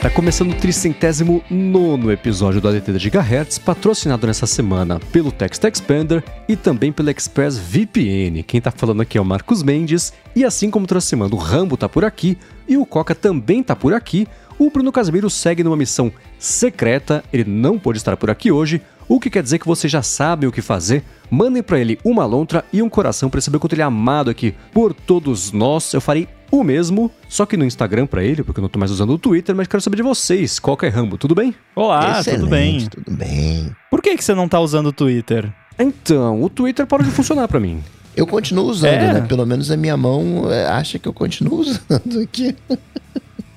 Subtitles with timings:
[0.00, 5.64] Tá começando o tricentésimo nono episódio do ADT da Gigahertz, patrocinado nessa semana pelo Text
[5.64, 8.42] Expander e também pela Express VPN.
[8.42, 11.76] Quem tá falando aqui é o Marcos Mendes, e assim como toda semana o Rambo
[11.76, 12.38] tá por aqui
[12.68, 14.28] e o Coca também tá por aqui,
[14.58, 19.20] o Bruno Casimiro segue numa missão secreta, ele não pôde estar por aqui hoje, o
[19.20, 21.04] que quer dizer que você já sabe o que fazer.
[21.30, 24.54] Mandem para ele uma lontra e um coração para saber quanto ele é amado aqui
[24.72, 25.92] por todos nós.
[25.92, 28.90] Eu farei o mesmo, só que no Instagram para ele, porque eu não tô mais
[28.90, 30.58] usando o Twitter, mas quero saber de vocês.
[30.58, 31.18] Qual que é Rambo?
[31.18, 31.54] Tudo bem?
[31.74, 32.88] Olá, Excelente, tudo bem?
[32.88, 33.76] Tudo bem.
[33.90, 35.52] Por que, que você não tá usando o Twitter?
[35.78, 37.82] Então, o Twitter parou de funcionar para mim.
[38.16, 39.12] Eu continuo usando, É.
[39.14, 39.20] né?
[39.22, 42.56] Pelo menos a minha mão é, acha que eu continuo usando aqui.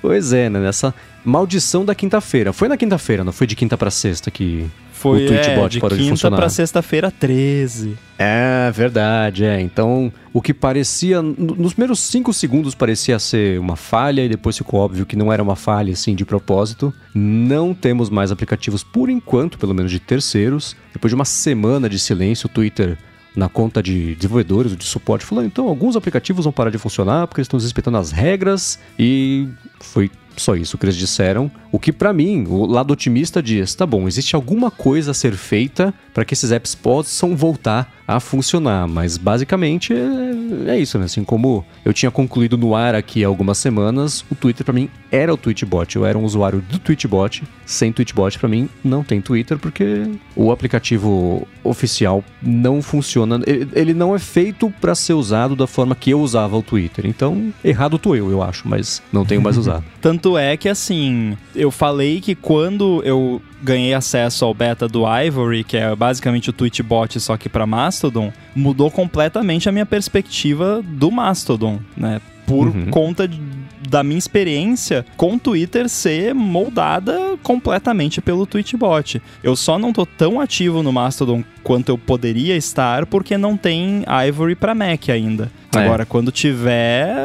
[0.00, 0.60] Pois é, né?
[0.60, 2.52] Nessa maldição da quinta-feira.
[2.52, 4.66] Foi na quinta-feira, não foi de quinta para sexta que
[4.96, 6.36] Foi o Twitchbot é, de parou de quinta funcionar.
[6.38, 7.96] pra sexta-feira 13.
[8.18, 9.60] É verdade, é.
[9.60, 11.20] Então, o que parecia.
[11.20, 15.32] no- Nos primeiros cinco segundos parecia ser uma falha, e depois ficou óbvio que não
[15.32, 16.92] era uma falha, assim, de propósito.
[17.14, 20.74] Não temos mais aplicativos, por enquanto, pelo menos de terceiros.
[20.92, 22.96] Depois de uma semana de silêncio, o Twitter,
[23.36, 27.26] na conta de desenvolvedores ou de suporte, falou: então, alguns aplicativos vão parar de funcionar
[27.26, 29.46] porque eles estão respeitando as regras, e
[29.78, 31.50] foi só isso que eles disseram.
[31.76, 35.34] O que pra mim, o lado otimista diz, tá bom, existe alguma coisa a ser
[35.34, 41.04] feita para que esses apps possam voltar a funcionar, mas basicamente é, é isso, né?
[41.04, 44.88] Assim como eu tinha concluído no ar aqui há algumas semanas, o Twitter pra mim
[45.10, 45.96] era o Twitchbot.
[45.96, 47.42] Eu era um usuário do Twitchbot.
[47.64, 53.40] Sem Twitchbot pra mim não tem Twitter porque o aplicativo oficial não funciona.
[53.46, 57.06] Ele, não é feito pra ser usado da forma que eu usava o Twitter.
[57.06, 59.84] Então, errado tô eu, eu acho, mas não tenho mais usado.
[60.00, 65.64] Tanto é que, assim, eu falei que quando eu ganhei acesso ao beta do Ivory,
[65.64, 71.10] que é basicamente o Twitchbot só que pra Mastodon, mudou completamente a minha perspectiva do
[71.10, 72.20] Mastodon, né?
[72.46, 72.86] Por Uhum.
[72.90, 73.40] conta de-
[73.88, 79.20] da minha experiência com o Twitter ser moldada completamente pelo Twitchbot.
[79.42, 84.04] Eu só não tô tão ativo no Mastodon quanto eu poderia estar porque não tem
[84.28, 85.50] Ivory pra Mac ainda.
[85.74, 85.78] É.
[85.78, 87.16] Agora, quando tiver,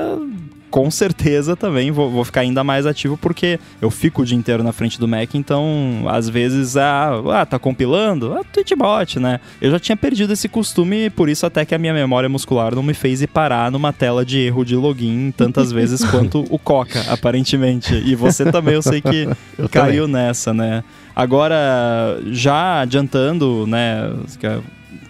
[0.71, 4.63] com certeza também vou, vou ficar ainda mais ativo porque eu fico o dia inteiro
[4.63, 8.33] na frente do Mac, então às vezes, ah, ah tá compilando?
[8.33, 9.39] Ah, Twitchbot, né?
[9.61, 12.81] Eu já tinha perdido esse costume, por isso até que a minha memória muscular não
[12.81, 17.01] me fez ir parar numa tela de erro de login tantas vezes quanto o Coca,
[17.09, 17.93] aparentemente.
[17.93, 19.27] E você também, eu sei que
[19.57, 20.83] Eu caiu nessa, né?
[21.15, 24.11] Agora, já adiantando, né?
[24.43, 24.59] é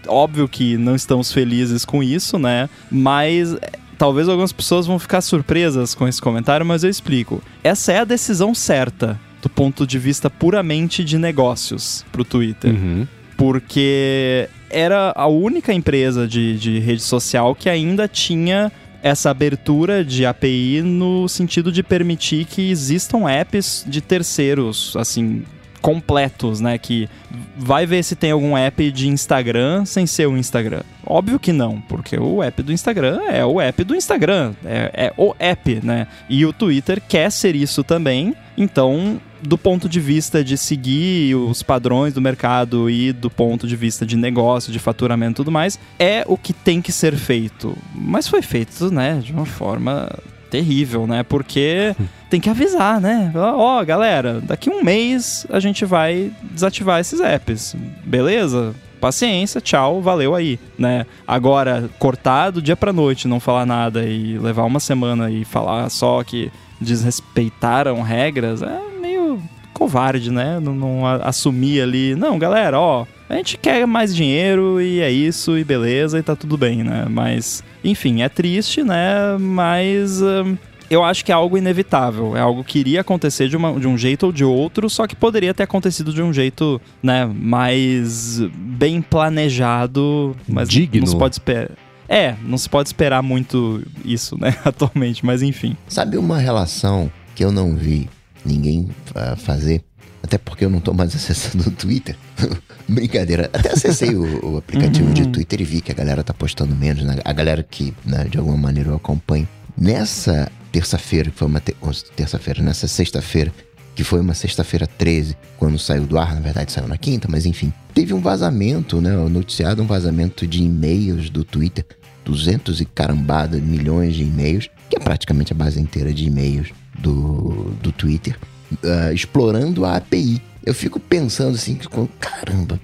[0.08, 2.68] Óbvio que não estamos felizes com isso, né?
[2.90, 7.40] Mas é, talvez algumas pessoas vão ficar surpresas com esse comentário, mas eu explico.
[7.64, 13.08] Essa é a decisão certa do ponto de vista puramente de negócios pro Twitter Uhum.
[13.38, 18.72] porque era a única empresa de, de rede social que ainda tinha
[19.04, 25.44] essa abertura de API no sentido de permitir que existam apps de terceiros, assim,
[25.82, 26.78] completos, né?
[26.78, 27.10] Que
[27.58, 30.84] vai ver se tem algum app de Instagram sem ser o Instagram.
[31.06, 35.14] Óbvio que não, porque o app do Instagram é o app do Instagram, é, é
[35.18, 36.08] o app, né?
[36.30, 41.64] E o Twitter quer ser isso também, então do ponto de vista de seguir os
[41.64, 45.80] padrões do mercado e do ponto de vista de negócio, de faturamento e tudo mais,
[45.98, 47.76] é o que tem que ser feito.
[47.96, 50.10] Mas foi feito, né, de uma forma
[50.52, 51.24] terrível, né?
[51.24, 51.96] Porque
[52.30, 53.32] tem que avisar, né?
[53.34, 57.76] Ó, galera, daqui um mês a gente vai desativar esses apps.
[58.06, 58.76] Beleza?
[59.00, 61.08] Paciência, tchau, valeu aí, né?
[61.28, 65.90] Agora, cortar do dia pra noite, não falar nada e levar uma semana e falar
[65.90, 69.42] só que desrespeitaram regras, é meio
[69.74, 70.60] covarde, né?
[70.60, 75.58] Não, não assumir ali, não, galera, ó, a gente quer mais dinheiro e é isso,
[75.58, 77.06] e beleza, e tá tudo bem, né?
[77.10, 79.38] Mas, enfim, é triste, né?
[79.40, 80.22] Mas.
[80.22, 80.58] hum,
[80.90, 82.36] eu acho que é algo inevitável.
[82.36, 85.16] É algo que iria acontecer de, uma- de um jeito ou de outro, só que
[85.16, 91.00] poderia ter acontecido de um jeito, né, mais bem planejado, mas Digno.
[91.02, 91.70] não se pode esperar.
[92.10, 95.78] É, não se pode esperar muito isso, né, atualmente, mas enfim.
[95.88, 98.10] Sabe uma relação que eu não vi
[98.46, 99.82] ninguém ah, fazer?
[100.22, 102.18] Até porque eu não tô mais acessando o Twitter.
[102.88, 103.50] Brincadeira.
[103.54, 107.04] Até acessei o, o aplicativo de Twitter e vi que a galera tá postando menos,
[107.04, 107.18] né?
[107.24, 109.48] A galera que, né, de alguma maneira, eu acompanho.
[109.78, 111.76] Nessa terça-feira, que foi uma te-
[112.16, 113.52] terça-feira, nessa sexta-feira,
[113.96, 117.46] que foi uma sexta-feira 13, quando saiu do ar, na verdade saiu na quinta, mas
[117.46, 117.74] enfim.
[117.94, 119.12] Teve um vazamento, né?
[119.12, 121.86] Noticiado um vazamento de e-mails do Twitter.
[122.24, 127.74] 200 e carambada milhões de e-mails, que é praticamente a base inteira de e-mails do,
[127.82, 128.38] do Twitter,
[128.84, 130.42] ah, explorando a API.
[130.64, 131.78] Eu fico pensando assim,
[132.20, 132.80] caramba,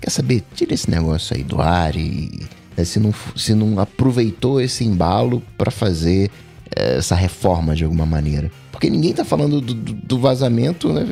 [0.00, 2.46] quer saber, tira esse negócio aí do ar e
[2.76, 6.30] né, se, não, se não aproveitou esse embalo para fazer
[6.74, 8.50] essa reforma de alguma maneira.
[8.70, 11.04] Porque ninguém tá falando do, do, do vazamento, né?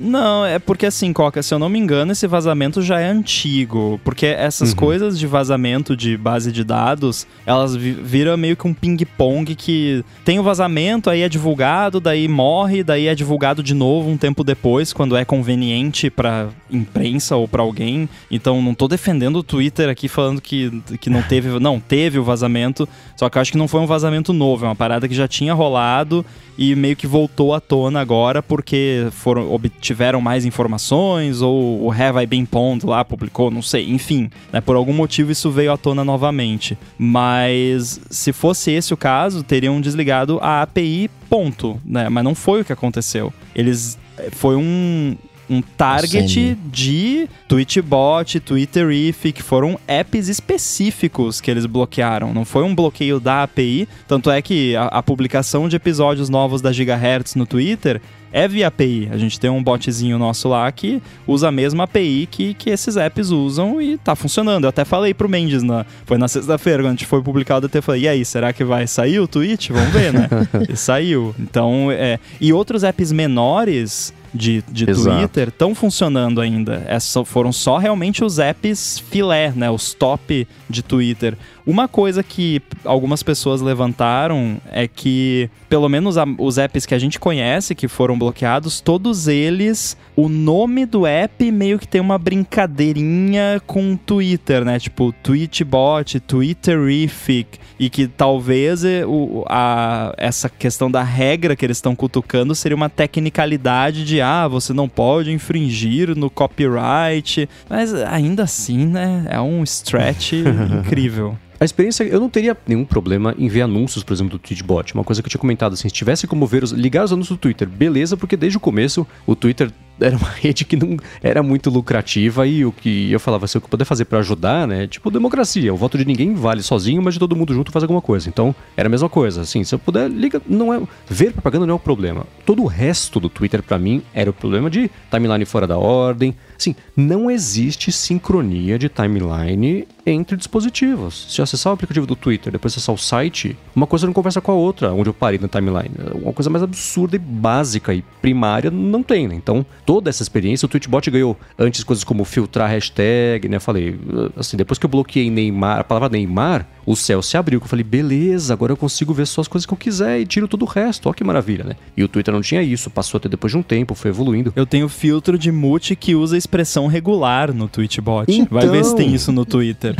[0.00, 4.00] Não, é porque assim, Coca, se eu não me engano, esse vazamento já é antigo.
[4.04, 4.76] Porque essas uhum.
[4.76, 10.38] coisas de vazamento de base de dados, elas viram meio que um ping-pong que tem
[10.38, 14.92] o vazamento, aí é divulgado, daí morre, daí é divulgado de novo um tempo depois,
[14.92, 18.08] quando é conveniente pra imprensa ou para alguém.
[18.30, 21.58] Então, não tô defendendo o Twitter aqui falando que, que não teve.
[21.58, 24.68] Não, teve o vazamento, só que eu acho que não foi um vazamento novo, é
[24.68, 26.24] uma parada que já tinha rolado
[26.58, 32.20] e meio que voltou à tona agora porque foram obtiveram mais informações ou o Have
[32.20, 35.76] I Been Pwned lá publicou, não sei, enfim, né, por algum motivo isso veio à
[35.76, 36.76] tona novamente.
[36.98, 42.08] Mas se fosse esse o caso, teriam desligado a API ponto, né?
[42.08, 43.32] Mas não foi o que aconteceu.
[43.54, 43.98] Eles
[44.32, 45.16] foi um
[45.48, 52.34] um target de Twitchbot, Twitterific, que foram apps específicos que eles bloquearam.
[52.34, 53.88] Não foi um bloqueio da API.
[54.06, 58.00] Tanto é que a, a publicação de episódios novos da Gigahertz no Twitter
[58.32, 59.08] é via API.
[59.10, 62.96] A gente tem um botzinho nosso lá que usa a mesma API que, que esses
[62.96, 64.64] apps usam e tá funcionando.
[64.64, 67.68] Eu até falei pro Mendes, na, foi na sexta-feira, quando a gente foi publicado, eu
[67.68, 69.72] até falei, e aí, será que vai sair o tweet?
[69.72, 70.28] Vamos ver, né?
[70.68, 71.34] e saiu.
[71.38, 72.18] Então, é...
[72.40, 76.86] E outros apps menores de, de Twitter estão funcionando ainda.
[77.00, 79.70] Só, foram só realmente os apps filé, né?
[79.70, 81.36] Os top de Twitter.
[81.68, 86.98] Uma coisa que algumas pessoas levantaram é que, pelo menos a, os apps que a
[86.98, 92.16] gente conhece que foram bloqueados, todos eles, o nome do app meio que tem uma
[92.16, 94.78] brincadeirinha com Twitter, né?
[94.78, 101.94] Tipo, Tweetbot, Twitterific, e que talvez o, a, essa questão da regra que eles estão
[101.94, 108.86] cutucando seria uma tecnicalidade de, ah, você não pode infringir no copyright, mas ainda assim,
[108.86, 109.26] né?
[109.28, 110.32] É um stretch
[110.84, 111.36] incrível.
[111.60, 114.94] A experiência, eu não teria nenhum problema em ver anúncios, por exemplo, do Tweetbot.
[114.94, 117.36] Uma coisa que eu tinha comentado, assim, se tivesse como ver os, ligar os anúncios
[117.36, 121.42] do Twitter, beleza, porque desde o começo o Twitter era uma rede que não era
[121.42, 124.86] muito lucrativa e o que eu falava, se eu puder fazer para ajudar, né?
[124.86, 128.00] Tipo democracia, o voto de ninguém vale sozinho, mas de todo mundo junto faz alguma
[128.00, 128.28] coisa.
[128.28, 131.72] Então, era a mesma coisa, assim, se eu puder, liga, não é ver propaganda não
[131.72, 132.26] é o problema.
[132.44, 136.34] Todo o resto do Twitter para mim era o problema de timeline fora da ordem.
[136.58, 141.26] Assim, não existe sincronia de timeline entre dispositivos.
[141.28, 144.40] Se eu acessar o aplicativo do Twitter, depois acessar o site, uma coisa não conversa
[144.40, 145.94] com a outra, onde eu parei na timeline.
[146.14, 149.34] Uma coisa mais absurda e básica e primária não tem, né?
[149.34, 150.66] Então, toda essa experiência.
[150.66, 153.60] O Twitchbot ganhou antes coisas como filtrar hashtag, né?
[153.60, 153.98] Falei,
[154.36, 157.60] assim, depois que eu bloqueei Neymar, a palavra Neymar, o céu se abriu.
[157.60, 160.48] Eu falei, beleza, agora eu consigo ver só as coisas que eu quiser e tiro
[160.48, 161.08] todo o resto.
[161.08, 161.76] Ó que maravilha, né?
[161.96, 164.52] E o Twitter não tinha isso, passou até depois de um tempo, foi evoluindo.
[164.56, 168.32] Eu tenho filtro de mute que usa expressão regular no Twitchbot.
[168.32, 168.58] Então...
[168.58, 169.94] Vai ver se tem isso no Twitter.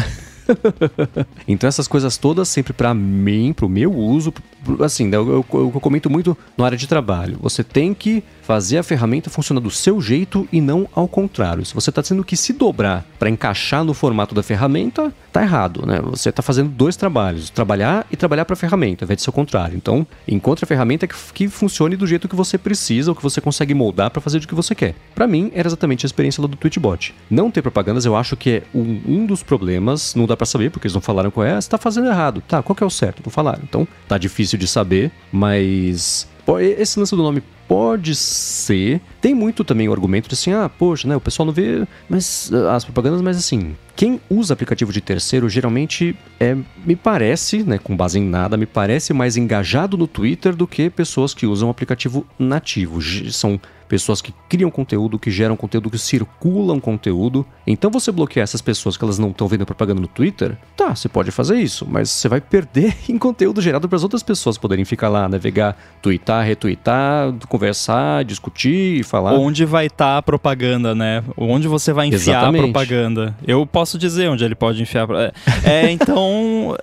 [1.47, 4.33] então essas coisas todas sempre para mim, pro meu uso,
[4.81, 7.39] assim, né, eu, eu, eu, comento muito na área de trabalho.
[7.41, 11.65] Você tem que fazer a ferramenta funcionar do seu jeito e não ao contrário.
[11.65, 15.85] Se você está tendo que se dobrar para encaixar no formato da ferramenta, tá errado,
[15.87, 16.01] né?
[16.03, 19.31] Você está fazendo dois trabalhos, trabalhar e trabalhar para a ferramenta, ao invés de ser
[19.31, 19.77] o contrário.
[19.77, 23.41] Então, encontre a ferramenta que, que funcione do jeito que você precisa, ou que você
[23.41, 24.95] consegue moldar para fazer o que você quer.
[25.15, 27.15] Para mim, era exatamente a experiência lá do Twitchbot.
[27.31, 30.71] Não ter propagandas, eu acho que é um, um dos problemas, não dá para saber,
[30.71, 32.43] porque eles não falaram qual é, você está fazendo errado.
[32.49, 33.23] Tá, qual que é o certo?
[33.25, 33.61] Não falaram.
[33.63, 36.27] Então, tá difícil de saber, mas
[36.61, 39.01] esse lance do nome pode ser.
[39.21, 42.53] Tem muito também o argumento de assim, ah, poxa, né, o pessoal não vê mas,
[42.71, 46.57] as propagandas, mas assim, quem usa aplicativo de terceiro geralmente é,
[46.87, 50.89] me parece, né, com base em nada, me parece mais engajado no Twitter do que
[50.89, 53.03] pessoas que usam aplicativo nativo.
[53.33, 57.45] São pessoas que criam conteúdo, que geram conteúdo, que circulam conteúdo.
[57.67, 61.09] Então você bloquear essas pessoas que elas não estão vendo propaganda no Twitter, tá, você
[61.09, 64.85] pode fazer isso, mas você vai perder em conteúdo gerado para as outras pessoas poderem
[64.85, 69.35] ficar lá, navegar, twittar, retweetar, conversar, discutir falar.
[69.35, 71.23] Onde vai estar tá a propaganda, né?
[71.37, 72.61] Onde você vai enfiar Exatamente.
[72.61, 73.35] a propaganda.
[73.47, 75.09] Eu posso dizer onde ele pode enfiar.
[75.11, 75.33] É,
[75.65, 76.77] é então,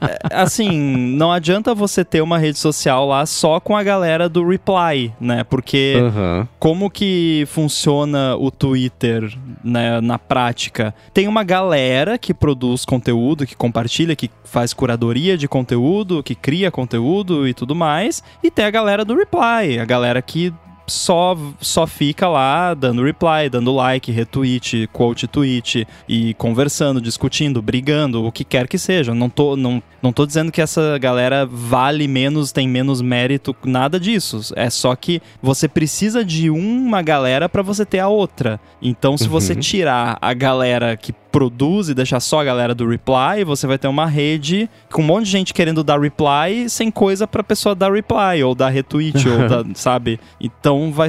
[0.00, 0.80] é, assim,
[1.16, 5.44] não adianta você ter uma rede social lá só com a galera do reply, né?
[5.44, 10.92] Porque uhum como que funciona o Twitter né, na prática?
[11.14, 16.68] Tem uma galera que produz conteúdo, que compartilha, que faz curadoria de conteúdo, que cria
[16.68, 18.20] conteúdo e tudo mais.
[18.42, 20.52] E tem a galera do reply, a galera que
[20.86, 28.24] só, só fica lá dando reply, dando like, retweet, quote tweet e conversando, discutindo, brigando,
[28.24, 29.14] o que quer que seja.
[29.14, 33.98] Não tô, não, não tô dizendo que essa galera vale menos, tem menos mérito, nada
[33.98, 34.52] disso.
[34.54, 38.60] É só que você precisa de uma galera para você ter a outra.
[38.80, 39.30] Então, se uhum.
[39.30, 43.76] você tirar a galera que produz e deixar só a galera do reply, você vai
[43.76, 47.74] ter uma rede com um monte de gente querendo dar reply sem coisa pra pessoa
[47.74, 50.18] dar reply, ou dar retweet, ou dar, sabe?
[50.40, 51.08] Então vai.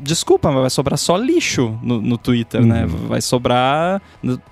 [0.00, 2.68] Desculpa, mas vai sobrar só lixo no, no Twitter, uhum.
[2.68, 2.86] né?
[2.86, 4.00] Vai sobrar.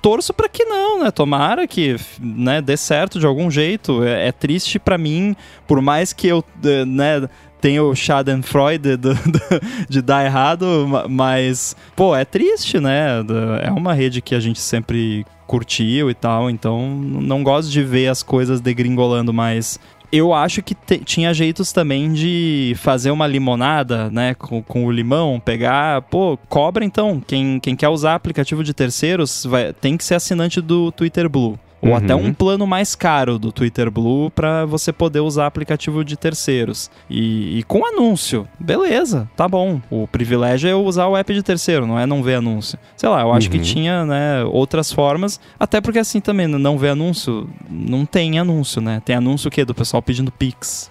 [0.01, 1.13] Torço pra que não, né?
[1.13, 4.03] Tomara que né, dê certo de algum jeito.
[4.03, 5.37] É, é triste para mim,
[5.69, 6.43] por mais que eu,
[6.85, 7.29] né?
[7.63, 9.41] Tem o Schadenfreude do, do,
[9.89, 10.67] de dar errado,
[11.09, 13.25] mas, pô, é triste, né?
[13.63, 18.09] É uma rede que a gente sempre curtiu e tal, então não gosto de ver
[18.09, 19.79] as coisas degringolando mais.
[20.11, 25.41] Eu acho que tinha jeitos também de fazer uma limonada, né, com, com, o limão,
[25.41, 27.23] pegar, pô, cobra então.
[27.25, 31.59] Quem, quem quer usar aplicativo de terceiros vai, tem que ser assinante do Twitter Blue.
[31.83, 31.97] Ou uhum.
[31.97, 36.89] até um plano mais caro do Twitter Blue para você poder usar aplicativo de terceiros.
[37.11, 38.47] E, e, com anúncio.
[38.59, 39.81] Beleza, tá bom.
[39.91, 42.79] O privilégio é usar o app de terceiro, não é não ver anúncio.
[42.97, 43.53] Sei lá, eu acho uhum.
[43.53, 45.41] que tinha né, outras formas.
[45.59, 49.03] Até porque assim também, não ver anúncio, não tem anúncio, né?
[49.05, 49.65] Tem anúncio o quê?
[49.65, 50.89] Do pessoal pedindo Pix.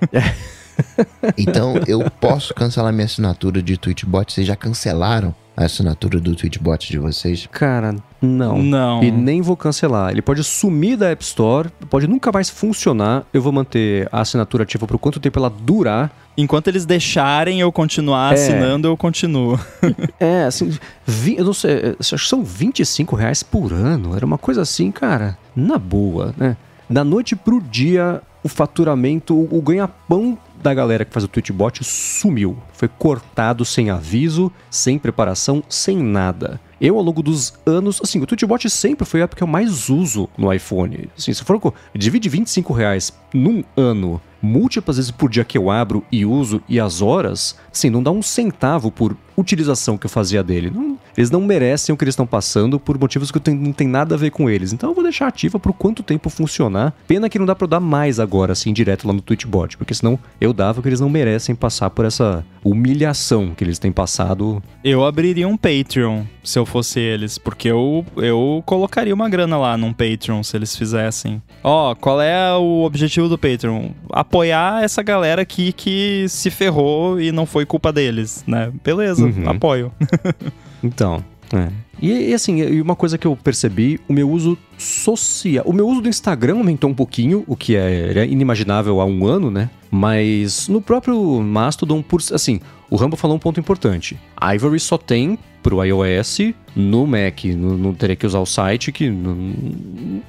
[1.36, 4.32] então eu posso cancelar minha assinatura de Twitchbot?
[4.32, 7.46] Vocês já cancelaram a assinatura do Twitchbot de vocês?
[7.52, 8.62] Cara, não.
[8.62, 9.02] Não.
[9.02, 10.12] E nem vou cancelar.
[10.12, 13.24] Ele pode sumir da App Store, pode nunca mais funcionar.
[13.34, 16.10] Eu vou manter a assinatura ativa por quanto tempo ela durar.
[16.36, 18.34] Enquanto eles deixarem eu continuar é.
[18.34, 19.58] assinando, eu continuo.
[20.18, 24.16] é, assim, vi, eu não sei, acho que são 25 reais por ano.
[24.16, 26.56] Era uma coisa assim, cara, na boa, né?
[26.88, 32.56] Da noite pro dia, o faturamento, o ganha-pão da galera que faz o Twitchbot sumiu.
[32.82, 36.60] Foi cortado sem aviso, sem preparação, sem nada.
[36.80, 39.88] Eu, ao longo dos anos, assim, o Twitchbot sempre foi a app que eu mais
[39.88, 41.08] uso no iPhone.
[41.16, 46.02] Assim, se for divide 25 reais num ano, múltiplas vezes por dia que eu abro
[46.10, 50.42] e uso, e as horas, assim, não dá um centavo por utilização que eu fazia
[50.42, 50.70] dele.
[50.70, 54.14] Não, eles não merecem o que eles estão passando por motivos que não tem nada
[54.14, 54.72] a ver com eles.
[54.72, 56.94] Então eu vou deixar ativa por quanto tempo funcionar.
[57.06, 59.94] Pena que não dá pra eu dar mais agora, assim, direto lá no Twitchbot, porque
[59.94, 64.62] senão eu dava que eles não merecem passar por essa humilhação que eles têm passado.
[64.82, 69.76] Eu abriria um Patreon se eu fosse eles, porque eu, eu colocaria uma grana lá
[69.76, 71.40] num Patreon se eles fizessem.
[71.62, 73.90] Ó, oh, qual é o objetivo do Patreon?
[74.10, 78.72] Apoiar essa galera aqui que se ferrou e não foi culpa deles, né?
[78.82, 79.48] Beleza, uhum.
[79.48, 79.92] apoio.
[80.82, 81.68] então, é.
[82.02, 85.64] E, e, assim, e uma coisa que eu percebi, o meu uso social.
[85.64, 89.24] O meu uso do Instagram aumentou um pouquinho, o que é, era inimaginável há um
[89.24, 89.70] ano, né?
[89.88, 94.18] Mas no próprio Mastodon, por assim, o Rambo falou um ponto importante.
[94.54, 96.38] Ivory só tem pro iOS,
[96.74, 99.54] no Mac não, não teria que usar o site, que não,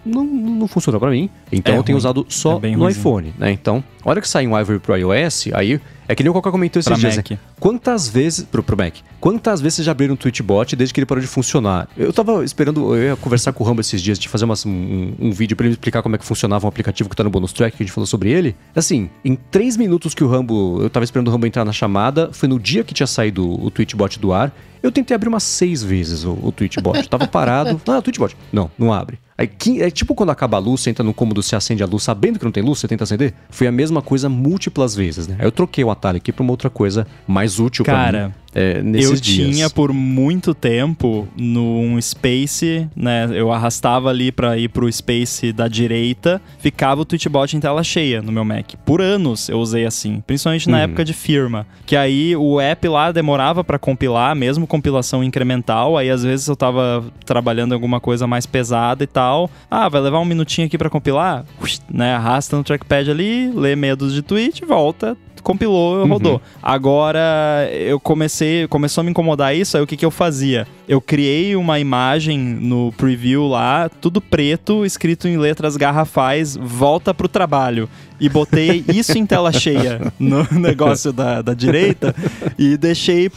[0.06, 1.30] não, não funciona para mim.
[1.52, 3.52] Então é eu tenho usado só é no iPhone, né?
[3.52, 6.52] Então, a hora que sai um Ivory pro iOS, aí é que nem o Coca
[6.52, 7.16] comentou esses pra dias.
[7.16, 7.32] Mac.
[7.32, 7.40] Né?
[7.60, 8.44] Quantas vezes.
[8.44, 8.96] Pro, pro Mac.
[9.20, 11.88] Quantas vezes vocês já abriram um Twitchbot desde que ele parou de funcionar?
[11.96, 15.14] Eu tava esperando, eu ia conversar com o Rambo esses dias, de fazer uma, um,
[15.20, 17.54] um, vídeo para ele explicar como é que funcionava um aplicativo que tá no bonus
[17.54, 18.56] track, que a gente falou sobre ele.
[18.76, 20.82] Assim, em três minutos que o Rambo.
[20.82, 23.72] Eu tava esperando o Rambo entrar na chamada, foi no dia que tinha saído o
[23.72, 24.54] Twitchbot do ar.
[24.82, 27.08] Eu tentei abrir umas seis vezes o, o Twitchbot.
[27.10, 27.82] Tava parado.
[27.88, 28.36] Ah, Twitchbot.
[28.52, 29.20] Não, não abre.
[29.38, 29.50] Aí,
[29.80, 32.38] é tipo quando acaba a luz, você entra no cômodo, você acende a luz, sabendo
[32.38, 33.34] que não tem luz, você tenta acender.
[33.50, 35.38] Foi a mesma coisa múltiplas vezes, né?
[35.40, 38.34] Aí eu troquei o atalho aqui pra uma outra coisa mais útil Cara, pra mim
[38.54, 39.56] é, nesses eu dias.
[39.56, 43.30] tinha por muito tempo num Space, né?
[43.34, 48.22] Eu arrastava ali para ir pro Space da direita, ficava o Twitchbot em tela cheia
[48.22, 48.74] no meu Mac.
[48.86, 50.84] Por anos eu usei assim, principalmente na uhum.
[50.84, 56.10] época de firma, que aí o app lá demorava para compilar, mesmo compilação incremental, aí
[56.10, 59.50] às vezes eu tava trabalhando em alguma coisa mais pesada e tal.
[59.70, 61.46] Ah, vai levar um minutinho aqui para compilar,
[61.92, 62.14] né?
[62.16, 66.34] Arrasta no trackpad ali, lê medos de tweet, volta, compilou, rodou.
[66.34, 66.40] Uhum.
[66.62, 70.68] Agora eu comecei, começou a me incomodar isso, aí o que, que eu fazia?
[70.88, 77.28] Eu criei uma imagem no preview lá, tudo preto, escrito em letras garrafais, volta pro
[77.28, 77.88] trabalho.
[78.24, 82.16] E botei isso em tela cheia no negócio da, da direita
[82.58, 83.30] e deixei,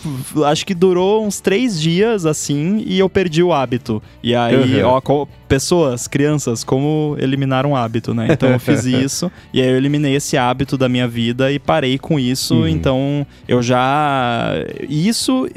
[0.47, 4.01] acho que durou uns três dias assim e eu perdi o hábito.
[4.23, 4.89] E aí, uhum.
[4.89, 8.29] ó, pessoas, crianças, como eliminar um hábito, né?
[8.31, 11.99] Então eu fiz isso e aí eu eliminei esse hábito da minha vida e parei
[11.99, 12.55] com isso.
[12.55, 12.69] Uhum.
[12.69, 14.53] Então eu já.
[14.89, 15.49] Isso,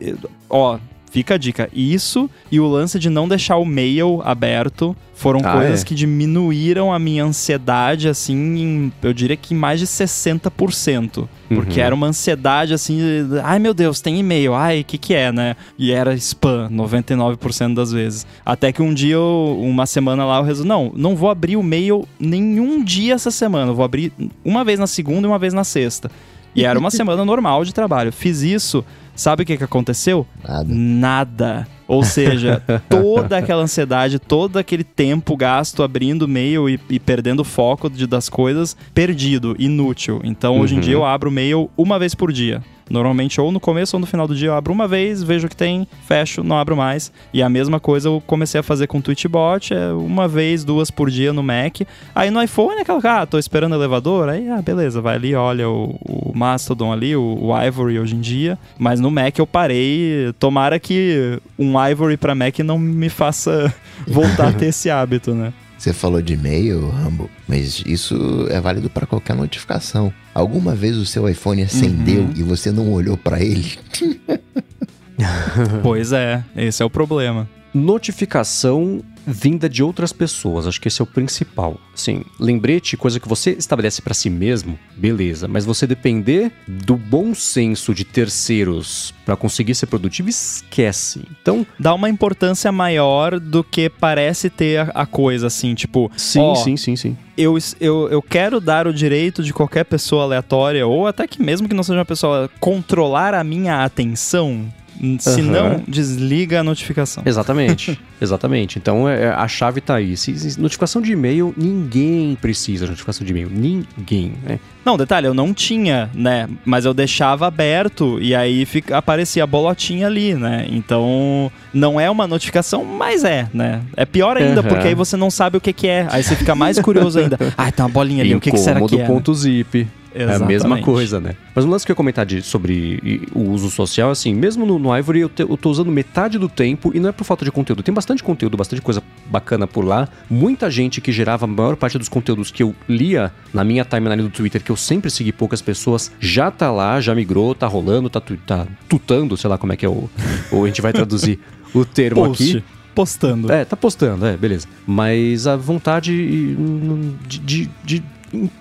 [0.49, 1.69] ó, Fica a dica.
[1.73, 5.85] Isso e o lance de não deixar o mail aberto foram ah, coisas é?
[5.85, 11.27] que diminuíram a minha ansiedade, assim, em, eu diria que em mais de 60%.
[11.49, 11.85] Porque uhum.
[11.85, 12.99] era uma ansiedade, assim,
[13.43, 15.55] ai meu Deus, tem e-mail, ai, o que que é, né?
[15.77, 18.25] E era spam, 99% das vezes.
[18.45, 21.63] Até que um dia, eu, uma semana lá, eu resolvi, não, não vou abrir o
[21.63, 23.71] mail nenhum dia essa semana.
[23.71, 24.13] Eu vou abrir
[24.45, 26.09] uma vez na segunda e uma vez na sexta.
[26.55, 28.13] E era uma semana normal de trabalho.
[28.13, 28.85] Fiz isso
[29.19, 30.25] Sabe o que, que aconteceu?
[30.41, 30.65] Nada.
[30.69, 31.67] Nada.
[31.89, 37.43] Ou seja, toda aquela ansiedade, todo aquele tempo gasto abrindo e-mail e, e perdendo o
[37.43, 40.21] foco de, das coisas, perdido, inútil.
[40.23, 40.83] Então, hoje em Uhum.
[40.83, 42.61] dia, eu abro o e-mail uma vez por dia.
[42.91, 45.49] Normalmente, ou no começo ou no final do dia, eu abro uma vez, vejo o
[45.49, 47.11] que tem, fecho, não abro mais.
[47.31, 50.89] E a mesma coisa eu comecei a fazer com o Twitchbot, é uma vez, duas
[50.89, 51.81] por dia no Mac.
[52.15, 55.35] Aí no iPhone é aquela, ah, tô esperando o elevador, aí, ah, beleza, vai ali,
[55.35, 58.57] olha o, o Mastodon ali, o, o Ivory hoje em dia.
[58.79, 63.73] Mas no Mac eu parei, tomara que um Ivory pra Mac não me faça
[64.07, 65.53] voltar a ter esse hábito, né?
[65.77, 70.11] Você falou de e-mail, Rambo, mas isso é válido para qualquer notificação.
[70.35, 72.33] Alguma vez o seu iPhone acendeu Uhum.
[72.35, 73.77] e você não olhou para ele?
[75.81, 77.47] pois é, esse é o problema.
[77.73, 81.79] Notificação vinda de outras pessoas, acho que esse é o principal.
[81.93, 87.33] Assim, lembrete, coisa que você estabelece pra si mesmo, beleza, mas você depender do bom
[87.33, 91.21] senso de terceiros pra conseguir ser produtivo, esquece.
[91.41, 96.39] Então, Dá uma importância maior do que parece ter a, a coisa, assim, tipo, sim,
[96.39, 97.17] ó, sim, sim, sim.
[97.37, 101.67] eu, eu, eu quero dar o direito de qualquer pessoa aleatória, ou até que mesmo
[101.67, 104.71] que não seja uma pessoa, controlar a minha atenção.
[105.19, 105.49] Se Aham.
[105.49, 107.23] não, desliga a notificação.
[107.25, 108.77] Exatamente, exatamente.
[108.77, 110.15] Então é, a chave tá aí.
[110.17, 113.49] Se, notificação de e-mail, ninguém precisa de notificação de e-mail.
[113.49, 114.59] Ninguém, né?
[114.85, 116.47] Não, detalhe, eu não tinha, né?
[116.65, 120.65] Mas eu deixava aberto e aí fica, aparecia a bolotinha ali, né?
[120.69, 123.81] Então, não é uma notificação, mas é, né?
[123.95, 124.69] É pior ainda, Aham.
[124.69, 126.07] porque aí você não sabe o que, que é.
[126.09, 127.37] Aí você fica mais curioso ainda.
[127.57, 128.99] Ah, tem uma bolinha ali, o que, que será que é?
[128.99, 129.05] né?
[129.07, 129.85] ponto zip.
[130.13, 130.85] É a mesma Exatamente.
[130.85, 131.35] coisa, né?
[131.53, 134.79] Mas um lance que eu ia comentar de, sobre o uso social, assim, mesmo no,
[134.79, 137.45] no Ivory eu, te- eu tô usando metade do tempo e não é por falta
[137.45, 137.83] de conteúdo.
[137.83, 140.07] Tem bastante conteúdo, bastante coisa bacana por lá.
[140.29, 144.23] Muita gente que gerava a maior parte dos conteúdos que eu lia na minha timeline
[144.23, 148.09] do Twitter, que eu sempre segui poucas pessoas, já tá lá, já migrou, tá rolando,
[148.09, 150.09] tá, tu- tá tutando, sei lá como é que é o.
[150.51, 151.39] ou a gente vai traduzir
[151.73, 152.63] o termo Post, aqui.
[152.95, 153.51] postando.
[153.51, 154.67] É, tá postando, é, beleza.
[154.87, 158.03] Mas a vontade hum, de, de- de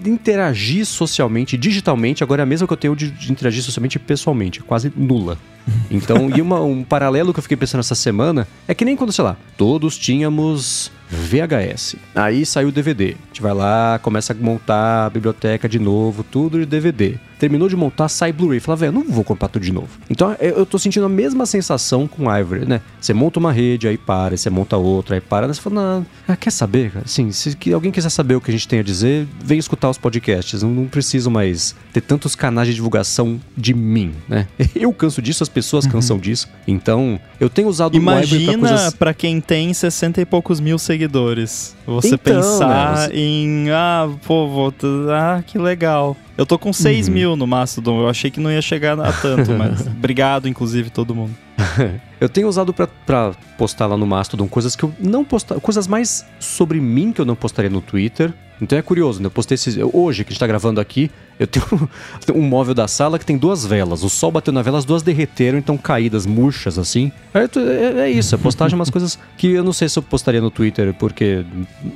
[0.04, 4.60] interagir socialmente, digitalmente, agora é a mesma que eu tenho de, de interagir socialmente pessoalmente,
[4.60, 5.38] quase nula.
[5.90, 9.12] Então, e uma- um paralelo que eu fiquei pensando essa semana é que nem quando,
[9.12, 11.96] sei lá, todos tínhamos VHS.
[12.14, 13.08] Aí saiu o DVD.
[13.22, 17.16] A gente vai lá, começa a montar a biblioteca de novo, tudo de DVD.
[17.38, 18.60] Terminou de montar, sai Blu-ray.
[18.60, 19.88] Fala, velho, não vou comprar tudo de novo.
[20.10, 22.80] Então eu tô sentindo a mesma sensação com Ivory, né?
[23.00, 25.46] Você monta uma rede, aí para, você monta outra, aí para.
[25.46, 27.04] Aí você fala, não, ah, quer saber, cara?
[27.04, 29.88] Assim, se que alguém quiser saber o que a gente tem a dizer, vem escutar
[29.88, 30.62] os podcasts.
[30.62, 34.46] Não, não preciso mais ter tantos canais de divulgação de mim, né?
[34.74, 36.48] Eu canso disso, as pessoas cansam disso.
[36.66, 38.94] Então, eu tenho usado o Ivory pra Imagina coisas...
[38.94, 41.76] pra quem tem 60 e poucos mil seguidores.
[41.86, 43.70] Você Então, pensar né, em.
[43.70, 44.74] Ah, pô, vou.
[45.10, 46.16] Ah, que legal.
[46.38, 47.14] Eu tô com 6 Uhum.
[47.14, 48.00] mil no Mastodon.
[48.02, 49.84] Eu achei que não ia chegar a tanto, mas.
[49.88, 51.34] Obrigado, inclusive, todo mundo.
[52.20, 55.60] Eu tenho usado pra postar lá no Mastodon coisas que eu não postaria.
[55.60, 58.32] Coisas mais sobre mim que eu não postaria no Twitter.
[58.60, 59.26] Então é curioso, né?
[59.26, 59.76] Eu postei esses.
[59.92, 61.66] hoje, que a gente tá gravando aqui, eu tenho
[62.34, 64.02] um móvel da sala que tem duas velas.
[64.02, 67.12] O sol bateu na vela, as duas derreteram, então caídas, murchas, assim.
[67.52, 70.02] Tô- É, é isso, a postagem é umas coisas que eu não sei se eu
[70.02, 71.44] postaria no Twitter, porque.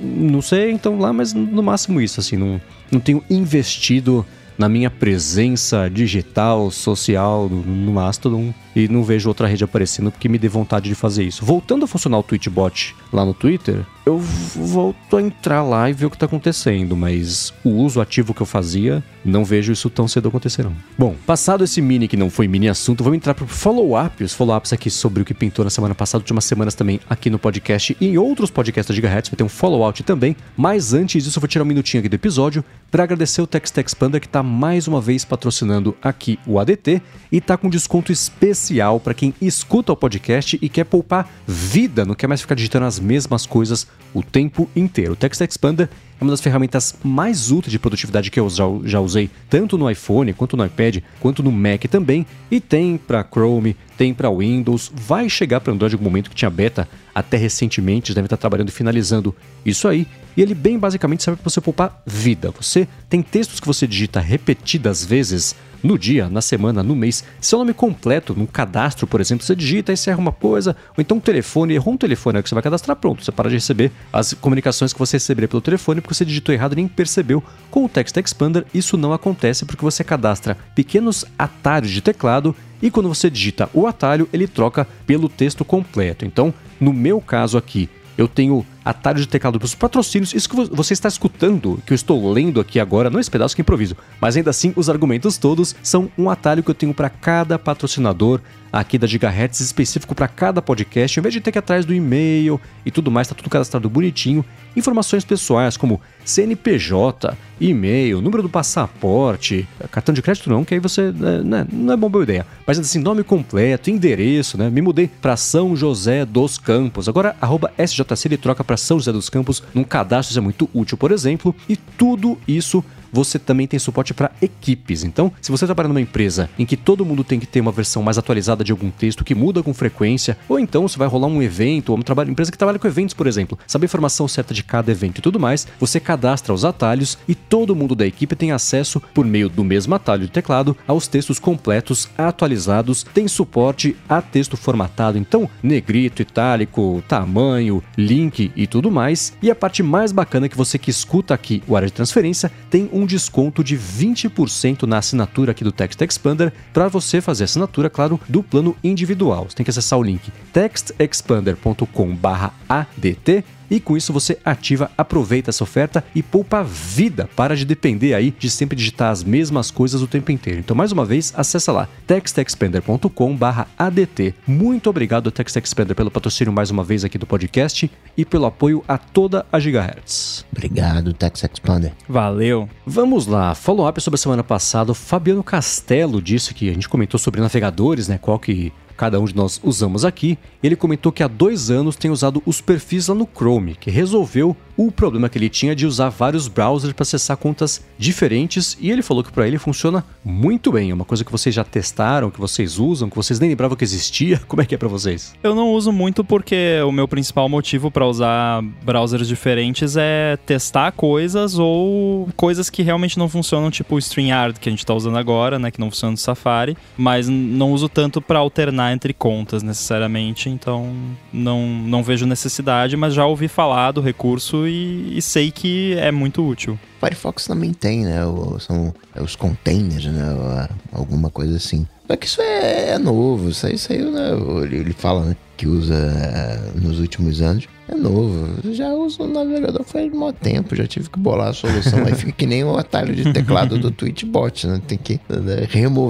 [0.01, 2.37] Não sei, então lá, mas no máximo isso, assim.
[2.37, 4.25] Não, não tenho investido
[4.57, 10.28] na minha presença digital, social no, no Mastodon e não vejo outra rede aparecendo porque
[10.28, 11.44] me dê vontade de fazer isso.
[11.44, 16.06] Voltando a funcionar o Twitchbot lá no Twitter, eu volto a entrar lá e ver
[16.06, 20.08] o que tá acontecendo, mas o uso ativo que eu fazia, não vejo isso tão
[20.08, 20.74] cedo acontecer não.
[20.98, 24.72] Bom, passado esse mini que não foi mini assunto, vamos entrar pro follow-up, os follow-ups
[24.72, 28.06] aqui sobre o que pintou na semana passada, últimas semanas também aqui no podcast e
[28.06, 31.48] em outros podcasts da Gigahertz, vai ter um follow-out também, mas antes disso eu vou
[31.48, 35.00] tirar um minutinho aqui do episódio para agradecer o TextEx Panda que tá mais uma
[35.00, 38.62] vez patrocinando aqui o ADT e tá com desconto especial
[39.03, 42.98] para quem escuta o podcast e quer poupar vida, não quer mais ficar digitando as
[42.98, 45.14] mesmas coisas o tempo inteiro.
[45.14, 45.88] O TextEx Panda
[46.20, 49.90] é uma das ferramentas mais úteis de produtividade que eu já, já usei, tanto no
[49.90, 54.92] iPhone, quanto no iPad, quanto no Mac também, e tem para Chrome, tem para Windows,
[54.94, 58.37] vai chegar para Android em algum momento que tinha beta, até recentemente, eles devem estar
[58.37, 62.53] trabalhando e finalizando isso aí, e ele bem basicamente serve para você poupar vida.
[62.53, 67.59] Você tem textos que você digita repetidas vezes no dia, na semana, no mês, seu
[67.59, 71.16] nome completo, num cadastro, por exemplo, você digita e você erra uma coisa, ou então
[71.16, 73.90] um telefone, errou um telefone aí que você vai cadastrar, pronto, você para de receber
[74.12, 77.42] as comunicações que você receberia pelo telefone porque você digitou errado e nem percebeu.
[77.70, 82.90] Com o Text Expander, isso não acontece porque você cadastra pequenos atalhos de teclado e
[82.90, 86.25] quando você digita o atalho, ele troca pelo texto completo.
[86.25, 90.35] Então, no meu caso aqui, eu tenho atalho de teclado para os patrocínios.
[90.35, 93.55] Isso que você está escutando, que eu estou lendo aqui agora, não é esse pedaço
[93.55, 96.92] que é improviso, mas ainda assim os argumentos todos são um atalho que eu tenho
[96.92, 98.40] para cada patrocinador
[98.72, 101.92] aqui da Gigahertz específico para cada podcast, em vez de ter que ir atrás do
[101.92, 104.44] e-mail e tudo mais, tá tudo cadastrado bonitinho.
[104.74, 111.12] Informações pessoais como CNPJ, e-mail, número do passaporte, cartão de crédito não, que aí você
[111.12, 112.46] né, não é uma boa ideia.
[112.66, 114.70] Mas assim, nome completo, endereço, né?
[114.70, 117.08] Me mudei para São José dos Campos.
[117.08, 120.70] Agora arroba SJC ele troca para São José dos Campos num cadastro, isso é muito
[120.72, 122.82] útil, por exemplo, e tudo isso
[123.12, 125.05] você também tem suporte para equipes.
[125.05, 128.03] Então, se você trabalha numa empresa em que todo mundo tem que ter uma versão
[128.03, 131.42] mais atualizada de algum texto que muda com frequência, ou então se vai rolar um
[131.42, 134.64] evento, ou uma empresa que trabalha com eventos, por exemplo, saber a informação certa de
[134.64, 138.53] cada evento e tudo mais, você cadastra os atalhos e todo mundo da equipe tem
[138.53, 144.22] acesso, por meio do mesmo atalho de teclado, aos textos completos, atualizados, tem suporte a
[144.22, 149.37] texto formatado, então negrito, itálico, tamanho, link e tudo mais.
[149.42, 152.88] E a parte mais bacana que você que escuta aqui o área de transferência tem
[152.92, 157.91] um um desconto de 20% na assinatura aqui do Text Expander para você fazer assinatura,
[157.91, 159.47] claro, do plano individual.
[159.49, 166.04] Você tem que acessar o link textexpander.com/adt e com isso você ativa, aproveita essa oferta
[166.14, 167.26] e poupa a vida.
[167.35, 170.61] Para de depender aí de sempre digitar as mesmas coisas o tempo inteiro.
[170.61, 174.35] Então, mais uma vez, acessa lá textexpander.com/adt.
[174.46, 178.98] Muito obrigado TextExpander pelo patrocínio mais uma vez aqui do podcast e pelo apoio a
[178.98, 180.44] toda a Gigahertz.
[180.52, 181.94] Obrigado, TextExpander.
[182.06, 182.68] Valeu.
[182.85, 184.92] Vamos lá, follow-up sobre a semana passada.
[184.92, 188.18] O Fabiano Castelo disse que a gente comentou sobre navegadores, né?
[188.18, 192.11] Qual que cada um de nós usamos aqui, ele comentou que há dois anos tem
[192.11, 196.08] usado os perfis lá no Chrome, que resolveu o problema que ele tinha de usar
[196.08, 200.90] vários browsers para acessar contas diferentes e ele falou que para ele funciona muito bem.
[200.90, 203.85] É uma coisa que vocês já testaram, que vocês usam, que vocês nem lembravam que
[203.85, 204.40] existia.
[204.48, 205.35] Como é que é para vocês?
[205.42, 210.92] Eu não uso muito porque o meu principal motivo para usar browsers diferentes é testar
[210.92, 215.18] coisas ou coisas que realmente não funcionam, tipo o StreamYard que a gente está usando
[215.18, 219.62] agora, né, que não funciona no Safari, mas não uso tanto para alternar entre contas
[219.62, 220.92] necessariamente, então
[221.32, 226.11] não não vejo necessidade, mas já ouvi falar do recurso e, e sei que é
[226.11, 226.79] muito útil.
[227.01, 228.25] Firefox também tem, né?
[228.25, 230.68] O, são é os containers, né?
[230.92, 231.87] Alguma coisa assim.
[232.07, 234.31] Só que isso é, é novo, isso aí saiu, né?
[234.64, 235.37] Ele, fala, né?
[235.57, 237.66] Que usa é, nos últimos anos.
[237.88, 238.48] É novo.
[238.64, 242.05] Eu já uso o navegador faz muito tempo, já tive que bolar a solução.
[242.05, 244.81] aí fica que nem o atalho de teclado do Twitchbot, né?
[244.87, 245.66] Tem que né,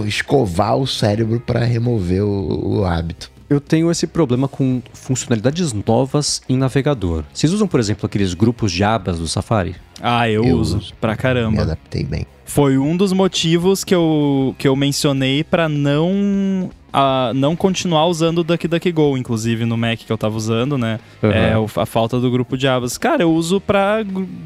[0.07, 6.41] escovar o cérebro para remover o, o hábito eu tenho esse problema com funcionalidades novas
[6.49, 7.25] em navegador.
[7.33, 9.77] Vocês usam, por exemplo, aqueles grupos de abas do Safari?
[10.03, 11.53] Ah, eu, eu uso, uso pra caramba.
[11.53, 12.27] Me adaptei bem.
[12.45, 18.38] Foi um dos motivos que eu, que eu mencionei para não a não continuar usando
[18.38, 21.01] o DuckDuckGo, inclusive no Mac que eu tava usando, né?
[21.23, 21.31] Uhum.
[21.31, 22.99] É a falta do grupo de abas.
[22.99, 24.05] Cara, eu uso pra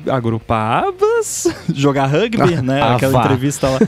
[0.09, 2.81] agrupar abas, jogar rugby, né?
[2.81, 3.25] Ah, Aquela vá.
[3.25, 3.79] entrevista lá.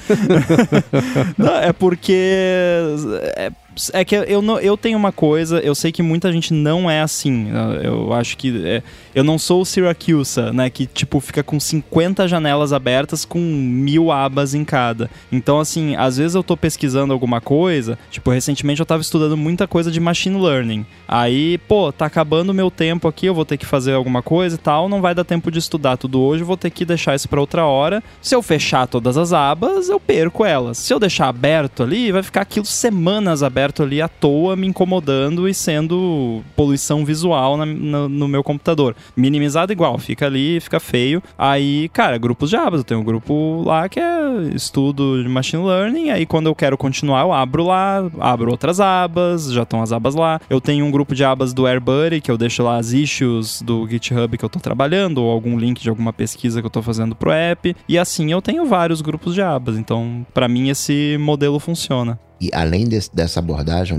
[1.38, 2.12] não, é porque
[3.36, 3.52] é,
[3.92, 7.00] é que eu, não, eu tenho uma coisa, eu sei que muita gente não é
[7.00, 7.48] assim.
[7.82, 8.66] Eu acho que.
[8.66, 8.82] É,
[9.14, 10.68] eu não sou o Syracuse, né?
[10.68, 15.10] Que, tipo, fica com 50 janelas abertas com mil abas em cada.
[15.30, 17.98] Então, assim, às vezes eu tô pesquisando alguma coisa.
[18.10, 20.86] Tipo, recentemente eu tava estudando muita coisa de machine learning.
[21.06, 24.56] Aí, pô, tá acabando o meu tempo aqui, eu vou ter que fazer alguma coisa
[24.56, 24.88] e tal.
[24.88, 27.64] Não vai dar tempo de estudar tudo hoje, vou ter que deixar isso pra outra
[27.64, 28.02] hora.
[28.20, 30.78] Se eu fechar todas as abas, eu perco elas.
[30.78, 35.48] Se eu deixar aberto ali, vai ficar aquilo semanas aberto ali à toa, me incomodando
[35.48, 38.94] e sendo poluição visual na, no, no meu computador.
[39.16, 41.22] Minimizado igual, fica ali, fica feio.
[41.50, 42.80] Aí, cara, grupos de abas.
[42.80, 46.10] Eu tenho um grupo lá que é estudo de machine learning.
[46.10, 50.14] Aí, quando eu quero continuar, eu abro lá, abro outras abas, já estão as abas
[50.14, 50.40] lá.
[50.50, 53.88] Eu tenho um grupo de abas do AirBuddy, que eu deixo lá as issues do
[53.88, 57.14] GitHub que eu tô trabalhando, ou algum link de alguma pesquisa que eu tô fazendo
[57.14, 57.74] pro app.
[57.88, 59.78] E assim eu tenho vários grupos de abas.
[59.78, 62.18] Então, para mim, esse modelo funciona.
[62.40, 63.98] E além desse, dessa abordagem,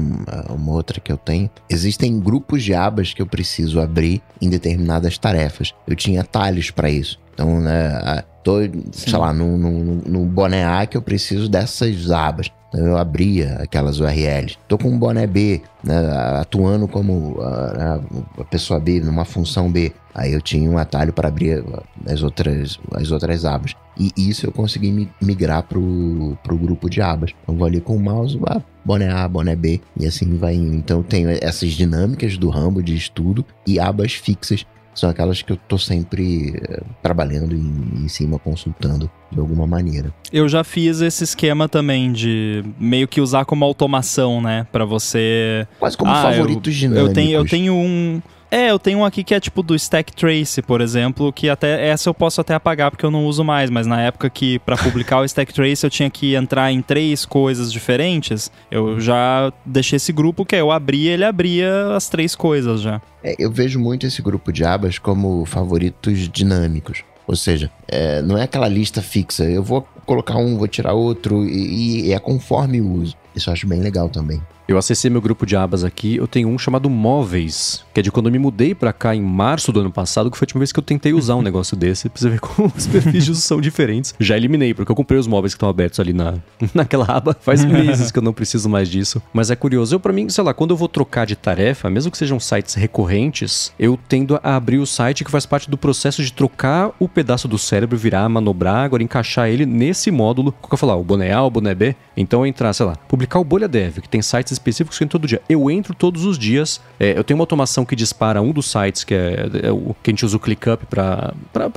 [0.50, 5.18] uma outra que eu tenho, existem grupos de abas que eu preciso abrir em determinadas
[5.18, 5.74] tarefas.
[5.86, 7.20] Eu tinha atalhos para isso.
[7.40, 8.58] Então, né, tô,
[8.92, 12.52] sei lá, no, no, no boné A que eu preciso dessas abas.
[12.68, 14.58] Então, eu abria aquelas URLs.
[14.68, 15.96] Tô com um boné B, né,
[16.38, 18.02] atuando como a,
[18.38, 19.94] a, pessoa B numa função B.
[20.14, 21.64] Aí eu tinha um atalho para abrir
[22.06, 23.74] as outras, as outras abas.
[23.98, 27.32] E isso eu consegui migrar pro, pro grupo de abas.
[27.48, 30.76] Eu vou ali com o mouse, ah, boné A, boné B, e assim vai indo.
[30.76, 34.66] Então eu tenho essas dinâmicas do Rambo de estudo e abas fixas
[35.00, 40.14] são aquelas que eu tô sempre uh, trabalhando em, em, cima, consultando de alguma maneira.
[40.32, 45.68] Eu já fiz esse esquema também de meio que usar como automação, né, para você
[45.80, 47.10] quase como ah, favoritos eu, dinâmicos.
[47.10, 50.12] Eu tenho, eu tenho um É, eu tenho um aqui que é tipo do Stack
[50.14, 53.70] Trace, por exemplo, que até essa eu posso até apagar porque eu não uso mais,
[53.70, 57.26] mas na época que para publicar o Stack Trace eu tinha que entrar em três
[57.26, 62.82] coisas diferentes, eu já deixei esse grupo que eu abria, ele abria as três coisas
[62.82, 63.00] já.
[63.24, 67.04] É, eu vejo muito esse grupo de abas como favoritos dinâmicos.
[67.28, 69.44] Ou seja, é, não é aquela lista fixa.
[69.44, 73.16] Eu vou colocar um, vou tirar outro, e, e é conforme o uso.
[73.36, 74.42] Isso eu acho bem legal também.
[74.70, 78.12] Eu acessei meu grupo de abas aqui, eu tenho um chamado Móveis, que é de
[78.12, 80.60] quando eu me mudei para cá em março do ano passado, que foi a última
[80.60, 83.32] vez que eu tentei usar um negócio desse, pra você ver como os perfis de
[83.32, 84.14] uso são diferentes.
[84.20, 86.36] Já eliminei, porque eu comprei os móveis que estão abertos ali na,
[86.72, 89.20] naquela aba, faz meses que eu não preciso mais disso.
[89.34, 92.12] Mas é curioso, eu para mim, sei lá, quando eu vou trocar de tarefa, mesmo
[92.12, 96.24] que sejam sites recorrentes, eu tendo a abrir o site que faz parte do processo
[96.24, 100.76] de trocar o pedaço do cérebro, virar, manobrar, agora encaixar ele nesse módulo, qual que
[100.76, 103.44] eu falar, o boné A, o boné B, então eu entrar, sei lá, publicar o
[103.44, 105.42] Bolha Dev, que tem sites específicos que entro todo dia.
[105.50, 106.80] Eu entro todos os dias.
[106.98, 110.10] É, eu tenho uma automação que dispara um dos sites, que é, é o que
[110.10, 111.34] a gente usa o ClickUp para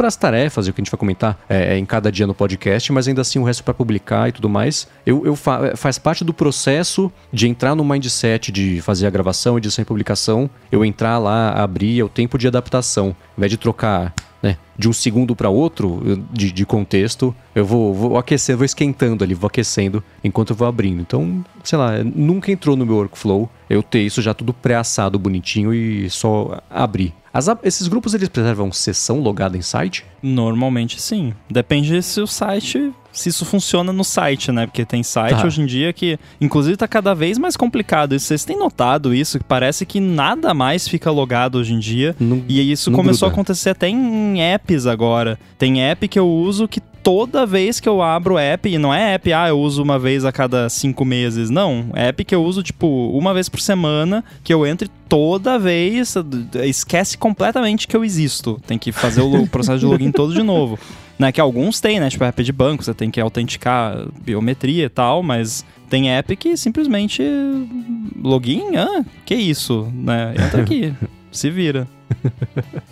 [0.07, 2.35] as tarefas, e o que a gente vai comentar é, é, em cada dia no
[2.35, 4.87] podcast, mas ainda assim o resto para publicar e tudo mais.
[5.05, 9.11] Eu, eu fa é, faz parte do processo de entrar no mindset de fazer a
[9.11, 13.07] gravação, edição e publicação, eu entrar lá, abrir, é o tempo de adaptação.
[13.09, 17.94] Ao invés de trocar né, de um segundo para outro de, de, contexto, eu vou,
[17.94, 21.00] vou aquecendo, vou esquentando ali, vou aquecendo enquanto eu vou abrindo.
[21.00, 25.72] Então, sei lá, nunca entrou no meu workflow eu ter isso já tudo pré-assado, bonitinho
[25.72, 27.14] e só abrir.
[27.33, 30.05] As, esses grupos eles preservam sessão logada em site?
[30.23, 31.33] Normalmente sim.
[31.49, 34.66] Depende se o site se isso funciona no site, né?
[34.66, 35.47] Porque tem site tá.
[35.47, 38.18] hoje em dia que, inclusive, tá cada vez mais complicado.
[38.18, 39.38] vocês têm notado isso?
[39.38, 42.16] Que parece que nada mais fica logado hoje em dia.
[42.18, 43.33] Não, e isso começou gruda.
[43.33, 45.38] a acontecer até em apps agora.
[45.59, 48.94] Tem app que eu uso que toda vez que eu abro o app, e não
[48.94, 51.50] é app, ah, eu uso uma vez a cada cinco meses.
[51.50, 55.58] Não, é app que eu uso, tipo, uma vez por semana, que eu entre toda
[55.58, 56.14] vez,
[56.64, 58.60] esquece completamente que eu existo.
[58.66, 60.78] Tem que fazer o processo de login todo de novo.
[61.18, 62.10] Né, que alguns têm, né?
[62.10, 66.56] Tipo, app de banco, você tem que autenticar biometria e tal, mas tem app que
[66.56, 67.22] simplesmente
[68.20, 70.34] login, ah, que isso, né?
[70.34, 70.92] Entra aqui,
[71.30, 71.86] se vira.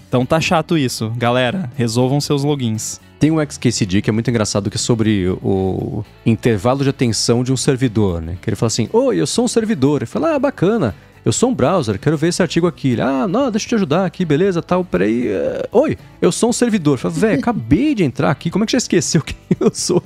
[0.07, 1.11] Então tá chato isso.
[1.17, 3.01] Galera, resolvam seus logins.
[3.21, 7.53] Tem um XKCD que é muito engraçado que é sobre o intervalo de atenção de
[7.53, 8.39] um servidor, né?
[8.41, 9.99] Que ele fala assim, oi, eu sou um servidor.
[9.99, 10.95] Ele fala, ah, bacana.
[11.23, 12.93] Eu sou um browser, quero ver esse artigo aqui.
[12.93, 15.29] Ele, ah, não, deixa eu te ajudar aqui, beleza, tal, peraí.
[15.29, 16.97] Uh, oi, eu sou um servidor.
[16.97, 20.03] Fala, velho, acabei de entrar aqui, como é que já esqueceu quem eu sou?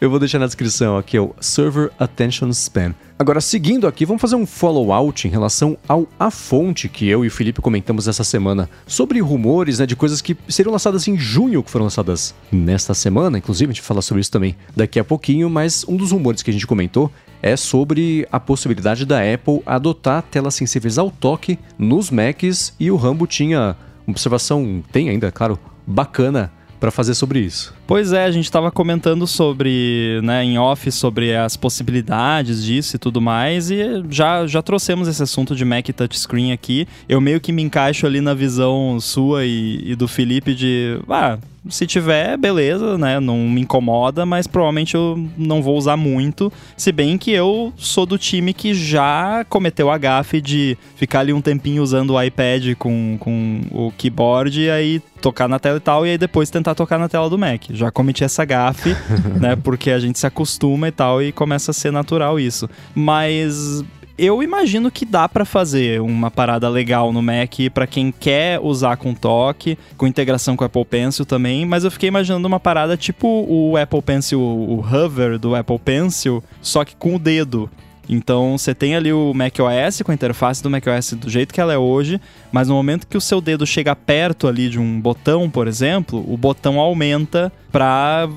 [0.00, 2.94] Eu vou deixar na descrição aqui, é o Server Attention Span.
[3.18, 7.28] Agora, seguindo aqui, vamos fazer um follow-out em relação ao A Fonte, que eu e
[7.28, 11.64] o Felipe comentamos essa semana, sobre rumores né, de coisas que seriam lançadas em junho,
[11.64, 13.38] que foram lançadas nesta semana.
[13.38, 16.42] Inclusive, a gente vai falar sobre isso também daqui a pouquinho, mas um dos rumores
[16.42, 17.10] que a gente comentou
[17.42, 22.96] é sobre a possibilidade da Apple adotar telas sensíveis ao toque nos Macs e o
[22.96, 27.74] Rambo tinha uma observação, tem ainda, claro, bacana para fazer sobre isso.
[27.86, 32.98] Pois é, a gente estava comentando sobre, né, em off, sobre as possibilidades disso e
[32.98, 36.86] tudo mais, e já, já trouxemos esse assunto de Mac Touchscreen aqui.
[37.08, 41.38] Eu meio que me encaixo ali na visão sua e, e do Felipe de, ah,
[41.68, 43.20] se tiver, beleza, né?
[43.20, 46.52] Não me incomoda, mas provavelmente eu não vou usar muito.
[46.76, 51.32] Se bem que eu sou do time que já cometeu a gafe de ficar ali
[51.32, 55.80] um tempinho usando o iPad com, com o keyboard e aí tocar na tela e
[55.80, 57.64] tal, e aí depois tentar tocar na tela do Mac.
[57.70, 58.96] Já cometi essa gafe,
[59.40, 59.56] né?
[59.56, 62.68] Porque a gente se acostuma e tal, e começa a ser natural isso.
[62.94, 63.84] Mas
[64.18, 68.96] eu imagino que dá para fazer uma parada legal no Mac para quem quer usar
[68.96, 72.96] com toque, com integração com o Apple Pencil também, mas eu fiquei imaginando uma parada
[72.96, 77.70] tipo o Apple Pencil, o hover do Apple Pencil, só que com o dedo.
[78.08, 81.74] Então você tem ali o macOS com a interface do macOS do jeito que ela
[81.74, 85.48] é hoje, mas no momento que o seu dedo chega perto ali de um botão,
[85.50, 88.28] por exemplo, o botão aumenta para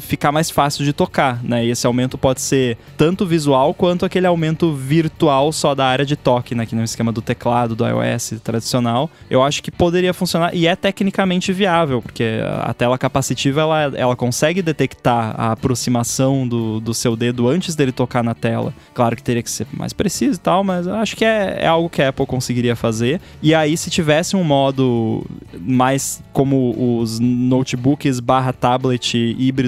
[0.00, 1.64] ficar mais fácil de tocar, né?
[1.64, 6.16] E esse aumento pode ser tanto visual quanto aquele aumento virtual só da área de
[6.16, 6.66] toque, né?
[6.66, 9.10] Que no esquema do teclado do iOS tradicional.
[9.30, 14.16] Eu acho que poderia funcionar e é tecnicamente viável, porque a tela capacitiva ela, ela
[14.16, 18.72] consegue detectar a aproximação do, do seu dedo antes dele tocar na tela.
[18.94, 21.88] Claro que teria que ser mais preciso e tal, mas acho que é, é algo
[21.88, 23.20] que a Apple conseguiria fazer.
[23.42, 25.24] E aí, se tivesse um modo
[25.60, 29.14] mais como os notebooks barra tablet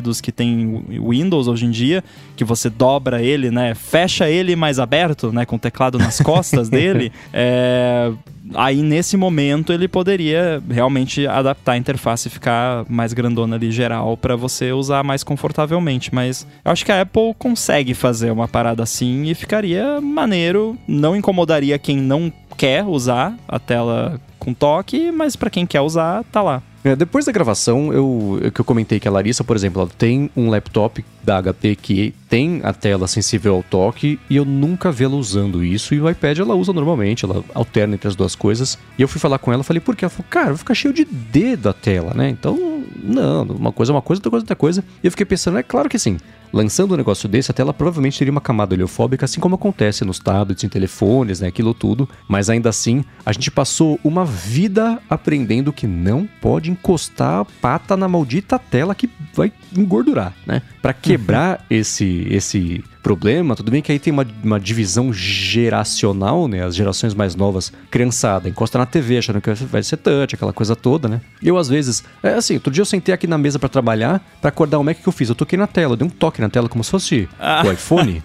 [0.00, 2.02] híbridos que tem Windows hoje em dia,
[2.34, 3.74] que você dobra ele, né?
[3.74, 5.44] Fecha ele mais aberto, né?
[5.44, 7.12] Com o teclado nas costas dele.
[7.32, 8.10] É,
[8.54, 14.16] aí nesse momento ele poderia realmente adaptar a interface e ficar mais grandona ali geral
[14.16, 18.82] para você usar mais confortavelmente, mas eu acho que a Apple consegue fazer uma parada
[18.82, 25.36] assim e ficaria maneiro, não incomodaria quem não quer usar a tela com toque, mas
[25.36, 26.62] para quem quer usar, tá lá.
[26.82, 30.30] É, depois da gravação, eu, que eu comentei que a Larissa, por exemplo, ela tem
[30.34, 35.04] um laptop da HP que tem a tela sensível ao toque e eu nunca vi
[35.04, 35.94] ela usando isso.
[35.94, 38.78] E o iPad ela usa normalmente, ela alterna entre as duas coisas.
[38.98, 40.06] E eu fui falar com ela, falei, por quê?
[40.06, 42.30] Ela falou, cara, vai ficar cheio de dedo a tela, né?
[42.30, 44.84] Então, não, uma coisa é uma coisa, outra coisa é outra coisa.
[45.02, 46.18] E eu fiquei pensando, é claro que sim.
[46.52, 50.18] Lançando um negócio desse, a tela provavelmente teria uma camada oleofóbica, assim como acontece nos
[50.18, 51.48] tablets, em telefones, né?
[51.48, 52.08] Aquilo tudo.
[52.26, 57.96] Mas ainda assim, a gente passou uma vida aprendendo que não pode encostar a pata
[57.96, 60.62] na maldita tela que vai engordurar, né?
[60.80, 61.64] Para quebrar uhum.
[61.70, 66.64] esse, esse problema, tudo bem que aí tem uma, uma divisão geracional, né?
[66.64, 70.76] As gerações mais novas, criançada, encosta na TV achando que vai ser touch, aquela coisa
[70.76, 71.20] toda, né?
[71.42, 74.48] Eu, às vezes, é assim, outro dia eu sentei aqui na mesa para trabalhar, para
[74.48, 75.28] acordar o Mac que eu fiz.
[75.28, 77.62] Eu toquei na tela, dei um toque na tela como se fosse ah.
[77.64, 78.22] o iPhone,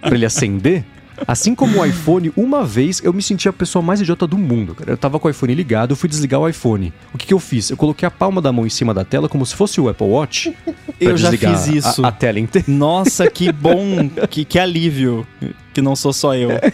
[0.00, 0.84] para ele acender.
[1.26, 4.74] Assim como o iPhone, uma vez eu me senti a pessoa mais idiota do mundo,
[4.74, 4.92] cara.
[4.92, 6.92] Eu tava com o iPhone ligado, eu fui desligar o iPhone.
[7.12, 7.70] O que, que eu fiz?
[7.70, 10.06] Eu coloquei a palma da mão em cima da tela como se fosse o Apple
[10.06, 10.54] Watch.
[11.00, 12.04] eu já fiz isso.
[12.04, 12.66] A, a tela inteira.
[12.68, 15.26] Nossa, que bom, que, que alívio
[15.74, 16.52] que não sou só eu.
[16.52, 16.72] É.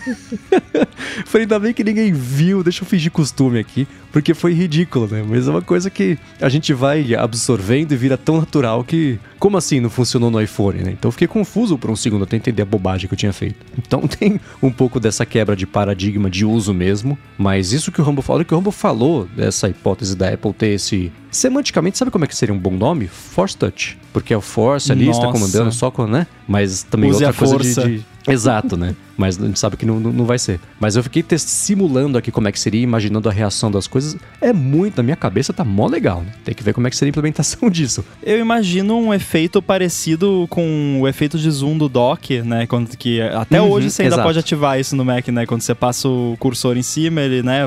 [1.25, 5.25] Falei, ainda bem que ninguém viu, deixa eu fingir costume aqui, porque foi ridículo, né?
[5.27, 9.19] Mas é uma coisa que a gente vai absorvendo e vira tão natural que.
[9.39, 10.91] Como assim não funcionou no iPhone, né?
[10.93, 13.57] Então fiquei confuso por um segundo até entender a bobagem que eu tinha feito.
[13.79, 18.05] Então tem um pouco dessa quebra de paradigma de uso mesmo, mas isso que o
[18.05, 21.11] Rambo falou, que o Rambo falou dessa hipótese da Apple ter esse.
[21.31, 23.07] Semanticamente, sabe como é que seria um bom nome?
[23.07, 23.99] Force Touch.
[24.13, 26.27] Porque é o Force ali, está comandando só com, né?
[26.49, 27.83] Mas também Use outra coisa força.
[27.89, 28.95] de, de Exato, né?
[29.21, 30.59] Mas a gente sabe que não, não vai ser.
[30.81, 34.17] Mas eu fiquei simulando aqui como é que seria, imaginando a reação das coisas.
[34.41, 36.33] É muito, na minha cabeça tá mó legal, né?
[36.43, 38.03] Tem que ver como é que seria a implementação disso.
[38.23, 42.67] Eu imagino um efeito parecido com o efeito de zoom do dock, né?
[42.67, 44.27] Quando, que até uhum, hoje você ainda exato.
[44.27, 45.45] pode ativar isso no Mac, né?
[45.45, 47.67] Quando você passa o cursor em cima, ele, né?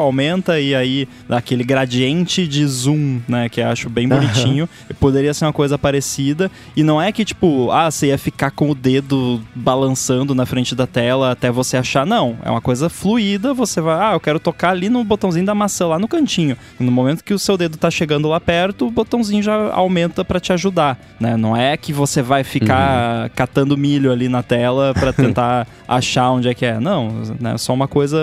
[0.00, 3.48] aumenta e aí dá aquele gradiente de zoom, né?
[3.48, 4.68] Que eu acho bem bonitinho.
[4.90, 4.96] Uhum.
[4.98, 6.50] Poderia ser uma coisa parecida.
[6.76, 10.73] E não é que, tipo, ah, você ia ficar com o dedo balançando na frente
[10.74, 12.06] da tela até você achar.
[12.06, 13.54] Não, é uma coisa fluida.
[13.54, 16.56] Você vai, ah, eu quero tocar ali no botãozinho da maçã lá no cantinho.
[16.78, 20.40] No momento que o seu dedo tá chegando lá perto, o botãozinho já aumenta para
[20.40, 21.36] te ajudar, né?
[21.36, 23.30] Não é que você vai ficar uhum.
[23.34, 26.78] catando milho ali na tela para tentar achar onde é que é.
[26.78, 27.10] Não,
[27.40, 27.54] né?
[27.54, 28.18] É só uma coisa,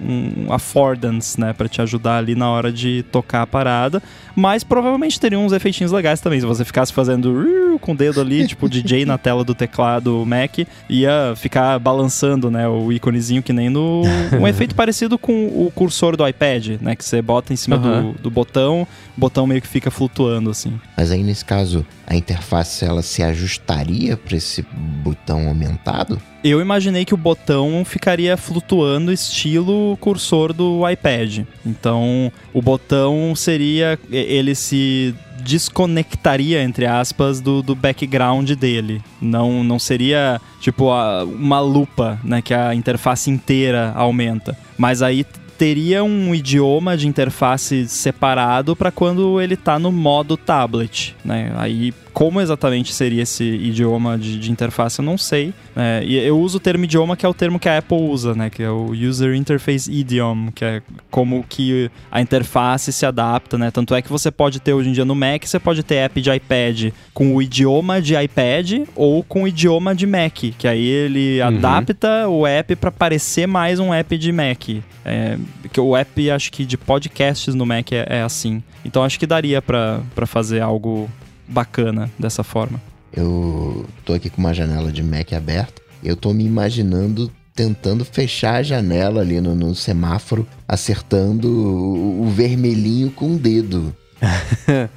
[0.00, 1.52] um affordance, né?
[1.52, 4.02] Para te ajudar ali na hora de tocar a parada.
[4.34, 6.40] Mas provavelmente teria uns efeitinhos legais também.
[6.40, 10.58] Se você ficasse fazendo com o dedo ali, tipo DJ na tela do teclado Mac,
[10.88, 12.68] ia ficar balançando, né?
[12.68, 14.02] O íconezinho que nem no.
[14.38, 16.94] Um efeito parecido com o cursor do iPad, né?
[16.94, 18.12] Que você bota em cima uhum.
[18.12, 20.78] do, do botão, o botão meio que fica flutuando assim.
[20.96, 24.64] Mas aí nesse caso, a interface ela se ajustaria para esse
[25.02, 26.20] botão aumentado?
[26.44, 31.40] Eu imaginei que o botão ficaria flutuando estilo cursor do iPad.
[31.66, 35.14] Então, o botão seria ele se
[35.48, 39.00] desconectaria, entre aspas, do, do background dele.
[39.20, 42.42] Não, não seria, tipo, a, uma lupa, né?
[42.42, 44.56] Que a interface inteira aumenta.
[44.76, 45.24] Mas aí
[45.56, 51.50] teria um idioma de interface separado para quando ele está no modo tablet, né?
[51.56, 55.54] Aí como exatamente seria esse idioma de, de interface, eu não sei.
[55.76, 58.34] É, e eu uso o termo idioma que é o termo que a Apple usa,
[58.34, 58.50] né?
[58.50, 63.70] Que é o User Interface Idiom, que é como que a interface se adapta, né?
[63.70, 66.20] Tanto é que você pode ter hoje em dia no Mac, você pode ter app
[66.20, 70.84] de iPad com o idioma de iPad ou com o idioma de Mac, que aí
[70.84, 71.46] ele uhum.
[71.46, 74.70] adapta o app para parecer mais um app de Mac.
[75.04, 75.38] É,
[75.72, 78.60] que o app, acho que de podcasts no Mac é, é assim.
[78.84, 81.08] Então acho que daria para fazer algo
[81.48, 82.80] bacana dessa forma.
[83.12, 85.82] Eu tô aqui com uma janela de Mac aberta.
[86.04, 92.30] Eu tô me imaginando tentando fechar a janela ali no, no semáforo, acertando o, o
[92.30, 93.92] vermelhinho com o dedo.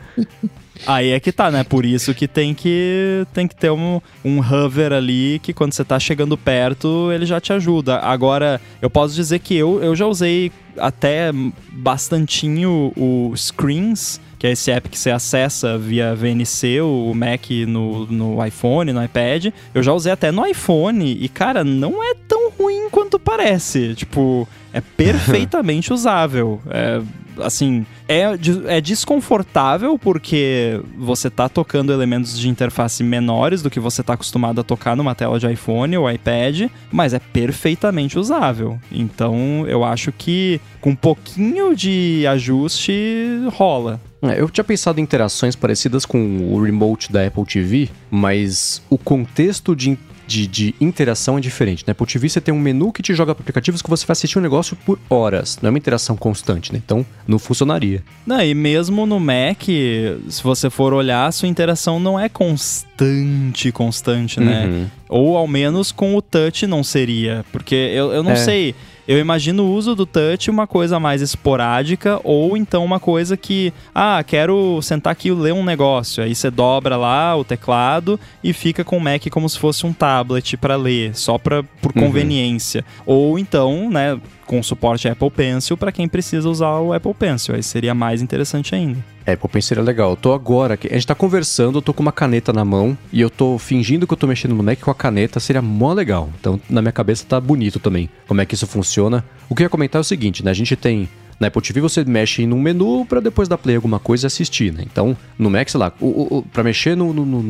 [0.85, 1.63] Aí é que tá, né?
[1.63, 5.83] Por isso que tem que, tem que ter um, um hover ali que quando você
[5.83, 7.97] tá chegando perto, ele já te ajuda.
[7.99, 11.31] Agora, eu posso dizer que eu, eu já usei até
[11.71, 18.07] bastantinho o Screens que é esse app que você acessa via VNC, o Mac no,
[18.07, 19.53] no iPhone, no iPad.
[19.71, 23.93] Eu já usei até no iPhone e, cara, não é tão ruim quanto parece.
[23.93, 26.59] Tipo, é perfeitamente usável.
[26.71, 26.99] É,
[27.37, 28.23] assim, é,
[28.65, 34.59] é desconfortável porque você tá tocando elementos de interface menores do que você tá acostumado
[34.59, 38.79] a tocar numa tela de iPhone ou iPad, mas é perfeitamente usável.
[38.91, 44.01] Então, eu acho que com um pouquinho de ajuste rola.
[44.23, 46.19] É, eu tinha pensado em interações parecidas com
[46.53, 49.97] o remote da Apple TV, mas o contexto de
[50.27, 51.91] de, de interação é diferente, né?
[51.91, 54.39] Apple TV você tem um menu que te joga para aplicativos que você vai assistir
[54.39, 56.81] um negócio por horas, não é uma interação constante, né?
[56.81, 58.01] Então não funcionaria.
[58.25, 64.39] Não, e mesmo no Mac, se você for olhar, sua interação não é constante, constante,
[64.39, 64.67] né?
[64.67, 64.87] Uhum.
[65.09, 67.43] Ou ao menos com o touch não seria.
[67.51, 68.35] Porque eu, eu não É.
[68.37, 68.75] sei.
[69.11, 73.73] Eu imagino o uso do touch uma coisa mais esporádica ou então uma coisa que,
[73.93, 76.23] ah, quero sentar aqui e ler um negócio.
[76.23, 79.91] Aí você dobra lá o teclado e fica com o Mac como se fosse um
[79.91, 82.03] tablet para ler, só pra, por Uhum.
[82.03, 82.85] conveniência.
[83.05, 84.17] Ou então, né,
[84.51, 87.55] com suporte Apple Pencil para quem precisa usar o Apple Pencil.
[87.55, 89.01] Aí seria mais interessante ainda.
[89.39, 90.09] Pô, pensei era legal.
[90.09, 90.89] Eu tô agora aqui.
[90.89, 94.05] A gente tá conversando, eu tô com uma caneta na mão e eu tô fingindo
[94.05, 96.29] que eu tô mexendo no Mac com a caneta, seria mó legal.
[96.37, 99.23] Então, na minha cabeça tá bonito também como é que isso funciona.
[99.47, 100.51] O que eu ia comentar é o seguinte, né?
[100.51, 101.07] A gente tem.
[101.39, 104.27] Na Apple TV você mexe num menu pra depois dar play em alguma coisa e
[104.27, 104.83] assistir, né?
[104.85, 107.41] Então, no Mac, sei lá, o, o, pra mexer no, no, no,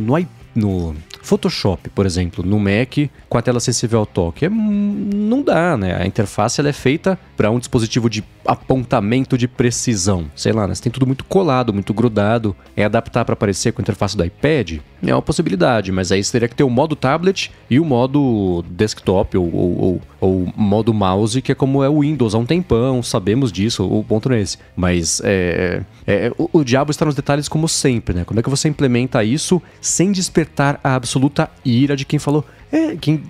[0.56, 5.78] no, Photoshop, por exemplo, no Mac, com a tela sensível ao toque, é, não dá,
[5.78, 6.02] né?
[6.02, 10.26] A interface ela é feita para um dispositivo de apontamento de precisão.
[10.36, 10.74] Sei lá, né?
[10.74, 12.56] Você tem tudo muito colado, muito grudado.
[12.76, 14.80] É adaptar para aparecer com a interface do iPad?
[15.06, 18.64] É uma possibilidade, mas aí você teria que ter o modo tablet e o modo
[18.70, 22.45] desktop ou, ou, ou, ou modo mouse, que é como é o Windows há um
[22.45, 24.58] tempão, sabemos disso, o ponto não é esse.
[24.76, 28.24] Mas é, é, o, o diabo está nos detalhes como sempre, né?
[28.24, 30.12] Como é que você implementa isso sem
[30.42, 33.22] despertar a absoluta ira de quem falou é, quem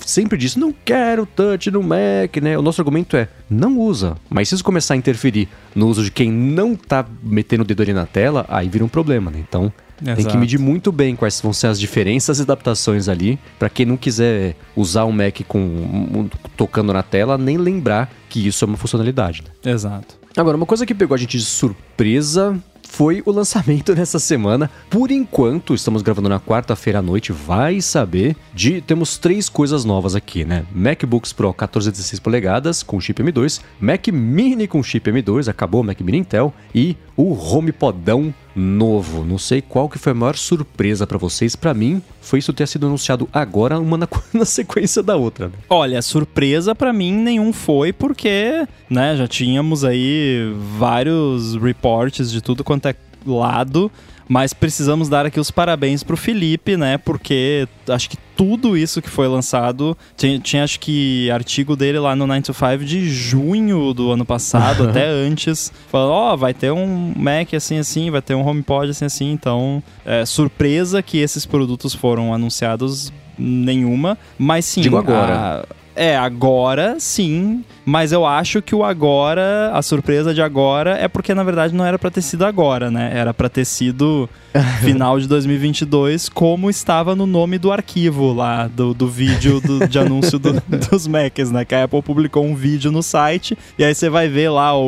[0.00, 2.56] sempre disse, não quero touch no Mac, né?
[2.56, 4.16] O nosso argumento é, não usa.
[4.30, 7.82] Mas se isso começar a interferir no uso de quem não tá metendo o dedo
[7.82, 9.40] ali na tela, aí vira um problema, né?
[9.40, 9.72] Então,
[10.04, 10.38] tem que Exato.
[10.38, 14.54] medir muito bem quais vão ser as diferenças e adaptações ali, pra quem não quiser
[14.76, 19.42] usar um Mac com um- tocando na tela, nem lembrar que isso é uma funcionalidade.
[19.64, 19.72] né?
[19.72, 20.14] Exato.
[20.36, 22.56] Agora, uma coisa que pegou a gente de surpresa
[22.86, 24.70] foi o lançamento nessa semana.
[24.88, 30.14] Por enquanto, estamos gravando na quarta-feira à noite, vai saber de temos três coisas novas
[30.14, 30.64] aqui, né?
[30.74, 35.80] MacBooks Pro 14 e 16 polegadas com chip M2, Mac Mini com chip M2, acabou
[35.80, 39.24] o Mac Mini Intel e o HomePodão novo.
[39.24, 42.66] Não sei qual que foi a maior surpresa pra vocês, Pra mim foi isso ter
[42.66, 45.48] sido anunciado agora, uma na, na sequência da outra.
[45.48, 45.54] né?
[45.68, 52.64] Olha, surpresa pra mim nenhum foi, porque, né, já tínhamos aí vários reportes de tudo
[52.64, 52.94] quanto é
[53.26, 53.90] lado,
[54.28, 59.08] mas precisamos dar aqui os parabéns pro Felipe, né, porque acho que tudo isso que
[59.08, 63.94] foi lançado, tinha, tinha acho que artigo dele lá no 9 to 5 de junho
[63.94, 68.34] do ano passado, até antes, falando, ó, vai ter um Mac assim assim, vai ter
[68.34, 74.80] um HomePod assim assim, então, é, surpresa que esses produtos foram anunciados nenhuma, mas sim,
[74.82, 75.34] Digo agora.
[75.62, 75.64] a-
[75.94, 81.32] é, agora sim, mas eu acho que o agora, a surpresa de agora é porque
[81.32, 83.12] na verdade não era pra ter sido agora, né?
[83.14, 84.28] Era pra ter sido
[84.82, 89.98] final de 2022, como estava no nome do arquivo lá, do, do vídeo do- de
[89.98, 90.60] anúncio do-
[90.90, 91.64] dos Macs, né?
[91.64, 94.82] Que a Apple publicou um vídeo no site, e aí você vai ver lá o,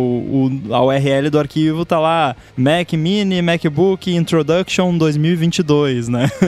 [0.68, 6.28] o- a URL do arquivo, tá lá Mac Mini, MacBook Introduction 2022, né?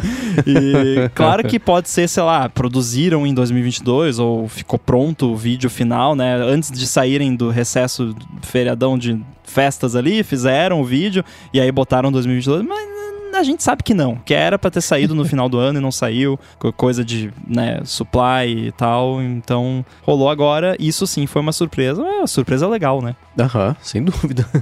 [0.46, 5.68] E claro que pode ser, sei lá, produziram em 2022 ou ficou pronto o vídeo
[5.68, 6.39] final, né?
[6.44, 12.10] Antes de saírem do recesso feriadão de festas ali, fizeram o vídeo e aí botaram
[12.12, 12.90] 2022, mas
[13.34, 15.82] a gente sabe que não, que era pra ter saído no final do ano e
[15.82, 21.40] não saiu, co- coisa de, né, supply e tal, então rolou agora, isso sim foi
[21.40, 23.14] uma surpresa, é uma surpresa legal, né?
[23.38, 24.44] Aham, sem dúvida.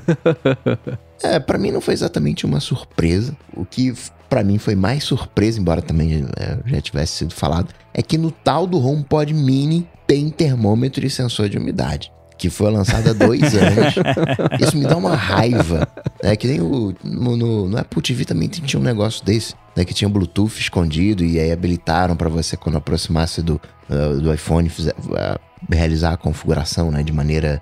[1.20, 3.36] É, pra mim não foi exatamente uma surpresa.
[3.52, 3.92] O que
[4.28, 8.30] pra mim foi mais surpresa, embora também é, já tivesse sido falado, é que no
[8.30, 12.12] tal do HomePod Mini tem termômetro e sensor de umidade.
[12.36, 13.94] Que foi lançado há dois anos.
[14.60, 15.88] Isso me dá uma raiva.
[16.22, 16.94] É que nem o.
[17.02, 19.84] No, no, no Apple TV também tinha um negócio desse, né?
[19.84, 23.60] Que tinha Bluetooth escondido e aí habilitaram pra você, quando aproximasse do,
[23.90, 25.36] ah, do iPhone, fizer- ah,
[25.68, 27.02] realizar a configuração, né?
[27.02, 27.60] De maneira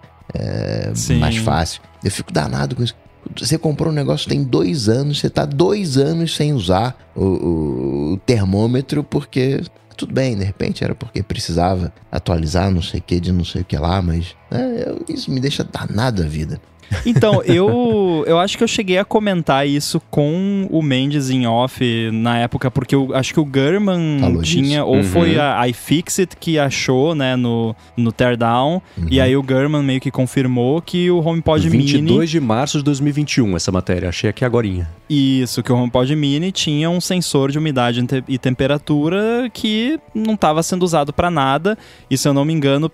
[0.94, 1.18] Sim.
[1.20, 1.80] mais fácil.
[2.04, 2.94] Eu fico danado com isso.
[3.38, 8.12] Você comprou um negócio tem dois anos, você tá dois anos sem usar o, o-
[8.14, 9.60] o termômetro porque.
[9.96, 13.62] Tudo bem, de repente era porque precisava atualizar não sei o que de não sei
[13.62, 16.60] o que lá, mas é, eu- isso me deixa danado a vida.
[17.04, 21.82] Então, eu, eu acho que eu cheguei a comentar isso com o Mendes em off
[22.12, 24.86] na época, porque eu acho que o German Falou tinha, disso.
[24.86, 25.02] ou Uhum.
[25.02, 28.80] foi a iFixit que achou, né, no, no Teardown,
[29.10, 32.84] e aí o German meio que confirmou que o HomePod 22 Mini, de março de
[32.84, 34.08] 2021, essa matéria.
[34.08, 34.88] Achei aqui agorinha.
[35.08, 40.34] isso, que o HomePod Mini tinha um sensor de umidade e te- temperatura que não
[40.34, 41.76] estava sendo usado para nada,
[42.10, 42.90] e se eu não me engano,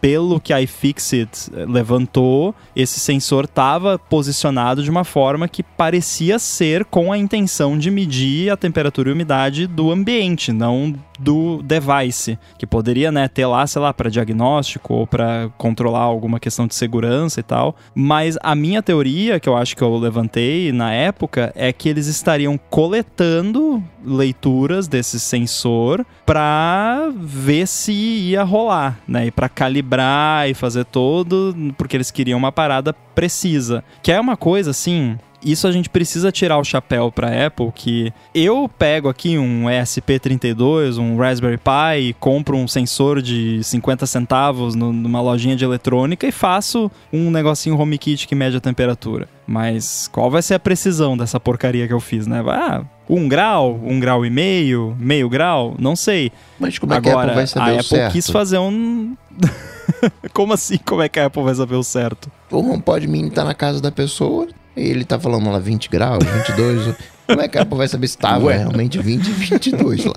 [0.00, 6.38] pelo que a iFixit eh, levantou, esse sensor estava posicionado de uma forma que parecia
[6.38, 12.38] ser com a intenção de medir a temperatura e umidade do ambiente, não do device,
[12.58, 16.74] que poderia, né, ter lá, sei lá, para diagnóstico ou para controlar alguma questão de
[16.74, 17.76] segurança e tal.
[17.94, 22.06] Mas a minha teoria, que eu acho que eu levantei na época, é que eles
[22.06, 30.54] estariam coletando leituras desse sensor para ver se ia rolar, né, e para calibrar e
[30.54, 33.82] fazer todo, porque eles queriam uma parada precisa.
[34.02, 38.12] Que é uma coisa assim, isso a gente precisa tirar o chapéu para Apple, que
[38.34, 45.20] eu pego aqui um ESP32, um Raspberry Pi, compro um sensor de 50 centavos numa
[45.20, 49.35] lojinha de eletrônica e faço um negocinho HomeKit que mede a temperatura.
[49.46, 52.42] Mas qual vai ser a precisão dessa porcaria que eu fiz, né?
[52.48, 56.32] Ah, um grau, um grau e meio, meio grau, não sei.
[56.58, 58.12] Mas como é Agora, que a Apple vai saber a Apple certo?
[58.12, 59.16] quis fazer um...
[60.34, 60.78] Como assim?
[60.78, 62.30] Como é que a Apple vai saber o certo?
[62.50, 66.24] O HomePod Mini tá na casa da pessoa e ele tá falando lá 20 graus,
[66.24, 66.94] 22.
[67.26, 68.58] Como é que a Apple vai saber se tava Ué.
[68.58, 70.14] realmente 20 e 22 lá?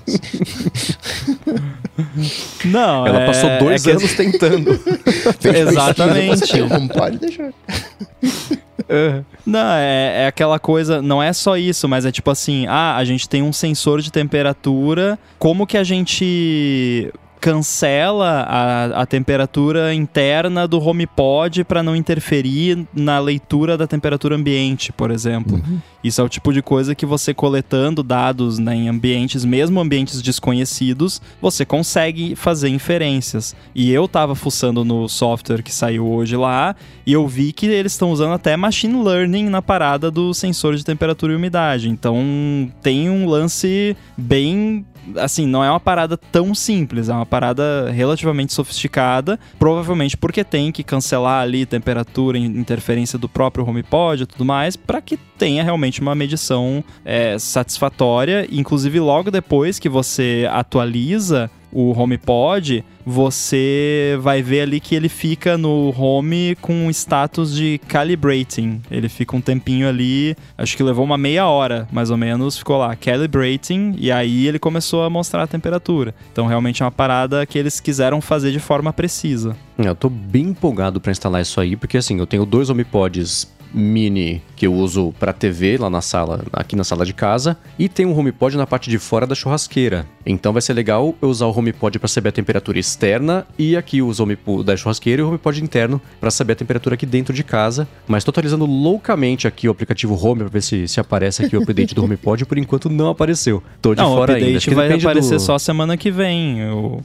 [2.64, 4.78] Não, Ela é- passou dois é que- anos tentando.
[5.40, 6.38] Fez Exatamente.
[6.38, 9.24] Você tem o HomePod, deixa eu...
[9.46, 13.04] Não, é, é aquela coisa, não é só isso, mas é tipo assim, ah, a
[13.04, 20.68] gente tem um sensor de temperatura, como que a gente cancela a, a temperatura interna
[20.68, 25.60] do HomePod para não interferir na leitura da temperatura ambiente, por exemplo.
[26.02, 30.22] Isso é o tipo de coisa que você coletando dados né, em ambientes, mesmo ambientes
[30.22, 33.54] desconhecidos, você consegue fazer inferências.
[33.74, 36.74] E eu tava fuçando no software que saiu hoje lá
[37.06, 40.84] e eu vi que eles estão usando até machine learning na parada do sensor de
[40.84, 41.88] temperatura e umidade.
[41.88, 44.84] Então tem um lance bem
[45.16, 50.70] assim, não é uma parada tão simples, é uma parada relativamente sofisticada, provavelmente porque tem
[50.72, 55.64] que cancelar ali temperatura, in- interferência do próprio HomePod e tudo mais, para que tenha
[55.64, 58.46] realmente uma medição é, satisfatória.
[58.50, 65.56] Inclusive, logo depois que você atualiza o HomePod, você vai ver ali que ele fica
[65.56, 68.80] no Home com status de calibrating.
[68.90, 72.78] Ele fica um tempinho ali, acho que levou uma meia hora, mais ou menos, ficou
[72.78, 76.14] lá calibrating e aí ele começou a mostrar a temperatura.
[76.32, 79.56] Então realmente é uma parada que eles quiseram fazer de forma precisa.
[79.78, 84.42] Eu tô bem empolgado pra instalar isso aí, porque assim, eu tenho dois HomePods mini
[84.56, 88.04] que eu uso pra TV lá na sala, aqui na sala de casa, e tem
[88.04, 90.04] um HomePod na parte de fora da churrasqueira.
[90.26, 94.02] Então vai ser legal eu usar o HomePod pra saber a temperatura externa e aqui
[94.02, 97.42] os HomePod da churrasqueira e o HomePod interno pra saber a temperatura aqui dentro de
[97.42, 97.88] casa.
[98.06, 101.62] Mas tô atualizando loucamente aqui o aplicativo Home pra ver se, se aparece aqui o
[101.62, 103.62] update do HomePod, por enquanto não apareceu.
[103.80, 104.46] Tô de Não, o fora ainda.
[104.46, 106.58] Acho update que vai aparecer do- só semana que vem,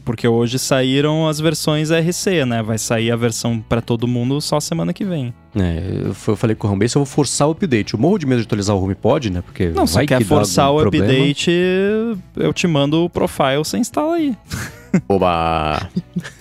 [0.04, 2.62] porque hoje saíram as versões RC, né?
[2.62, 5.34] Vai sair a versão pra todo mundo só semana que vem.
[5.56, 7.94] É, eu falei com o Homebase, eu vou forçar o update.
[7.94, 9.42] Eu morro de medo de atualizar o HomePod, né?
[9.42, 11.06] Porque Não, se quer forçar o problema.
[11.08, 11.52] update,
[12.36, 14.36] eu te mando o profile, você instala aí.
[15.08, 15.90] Oba!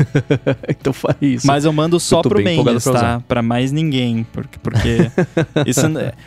[0.68, 1.46] então faz isso.
[1.46, 3.22] Mas eu mando só Eu pro Mendes, pra tá?
[3.26, 4.26] Pra mais ninguém.
[4.32, 5.10] Porque, porque
[5.66, 5.80] isso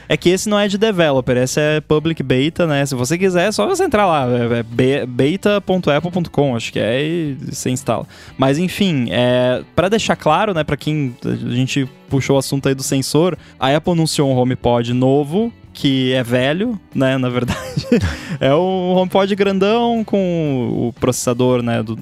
[0.08, 2.86] é que esse não é de developer, esse é public beta, né?
[2.86, 4.28] Se você quiser, é só você entrar lá.
[4.28, 8.06] É, é be- beta.apple.com, acho que é, e você instala.
[8.38, 12.76] Mas enfim, é, para deixar claro, né, pra quem a gente puxou o assunto aí
[12.76, 15.52] do sensor, a Apple anunciou um HomePod novo.
[15.78, 17.20] Que é velho, né?
[17.20, 17.86] Na verdade,
[18.42, 21.84] é um HomePod grandão com o processador, né?
[21.84, 22.00] Do,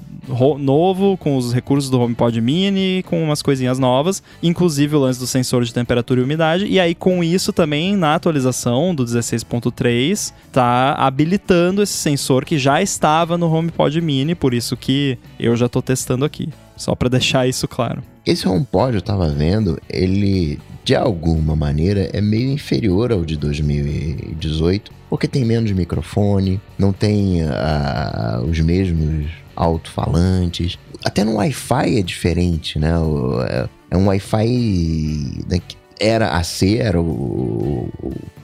[0.58, 5.26] novo, com os recursos do HomePod Mini, com umas coisinhas novas, inclusive o lance do
[5.26, 6.64] sensor de temperatura e umidade.
[6.64, 12.80] E aí, com isso também, na atualização do 16.3, tá habilitando esse sensor que já
[12.80, 16.48] estava no HomePod Mini, por isso que eu já tô testando aqui.
[16.78, 18.02] Só para deixar isso claro.
[18.24, 24.92] Esse HomePod, eu tava vendo, ele de alguma maneira é meio inferior ao de 2018,
[25.10, 29.26] porque tem menos microfone, não tem ah, os mesmos
[29.56, 30.78] alto-falantes.
[31.04, 32.92] Até no Wi-Fi é diferente, né?
[33.48, 35.44] É, é um Wi-Fi.
[35.50, 35.58] né,
[35.98, 37.90] Era AC, era o-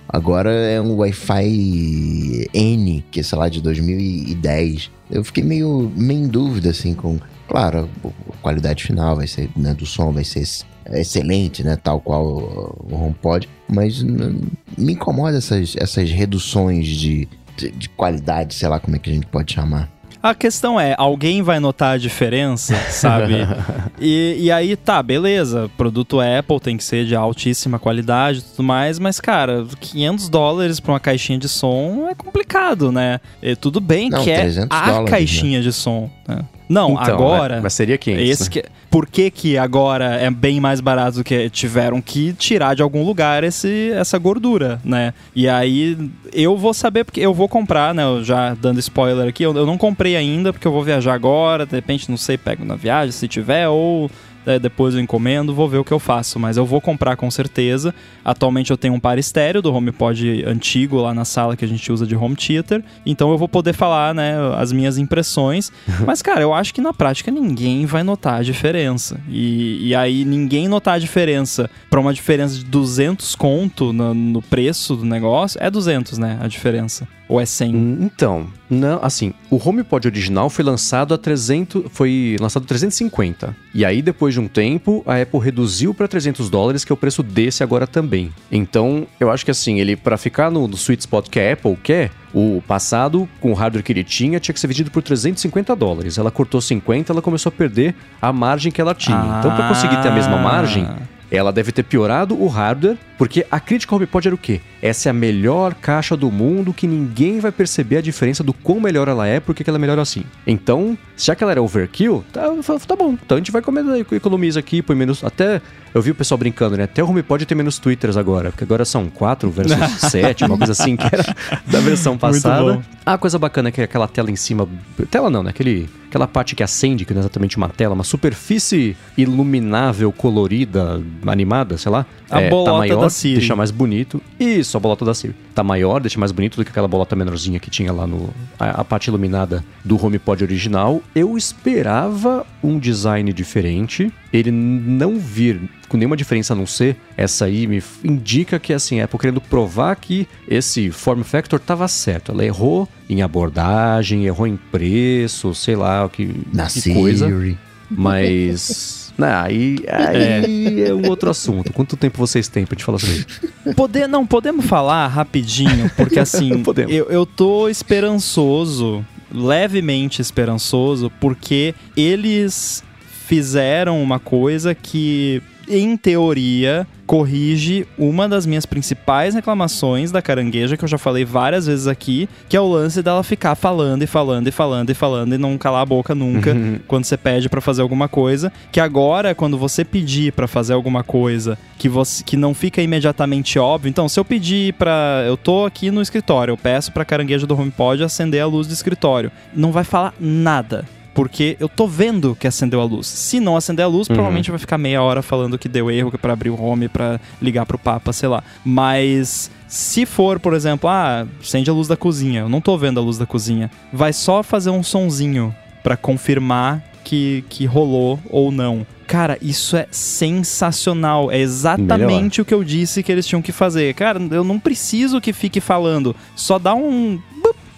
[0.08, 4.90] Agora é um Wi-Fi N, que é, sei lá, de 2010.
[5.08, 7.18] Eu fiquei meio, meio em dúvida, assim, com.
[7.48, 10.44] Claro, a qualidade final vai ser, né, do som vai ser
[10.86, 17.70] ex- excelente, né, tal qual o HomePod, mas me incomoda essas, essas reduções de, de,
[17.70, 19.88] de qualidade, sei lá como é que a gente pode chamar.
[20.22, 23.34] A questão é, alguém vai notar a diferença, sabe?
[24.00, 28.62] e, e aí, tá, beleza, produto Apple tem que ser de altíssima qualidade e tudo
[28.62, 33.18] mais, mas, cara, 500 dólares pra uma caixinha de som é complicado, né?
[33.42, 35.10] E tudo bem Não, que é 300 a dólares, né?
[35.10, 36.44] caixinha de som, né?
[36.72, 37.56] Não, Então, agora.
[37.56, 38.48] é, mas seria 500, Esse né?
[38.50, 42.82] que, por que, que agora é bem mais barato do que tiveram que tirar de
[42.82, 45.12] algum lugar esse, essa gordura, né?
[45.34, 45.98] E aí
[46.32, 48.02] eu vou saber, porque eu vou comprar, né?
[48.04, 51.66] eu Já dando spoiler aqui, eu, eu não comprei ainda, porque eu vou viajar agora,
[51.66, 54.10] de repente, não sei, pego na viagem se tiver, ou
[54.46, 56.38] é, depois eu encomendo, vou ver o que eu faço.
[56.38, 57.94] Mas eu vou comprar com certeza.
[58.24, 61.90] Atualmente eu tenho um par estéreo do HomePod antigo lá na sala que a gente
[61.92, 62.82] usa de home theater.
[63.04, 65.72] Então eu vou poder falar, né, as minhas impressões.
[66.06, 69.20] Mas, cara, eu acho que na prática ninguém vai notar a diferença.
[69.28, 74.42] E, e aí ninguém notar a diferença pra uma diferença de 200 conto no, no
[74.42, 77.06] preço do negócio, é 200, né, a diferença.
[77.32, 77.74] Ou é 100?
[77.74, 83.56] Hum, Então, não, assim, o HomePod original foi lançado a 300, foi lançado a 350.
[83.72, 86.96] E aí depois de um tempo, a Apple reduziu para 300 dólares, que é o
[86.96, 88.30] preço desse agora também.
[88.50, 91.74] Então, eu acho que assim, ele para ficar no, no sweet spot que a Apple
[91.82, 95.74] quer, o passado, com o hardware que ele tinha, tinha que ser vendido por 350
[95.74, 96.18] dólares.
[96.18, 99.38] Ela cortou 50, ela começou a perder a margem que ela tinha.
[99.38, 100.86] Então, para conseguir ter a mesma margem,
[101.30, 104.60] ela deve ter piorado o hardware, porque a crítica ao HomePod era o quê?
[104.82, 108.80] Essa é a melhor caixa do mundo que ninguém vai perceber a diferença do quão
[108.80, 110.24] melhor ela é, porque que ela é melhor assim.
[110.44, 112.42] Então, já que ela era overkill, tá,
[112.86, 113.16] tá bom.
[113.24, 115.22] Então a gente vai comer, economiza aqui, põe menos.
[115.22, 115.62] Até
[115.94, 116.84] eu vi o pessoal brincando, né?
[116.84, 119.76] Até o HomePod tem menos twitters agora, porque agora são 4 versus
[120.10, 121.24] 7, uma coisa assim que era
[121.66, 122.82] da versão passada.
[123.04, 124.68] A coisa bacana é que aquela tela em cima.
[125.10, 125.50] Tela não, né?
[125.50, 131.00] Aquele, aquela parte que acende, que não é exatamente uma tela, uma superfície iluminável, colorida,
[131.26, 132.06] animada, sei lá.
[132.32, 133.34] A é, bolota tá maior, da Siri.
[133.38, 134.20] deixa mais bonito.
[134.40, 135.34] Isso, a bolota da Siri.
[135.54, 138.30] Tá maior, deixa mais bonito do que aquela bolota menorzinha que tinha lá no.
[138.58, 141.02] A, a parte iluminada do HomePod original.
[141.14, 144.10] Eu esperava um design diferente.
[144.32, 149.00] Ele não vir com nenhuma diferença a não ser essa aí me indica que assim,
[149.00, 152.32] a Apple querendo provar que esse form factor tava certo.
[152.32, 156.94] Ela errou em abordagem, errou em preço, sei lá o que, Na que Siri.
[156.94, 157.56] coisa.
[157.90, 159.00] Mas.
[159.16, 160.94] Não, aí, aí é.
[160.94, 161.72] um outro assunto.
[161.72, 163.74] Quanto tempo vocês têm pra te falar sobre isso?
[163.74, 172.82] Poder, não, podemos falar rapidinho, porque assim, eu, eu tô esperançoso, levemente esperançoso, porque eles
[173.26, 180.84] fizeram uma coisa que, em teoria, corrige uma das minhas principais reclamações da carangueja, que
[180.84, 184.48] eu já falei várias vezes aqui, que é o lance dela ficar falando e falando
[184.48, 186.56] e falando e falando e não calar a boca nunca
[186.88, 191.04] quando você pede pra fazer alguma coisa, que agora quando você pedir pra fazer alguma
[191.04, 195.64] coisa que você que não fica imediatamente óbvio, então se eu pedir pra eu tô
[195.64, 199.72] aqui no escritório, eu peço pra carangueja do HomePod acender a luz do escritório, não
[199.72, 200.84] vai falar nada.
[201.14, 203.06] Porque eu tô vendo que acendeu a luz.
[203.06, 206.18] Se não acender a luz, provavelmente vai ficar meia hora falando que deu erro, é
[206.18, 208.42] pra abrir o home, pra ligar pro Papa, sei lá.
[208.64, 212.98] Mas se for, por exemplo, ah, acende a luz da cozinha, eu não tô vendo
[212.98, 218.50] a luz da cozinha, vai só fazer um sonzinho pra confirmar que, que rolou ou
[218.50, 218.86] não.
[219.06, 221.30] Cara, isso é sensacional.
[221.30, 223.92] É exatamente o que eu disse que eles tinham que fazer.
[223.94, 226.16] Cara, eu não preciso que fique falando.
[226.34, 227.20] Só dá um.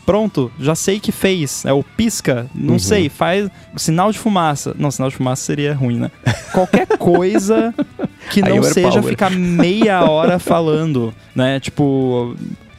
[0.05, 1.65] Pronto, já sei que fez.
[1.65, 4.75] É o pisca, não sei, faz sinal de fumaça.
[4.79, 6.11] Não, sinal de fumaça seria ruim, né?
[6.53, 7.75] Qualquer coisa
[8.31, 9.09] que não seja AirPower.
[9.09, 11.59] ficar meia hora falando, né?
[11.59, 12.37] Tipo,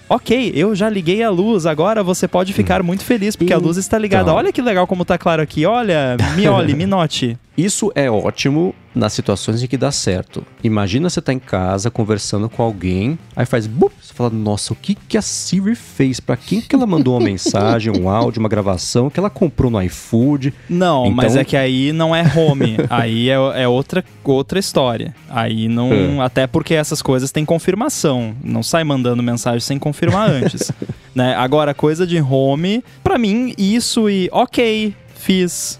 [0.07, 3.75] Ok, eu já liguei a luz, agora você pode ficar muito feliz porque a luz
[3.77, 4.25] está ligada.
[4.25, 4.35] Então.
[4.35, 5.65] Olha que legal como tá claro aqui.
[5.65, 7.37] Olha, me olhe, me note.
[7.57, 10.45] Isso é ótimo nas situações em que dá certo.
[10.63, 14.75] Imagina você tá em casa conversando com alguém, aí faz bup, você fala, nossa, o
[14.75, 16.19] que que a Siri fez?
[16.19, 19.81] Pra quem que ela mandou uma mensagem, um áudio, uma gravação, que ela comprou no
[19.83, 20.53] iFood?
[20.69, 23.33] Não, Então- mas é que aí não é home, aí é,
[23.63, 25.13] é outra, outra história.
[25.29, 25.91] Aí não.
[25.91, 26.19] É.
[26.25, 28.33] Até porque essas coisas têm confirmação.
[28.43, 30.71] Não sai mandando mensagem sem confirmar antes.
[31.13, 31.35] né?
[31.35, 35.79] Agora, coisa de home, pra mim, isso e ok, fiz.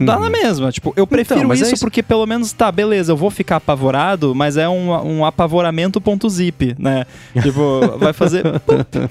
[0.00, 1.48] Dá na mesma, tipo, eu prefiro Uhum.
[1.48, 1.84] mas é isso, isso.
[1.84, 7.04] porque pelo menos, tá, beleza, eu vou ficar apavorado, mas é um, um apavoramento.zip, né?
[7.42, 8.44] Tipo, vai fazer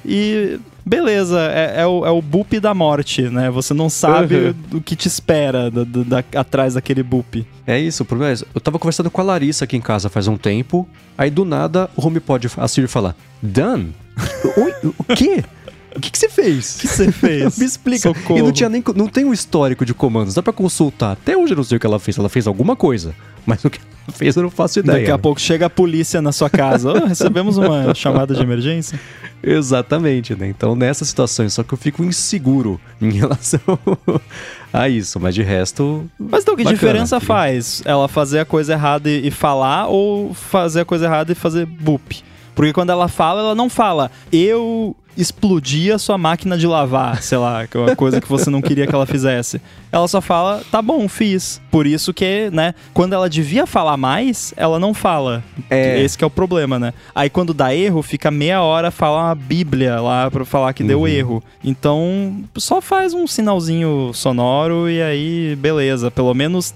[0.06, 3.50] e beleza, é, é o, é o boop da morte, né?
[3.52, 4.78] Você não sabe Uhum.
[4.78, 7.46] o que te espera da- da- da- atrás daquele boop.
[7.68, 8.38] É isso, o problema é.
[8.56, 10.88] Eu tava conversando com a Larissa aqui em casa faz um tempo,
[11.18, 13.94] aí do nada o HomePod, a Siri fala, Done?
[14.58, 15.44] Oi, o quê?
[15.96, 16.76] O que, que você fez?
[16.76, 17.58] O que você fez?
[17.60, 18.02] Me explica.
[18.14, 18.40] Socorro.
[18.40, 21.14] E não tinha nem não tem um histórico de comandos, dá pra consultar.
[21.14, 22.18] Até hoje eu não sei o que ela fez.
[22.18, 23.14] Ela fez alguma coisa,
[23.46, 25.00] mas o que ela fez eu não faço ideia.
[25.00, 26.92] Daqui a pouco chega a polícia na sua casa.
[26.94, 29.00] "Oh, recebemos uma chamada de emergência.
[29.42, 30.48] Exatamente, né?
[30.48, 33.60] Então nessas situações, só que eu fico inseguro em relação
[34.74, 36.10] a isso, mas de resto.
[36.20, 36.78] Mas então, que Bacana.
[36.80, 41.32] diferença faz ela fazer a coisa errada e, e falar ou fazer a coisa errada
[41.32, 42.22] e fazer boop?
[42.54, 47.38] Porque quando ela fala, ela não fala, eu explodir a sua máquina de lavar, sei
[47.38, 49.62] lá, que é uma coisa que você não queria que ela fizesse.
[49.92, 51.60] Ela só fala, tá bom, fiz.
[51.70, 55.44] Por isso que, né, quando ela devia falar mais, ela não fala.
[55.70, 56.02] É.
[56.02, 56.94] Esse que é o problema, né?
[57.14, 61.08] Aí quando dá erro, fica meia hora falar uma bíblia lá pra falar que deu
[61.08, 61.44] erro.
[61.64, 66.10] Então, só faz um sinalzinho sonoro e aí, beleza.
[66.10, 66.74] Pelo menos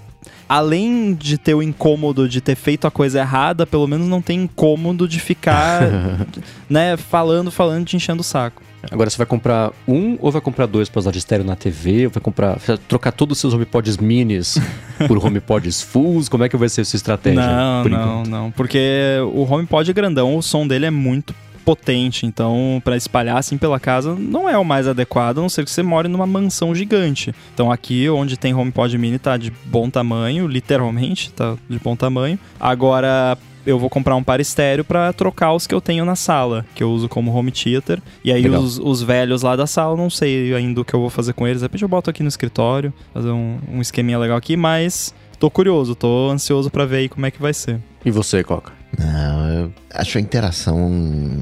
[0.54, 4.44] além de ter o incômodo de ter feito a coisa errada, pelo menos não tem
[4.44, 5.82] incômodo de ficar,
[6.70, 8.62] né, falando, falando, te enchendo o saco.
[8.92, 12.06] Agora você vai comprar um ou vai comprar dois para usar de estéreo na TV?
[12.06, 14.60] Ou vai comprar, vai trocar todos os seus HomePods minis
[15.08, 16.30] por HomePods fulls?
[16.30, 17.42] Como é que vai ser essa estratégia?
[17.42, 18.30] Não, não, enquanto?
[18.30, 21.34] não, porque o HomePod é grandão, o som dele é muito
[21.64, 25.64] potente, então para espalhar assim pela casa não é o mais adequado, a não ser
[25.64, 27.34] que você more numa mansão gigante.
[27.54, 32.38] Então aqui onde tem HomePod mini tá de bom tamanho, literalmente tá de bom tamanho.
[32.60, 36.66] Agora eu vou comprar um par estéreo para trocar os que eu tenho na sala,
[36.76, 38.02] que eu uso como home theater.
[38.24, 41.10] E aí os, os velhos lá da sala, não sei ainda o que eu vou
[41.10, 41.60] fazer com eles.
[41.62, 45.50] De repente eu boto aqui no escritório, fazer um, um esqueminha legal aqui, mas tô
[45.50, 47.80] curioso, tô ansioso para ver aí como é que vai ser.
[48.06, 48.83] E você, Coca?
[48.98, 50.92] Não, eu acho a interação.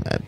[0.09, 0.19] é,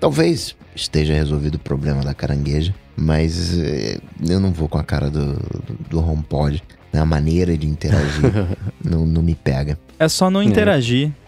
[0.00, 3.98] talvez esteja resolvido o problema da carangueja, mas é,
[4.28, 6.62] eu não vou com a cara do, do, do HomePod.
[6.92, 7.00] né?
[7.00, 8.32] A maneira de interagir
[8.84, 9.78] não, não me pega.
[9.98, 11.10] É só não interagir.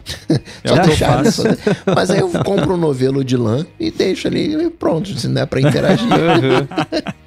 [0.65, 1.23] É Só o que eu deixar.
[1.95, 5.43] Mas aí eu compro um novelo de lã e deixo ali e pronto, se não
[5.43, 6.09] é pra interagir.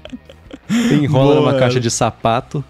[0.69, 1.51] Enrola Boa.
[1.51, 2.63] numa caixa de sapato.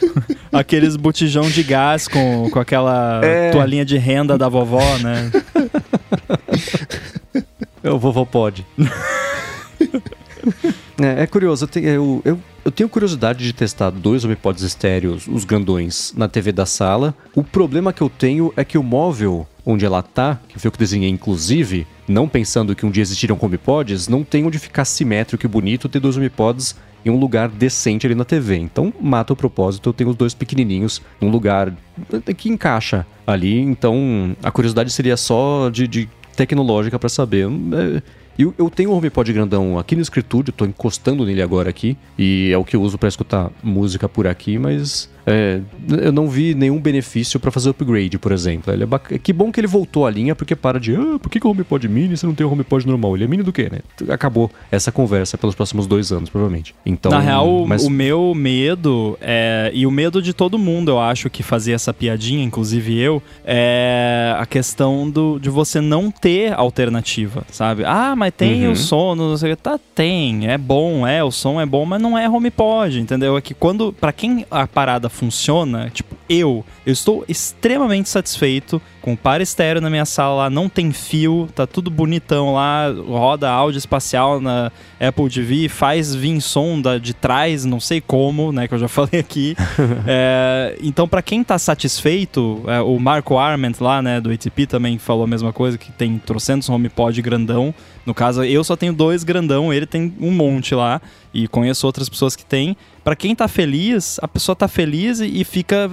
[0.52, 3.50] Aqueles botijão de gás com, com aquela É.
[3.50, 5.30] toalhinha de renda da vovó, né?
[7.82, 8.64] O vovô pode.
[11.00, 15.26] é, é curioso, eu, te- eu, eu, eu tenho curiosidade de testar dois HomePods estéreos,
[15.26, 17.14] os grandões, na TV da sala.
[17.34, 20.72] O problema que eu tenho é que o móvel onde ela tá, que foi o
[20.72, 25.44] que desenhei inclusive, não pensando que um dia existiriam HomePods, não tem onde ficar simétrico
[25.44, 28.56] e bonito ter dois HomePods em um lugar decente ali na TV.
[28.56, 31.72] Então mata o propósito, eu tenho os dois pequenininhos num lugar
[32.36, 33.58] que encaixa ali.
[33.58, 37.46] Então a curiosidade seria só de, de tecnológica pra saber.
[37.46, 38.02] É,
[38.38, 42.50] Eu, eu tenho um HomePod grandão aqui no escritório, tô encostando nele agora aqui, e
[42.50, 45.60] é o que eu uso pra escutar música por aqui, mas é,
[46.04, 48.72] eu não vi nenhum benefício pra fazer upgrade, por exemplo.
[48.72, 51.30] Ele é bac- Que bom que ele voltou à linha, porque para de, ah, por
[51.30, 53.14] que, que o HomePod mini você não tem o HomePod normal?
[53.16, 53.78] Ele é mini do quê, né?
[54.12, 56.74] Acabou essa conversa pelos próximos dois anos, provavelmente.
[56.84, 60.90] Então, Na real, o- mas- o meu medo, é, e o medo de todo mundo,
[60.90, 66.10] eu acho, que fazia essa piadinha, inclusive eu, é a questão do, de você não
[66.10, 67.84] ter alternativa, sabe?
[67.84, 68.72] Ah, mas tem Uhum.
[68.72, 69.62] o som, não sei o que.
[69.62, 73.36] Tá, tem, é bom, é, o som é bom, mas não é HomePod, entendeu?
[73.36, 79.12] É que quando, pra quem a parada funciona, tipo, eu, eu estou extremamente satisfeito com
[79.12, 83.50] o par estéreo na minha sala lá, não tem fio, tá tudo bonitão lá, roda
[83.50, 88.66] áudio espacial na Apple TV, faz vir som da, de trás, não sei como, né,
[88.66, 89.54] que eu já falei aqui.
[90.06, 94.96] É, então, pra quem tá satisfeito, é, o Marco Arment lá, né, do ATP também
[94.96, 97.74] falou a mesma coisa, que tem trocentos HomePod grandão.
[98.06, 101.00] No caso, eu só tenho dois grandão, ele tem um monte lá,
[101.32, 102.76] e conheço outras pessoas que têm.
[103.04, 105.90] Pra quem tá feliz, a pessoa tá feliz e, e fica.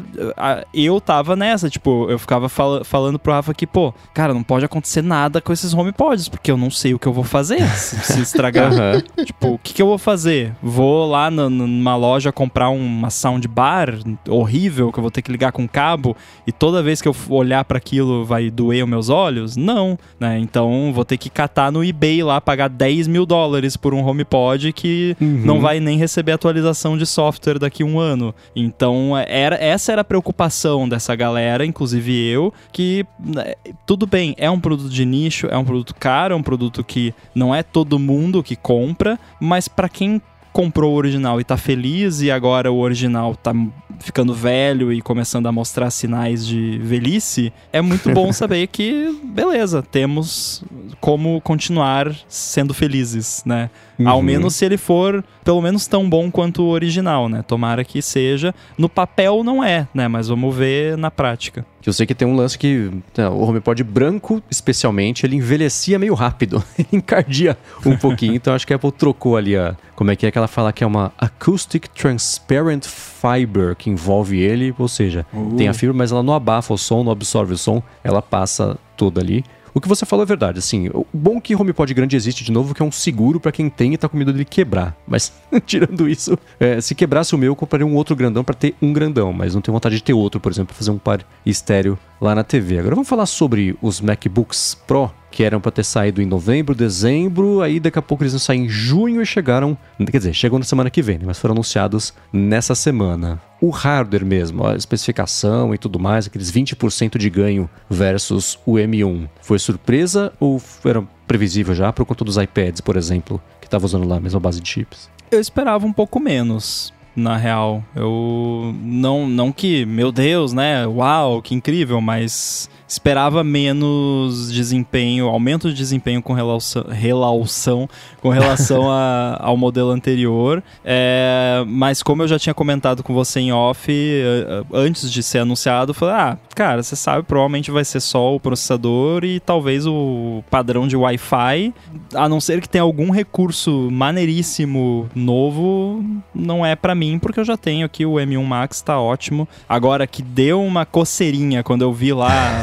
[0.73, 4.65] Eu tava nessa, tipo, eu ficava fala- falando pro Rafa que, pô, cara, não pode
[4.65, 7.99] acontecer nada com esses HomePods, porque eu não sei o que eu vou fazer se,
[8.13, 8.71] se estragar.
[8.73, 9.01] Aham.
[9.25, 10.53] Tipo, o que, que eu vou fazer?
[10.61, 13.97] Vou lá na- numa loja comprar uma soundbar
[14.27, 17.63] horrível que eu vou ter que ligar com cabo e toda vez que eu olhar
[17.65, 19.55] pra aquilo vai doer os meus olhos?
[19.55, 20.37] Não, né?
[20.39, 24.71] Então vou ter que catar no eBay lá, pagar 10 mil dólares por um HomePod
[24.73, 28.33] que não vai nem receber atualização de software daqui a um ano.
[28.55, 33.53] Então era, essa era a preocupação dessa galera, inclusive eu, que né,
[33.85, 37.13] tudo bem, é um produto de nicho, é um produto caro, é um produto que
[37.33, 40.21] não é todo mundo que compra, mas pra quem
[40.57, 43.53] comprou o original e tá feliz e agora o original tá
[43.99, 49.83] ficando velho e começando a mostrar sinais de velhice, é muito bom saber que, beleza,
[49.83, 50.63] temos
[50.99, 53.69] como continuar sendo felizes, né?
[54.03, 54.23] Ao Uhum.
[54.23, 57.43] menos se ele for pelo menos tão bom quanto o original, né?
[57.43, 58.53] Tomara que seja.
[58.77, 60.07] No papel não é, né?
[60.07, 61.63] Mas vamos ver na prática.
[61.81, 65.97] Que eu sei que tem um lance que né, o HomePod branco, especialmente, ele envelhecia
[65.97, 66.63] meio rápido.
[66.77, 68.35] Ele encardia um pouquinho.
[68.35, 69.75] Então acho que a Apple trocou ali a.
[69.95, 74.39] Como é que é que ela fala que é uma Acoustic Transparent Fiber que envolve
[74.39, 74.73] ele.
[74.77, 75.25] Ou seja,
[75.57, 77.81] tem a fibra, mas ela não abafa o som, não absorve o som.
[78.03, 79.43] Ela passa toda ali.
[79.77, 82.73] O que você falou é verdade, assim, o bom que HomePod grande existe de novo,
[82.73, 84.97] que é um seguro pra quem tem e tá com medo dele quebrar.
[85.07, 85.31] Mas,
[85.67, 88.91] tirando isso, é, se quebrasse o meu, eu compraria um outro grandão pra ter um
[88.91, 91.95] grandão, mas não tenho vontade de ter outro, por exemplo, pra fazer um par estéreo
[92.19, 92.79] lá na TV.
[92.79, 97.61] Agora vamos falar sobre os MacBooks Pro, que eram para ter saído em novembro, dezembro,
[97.61, 100.65] aí daqui a pouco eles vão sair em junho e chegaram, quer dizer, chegam na
[100.65, 101.25] semana que vem, né?
[101.27, 103.39] mas foram anunciados nessa semana.
[103.61, 109.29] O hardware mesmo, a especificação e tudo mais, aqueles 20% de ganho versus o M1,
[109.39, 114.07] foi surpresa ou era previsível já por conta dos iPads, por exemplo, que estava usando
[114.07, 115.07] lá a mesma base de chips?
[115.29, 117.83] Eu esperava um pouco menos na real.
[117.95, 120.87] Eu não não que, meu Deus, né?
[120.87, 127.89] Uau, que incrível, mas esperava menos desempenho, aumento de desempenho com relação, relação
[128.21, 130.63] com relação a, ao modelo anterior.
[130.85, 135.39] É, mas como eu já tinha comentado com você em off, eh, antes de ser
[135.39, 139.85] anunciado, eu falei, ah, cara, você sabe, provavelmente vai ser só o processador e talvez
[139.85, 141.73] o padrão de Wi-Fi,
[142.13, 147.45] a não ser que tenha algum recurso maneiríssimo novo, não é para mim, porque eu
[147.45, 149.47] já tenho aqui o M1 Max, tá ótimo.
[149.67, 152.61] Agora que deu uma coceirinha quando eu vi lá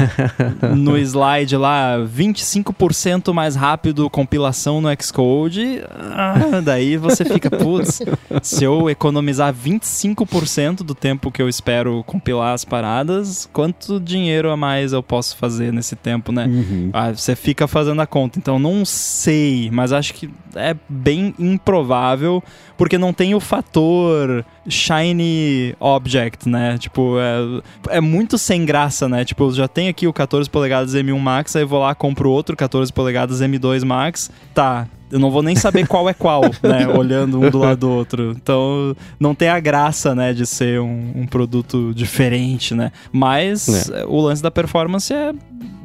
[0.77, 8.03] no slide lá 25% mais rápido compilação no Xcode, ah, daí você fica, putz,
[8.43, 14.57] se eu economizar 25% do tempo que eu espero compilar as paradas, quanto dinheiro a
[14.57, 16.47] mais eu posso fazer nesse tempo, né?
[16.47, 16.91] Uhum.
[16.93, 18.39] Ah, você fica fazendo a conta.
[18.39, 22.43] Então não sei, mas acho que é bem improvável,
[22.77, 26.79] porque não tem o fator shiny object, né?
[26.79, 29.25] Tipo, é, é muito sem graça, né?
[29.25, 32.93] Tipo, já tem aqui o 14 polegadas M1 Max, aí vou lá, compro outro 14
[32.93, 34.31] polegadas M2 Max.
[34.55, 36.89] Tá, eu não vou nem saber qual é qual, né?
[36.97, 38.33] Olhando um do lado do outro.
[38.33, 42.91] Então, não tem a graça, né, de ser um, um produto diferente, né?
[43.13, 44.05] Mas é.
[44.07, 45.33] o lance da performance é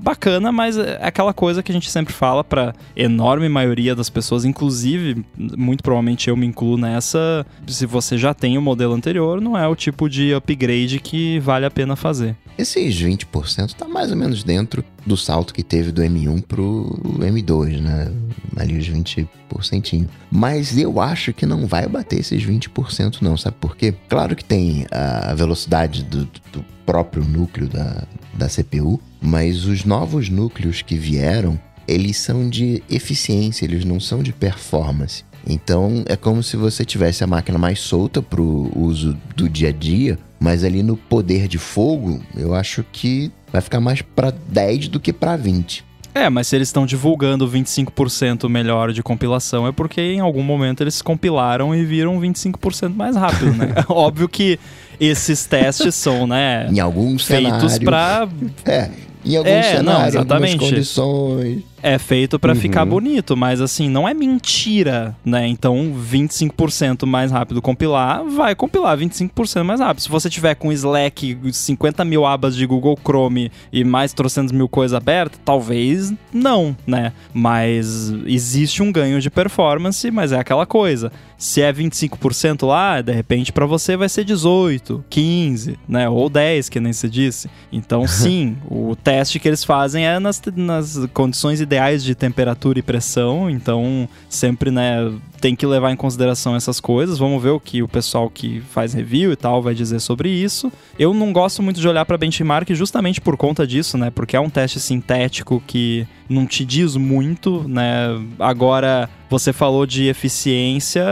[0.01, 4.45] bacana, mas é aquela coisa que a gente sempre fala para enorme maioria das pessoas,
[4.45, 9.57] inclusive, muito provavelmente eu me incluo nessa, se você já tem o modelo anterior, não
[9.57, 12.35] é o tipo de upgrade que vale a pena fazer.
[12.59, 17.79] Esses 20% tá mais ou menos dentro do salto que teve do M1 pro M2,
[17.79, 18.11] né?
[18.57, 20.05] Ali os 20%.
[20.29, 23.95] Mas eu acho que não vai bater esses 20% não, sabe por quê?
[24.09, 28.03] Claro que tem a velocidade do, do próprio núcleo da,
[28.33, 31.57] da CPU, mas os novos núcleos que vieram,
[31.87, 35.23] eles são de eficiência, eles não são de performance.
[35.47, 39.69] Então é como se você tivesse a máquina mais solta para o uso do dia
[39.69, 44.31] a dia, mas ali no poder de fogo, eu acho que vai ficar mais para
[44.31, 45.89] 10 do que para 20.
[46.13, 50.81] É, mas se eles estão divulgando 25% melhor de compilação, é porque em algum momento
[50.81, 53.73] eles compilaram e viram 25% mais rápido, né?
[53.87, 54.59] Óbvio que
[54.99, 56.67] esses testes são, né?
[56.71, 58.27] Em alguns feitos para
[58.65, 58.89] É,
[59.23, 60.53] em alguns é, cenários, não, exatamente.
[60.53, 62.59] algumas condições é feito para uhum.
[62.59, 65.47] ficar bonito, mas assim, não é mentira, né?
[65.47, 70.01] Então, 25% mais rápido compilar, vai compilar 25% mais rápido.
[70.01, 74.67] Se você tiver com Slack 50 mil abas de Google Chrome e mais trocentos mil
[74.67, 77.13] coisas abertas, talvez não, né?
[77.33, 81.11] Mas existe um ganho de performance, mas é aquela coisa.
[81.37, 86.09] Se é 25% lá, de repente para você vai ser 18, 15, né?
[86.09, 87.49] Ou 10, que nem se disse.
[87.71, 92.81] Então, sim, o teste que eles fazem é nas, nas condições ideais de temperatura e
[92.81, 97.19] pressão, então sempre, né, tem que levar em consideração essas coisas.
[97.19, 100.71] Vamos ver o que o pessoal que faz review e tal vai dizer sobre isso.
[100.97, 104.09] Eu não gosto muito de olhar para benchmark justamente por conta disso, né?
[104.09, 108.07] Porque é um teste sintético que não te diz muito, né?
[108.39, 111.05] Agora, você falou de eficiência,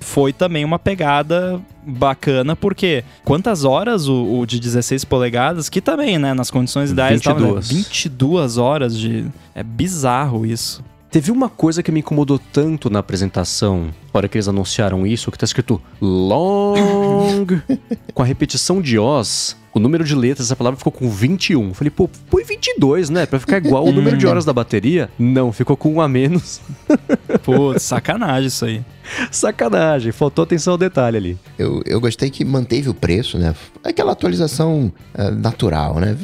[0.00, 6.18] foi também uma pegada bacana, porque quantas horas o, o, de 16 polegadas, que também,
[6.18, 7.38] né, nas condições ideais 22.
[7.38, 9.26] Tava, né, 22 horas de...
[9.54, 10.82] É bizarro isso.
[11.10, 15.28] Teve uma coisa que me incomodou tanto na apresentação, na hora que eles anunciaram isso,
[15.32, 17.46] que tá escrito long,
[18.14, 21.74] com a repetição de Oz, o número de letras dessa palavra ficou com 21.
[21.74, 23.26] Falei, pô, põe 22, né?
[23.26, 25.10] Pra ficar igual o número de horas da bateria.
[25.18, 26.60] Não, ficou com um a menos.
[27.42, 28.84] pô, sacanagem isso aí.
[29.32, 31.38] Sacanagem, faltou atenção ao detalhe ali.
[31.58, 33.52] Eu, eu gostei que manteve o preço, né?
[33.82, 36.16] Aquela atualização uh, natural, né?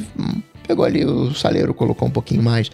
[0.65, 2.69] Pegou ali o saleiro, colocou um pouquinho mais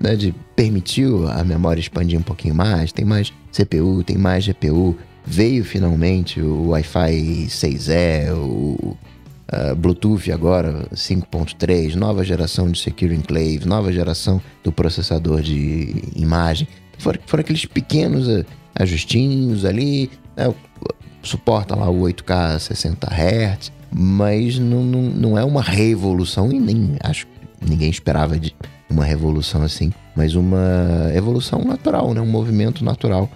[0.00, 4.96] né, de permitiu a memória expandir um pouquinho mais, tem mais CPU, tem mais GPU,
[5.24, 8.96] veio finalmente o Wi-Fi 6E, o
[9.52, 16.68] uh, Bluetooth agora 5.3, nova geração de Secure Enclave, nova geração do processador de imagem.
[16.98, 18.44] Foram, foram aqueles pequenos uh,
[18.74, 20.52] ajustinhos ali, né,
[21.22, 26.96] suporta lá o 8K 60 Hz, mas não, não, não é uma revolução e nem
[27.02, 27.26] acho
[27.60, 28.54] ninguém esperava de
[28.90, 32.20] uma revolução assim, mas uma evolução natural, né?
[32.20, 33.30] um movimento natural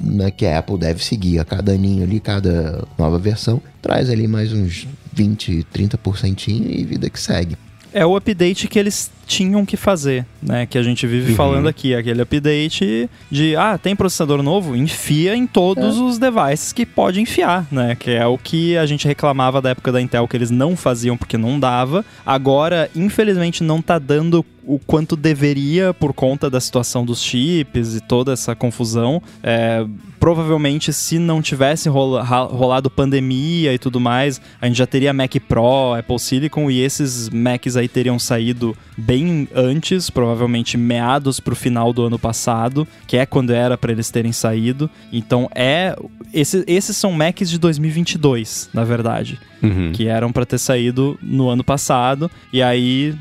[0.00, 4.26] né, que a Apple deve seguir a cada aninho ali, cada nova versão, traz ali
[4.26, 7.56] mais uns 20, 30% e vida que segue.
[7.92, 10.66] É o update que eles tinham que fazer, né?
[10.66, 11.36] Que a gente vive Uhum.
[11.36, 14.74] falando aqui, aquele update de, ah, tem processador novo?
[14.74, 17.94] Enfia em todos os devices que pode enfiar, né?
[17.94, 21.16] Que é o que a gente reclamava da época da Intel, que eles não faziam
[21.16, 22.04] porque não dava.
[22.26, 28.00] Agora, infelizmente, não tá dando o quanto deveria por conta da situação dos chips e
[28.00, 29.22] toda essa confusão.
[29.42, 29.84] É,
[30.20, 35.34] provavelmente, se não tivesse rola- rolado pandemia e tudo mais, a gente já teria Mac
[35.48, 39.19] Pro, Apple Silicon e esses Macs aí teriam saído bem
[39.54, 44.32] antes, provavelmente meados pro final do ano passado, que é quando era para eles terem
[44.32, 44.88] saído.
[45.12, 45.94] Então é
[46.32, 49.92] esse- esses são Macs de 2022, na verdade Uhum.
[49.92, 52.30] que eram para ter saído no ano passado.
[52.52, 53.14] E aí,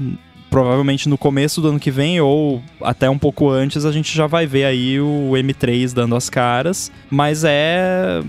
[0.49, 4.25] provavelmente no começo do ano que vem ou até um pouco antes, a gente já
[4.27, 6.91] vai ver aí o M3 dando as caras.
[7.09, 8.21] Mas é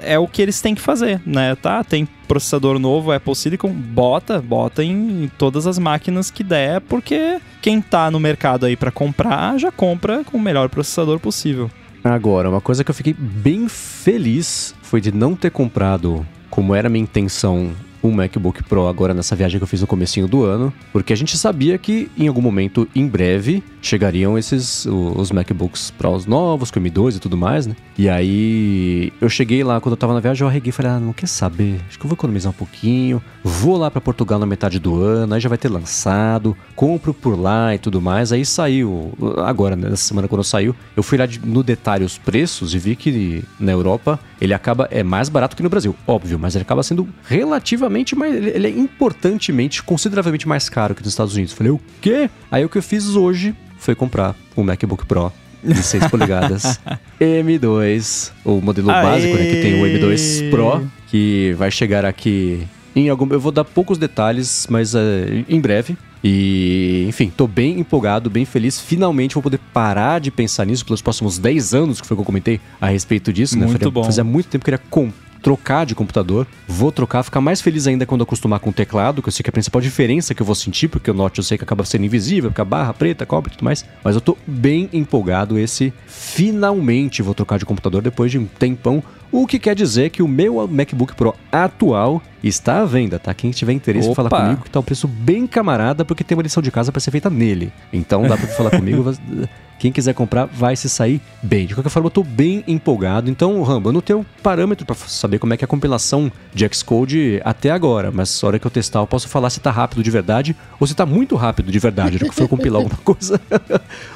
[0.00, 1.54] é o que eles têm que fazer, né?
[1.54, 7.40] Tá, tem processador novo, Apple Silicon, bota, bota em, todas as máquinas que der, porque
[7.62, 11.70] quem tá no mercado aí para comprar, já compra com o melhor processador possível.
[12.02, 16.88] Agora, uma coisa que eu fiquei bem feliz foi de não ter comprado, como era
[16.88, 17.72] minha intenção,
[18.06, 21.16] um MacBook Pro agora nessa viagem que eu fiz no comecinho do ano, porque a
[21.16, 26.80] gente sabia que em algum momento, em breve, chegariam esses os MacBooks Pros novos, com
[26.80, 27.76] M2 e tudo mais, né?
[27.96, 31.00] E aí eu cheguei lá quando eu tava na viagem, eu arreguei e falei: "Ah,
[31.00, 31.80] não quer saber?
[31.88, 35.34] Acho que eu vou economizar um pouquinho, vou lá pra Portugal na metade do ano,
[35.34, 38.32] aí já vai ter lançado, compro por lá e tudo mais".
[38.32, 39.12] Aí saiu
[39.44, 42.96] agora né, nessa semana quando saiu, eu fui lá no detalhe os preços e vi
[42.96, 46.82] que na Europa ele acaba é mais barato que no Brasil, óbvio, mas ele acaba
[46.82, 51.52] sendo relativamente mais ele ele é importantemente, consideravelmente mais caro que nos Estados Unidos.
[51.54, 52.28] Falei: "O quê?".
[52.50, 55.32] Aí o que eu fiz hoje foi comprar um MacBook Pro
[55.64, 56.78] de 6 polegadas
[57.20, 59.02] M2, o modelo Aê!
[59.02, 63.52] básico, né, que tem o M2 Pro, que vai chegar aqui em algum eu vou
[63.52, 65.96] dar poucos detalhes, mas é, em breve.
[66.24, 68.80] E, enfim, tô bem empolgado, bem feliz.
[68.80, 72.22] Finalmente vou poder parar de pensar nisso pelos próximos 10 anos, que foi o que
[72.22, 73.66] eu comentei a respeito disso, né?
[73.66, 74.02] Muito Fazia- bom.
[74.04, 75.12] Fazia muito tempo que eu queria com-
[75.46, 76.44] trocar de computador.
[76.66, 79.48] Vou trocar, ficar mais feliz ainda quando acostumar com o teclado, que eu sei que
[79.48, 81.84] é a principal diferença que eu vou sentir, porque o Note eu sei que acaba
[81.84, 83.84] sendo invisível, fica barra preta, cobre e tudo mais.
[84.02, 85.56] Mas eu tô bem empolgado.
[85.56, 89.00] Esse finalmente vou trocar de computador depois de um tempão.
[89.30, 93.32] O que quer dizer que o meu MacBook Pro atual está à venda, tá?
[93.32, 94.28] Quem tiver interesse, Opa!
[94.28, 97.00] falar comigo que tá um preço bem camarada, porque tem uma lição de casa para
[97.00, 97.72] ser feita nele.
[97.92, 99.04] Então dá pra falar comigo.
[99.78, 101.66] Quem quiser comprar vai se sair bem.
[101.66, 103.30] De qualquer forma, eu tô bem empolgado.
[103.30, 106.68] Então, Rambo, eu não tenho parâmetro para saber como é que é a compilação de
[106.72, 110.02] Xcode até agora, mas na hora que eu testar, eu posso falar se tá rápido
[110.02, 113.40] de verdade ou se tá muito rápido de verdade, no que for compilar alguma coisa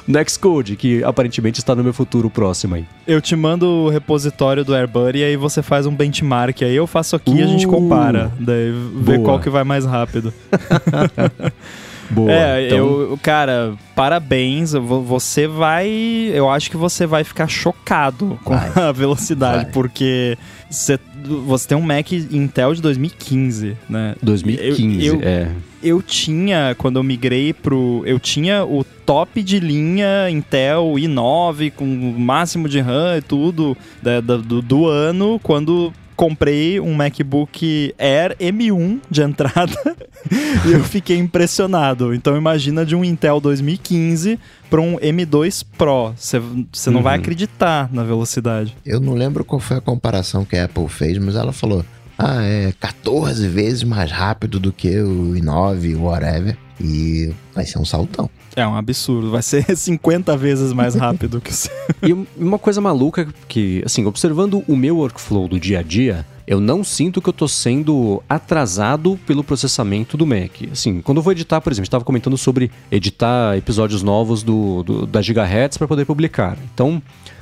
[0.07, 2.85] no Xcode, que aparentemente está no meu futuro próximo aí.
[3.05, 6.61] Eu te mando o repositório do AirBuddy e aí você faz um benchmark.
[6.63, 8.31] Aí eu faço aqui e a gente Uh, compara.
[8.39, 9.25] Daí vê boa.
[9.25, 10.33] qual que vai mais rápido.
[12.11, 12.31] Boa.
[12.31, 14.73] é, então, eu, cara, parabéns.
[14.73, 15.87] Você vai.
[16.33, 18.71] Eu acho que você vai ficar chocado com Vai.
[18.75, 19.71] a velocidade, Vai.
[19.71, 20.37] porque
[20.69, 20.99] você,
[21.45, 24.15] você tem um Mac Intel de 2015, né?
[24.21, 25.47] 2015, eu- eu- é.
[25.83, 28.03] Eu tinha, quando eu migrei pro.
[28.05, 33.75] Eu tinha o top de linha Intel i9 com o máximo de RAM e tudo
[34.01, 39.95] da- da- do, do ano, quando comprei um MacBook Air M1 de entrada
[40.67, 42.13] e eu fiquei impressionado.
[42.13, 44.39] Então imagina de um Intel 2015
[44.69, 46.13] para um M2 Pro.
[46.15, 47.21] Você não vai Uhum.
[47.21, 48.75] acreditar na velocidade.
[48.85, 51.83] Eu não lembro qual foi a comparação que a Apple fez, mas ela falou:
[52.17, 56.57] ah, é 14 vezes mais rápido do que o i9, whatever.
[56.83, 58.29] E vai ser um saltão.
[58.55, 59.31] É um absurdo.
[59.31, 61.71] Vai ser 50 vezes mais rápido que o seu.
[62.03, 66.59] E uma coisa maluca que, assim, observando o meu workflow do dia a dia, eu
[66.59, 70.51] não sinto que eu tô sendo atrasado pelo processamento do Mac.
[70.71, 74.43] Assim, quando eu vou editar, por exemplo, a gente tava comentando sobre editar episódios novos
[74.43, 76.57] do, do- da Gigahertz para poder publicar.
[76.73, 77.01] Então,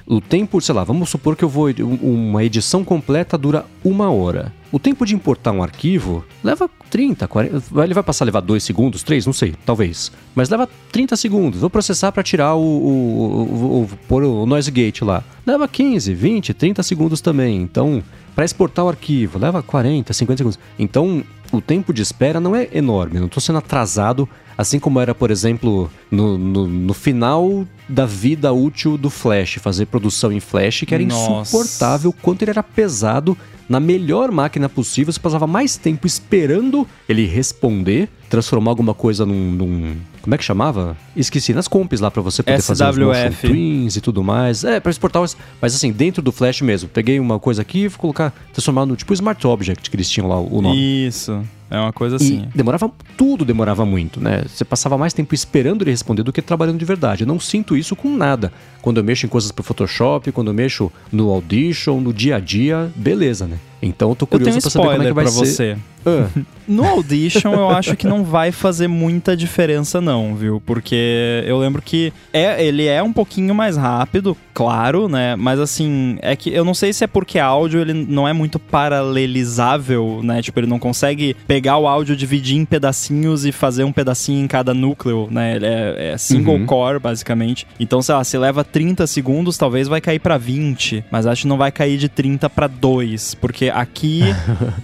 [0.09, 1.69] o tempo, sei lá, vamos supor que eu vou.
[1.69, 4.51] um- Uma edição completa dura uma hora.
[4.71, 7.59] O tempo de importar um arquivo leva 30, 40.
[7.71, 10.11] vai- Ele vai passar a levar 2 segundos, 3, não sei, talvez.
[10.35, 11.61] Mas leva 30 segundos.
[11.61, 15.23] Vou processar para tirar o, o, o, o- pôr o noise gate lá.
[15.45, 17.57] Leva 15, 20, 30 segundos também.
[17.57, 18.03] Então,
[18.35, 20.59] para exportar o arquivo, leva 40, 50 segundos.
[20.77, 23.15] Então, o tempo de espera não é enorme.
[23.15, 24.27] Eu não estou sendo atrasado,
[24.57, 29.87] assim como era, por exemplo, no, no, no final da vida útil do Flash, fazer
[29.87, 31.41] produção em Flash, que era Nossa.
[31.41, 33.37] insuportável, quanto ele era pesado.
[33.67, 39.51] Na melhor máquina possível, você passava mais tempo esperando ele responder, transformar alguma coisa num.
[39.51, 39.95] num-
[40.29, 40.95] como é que chamava?
[41.15, 43.47] Esqueci, nas comps lá pra você poder fazer os motion SWF.
[43.47, 44.63] twins e tudo mais.
[44.63, 45.23] É, pra exportar.
[45.59, 46.87] Mas assim, dentro do Flash mesmo.
[46.87, 50.39] Peguei uma coisa aqui e colocar, transformar no tipo Smart Object que eles tinham lá
[50.39, 51.07] o nome.
[51.07, 51.43] Isso.
[51.67, 52.47] É uma coisa assim.
[52.53, 54.43] E demorava, tudo demorava muito, né?
[54.47, 57.23] Você passava mais tempo esperando ele responder do que trabalhando de verdade.
[57.23, 58.53] Eu não sinto isso com nada.
[58.83, 62.39] Quando eu mexo em coisas pro Photoshop, quando eu mexo no Audition, no dia a
[62.39, 63.57] dia, beleza, né?
[63.81, 65.45] Então eu tô curioso eu pra saber como é que vai pra ser.
[65.45, 65.77] você.
[66.05, 66.27] Ah,
[66.69, 70.61] No Audition eu acho que não vai fazer muita diferença não, viu?
[70.63, 75.35] Porque eu lembro que é, ele é um pouquinho mais rápido, claro, né?
[75.35, 78.59] Mas assim, é que eu não sei se é porque áudio ele não é muito
[78.59, 80.41] paralelizável, né?
[80.41, 84.47] Tipo, ele não consegue pegar o áudio, dividir em pedacinhos e fazer um pedacinho em
[84.47, 85.55] cada núcleo, né?
[85.55, 86.65] Ele é, é single Uhum.
[86.65, 87.65] core, basicamente.
[87.79, 91.47] Então, sei lá, se leva 30 segundos, talvez vai cair pra 20, mas acho que
[91.47, 94.21] não vai cair de 30 pra 2, porque aqui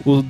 [0.06, 0.24] o-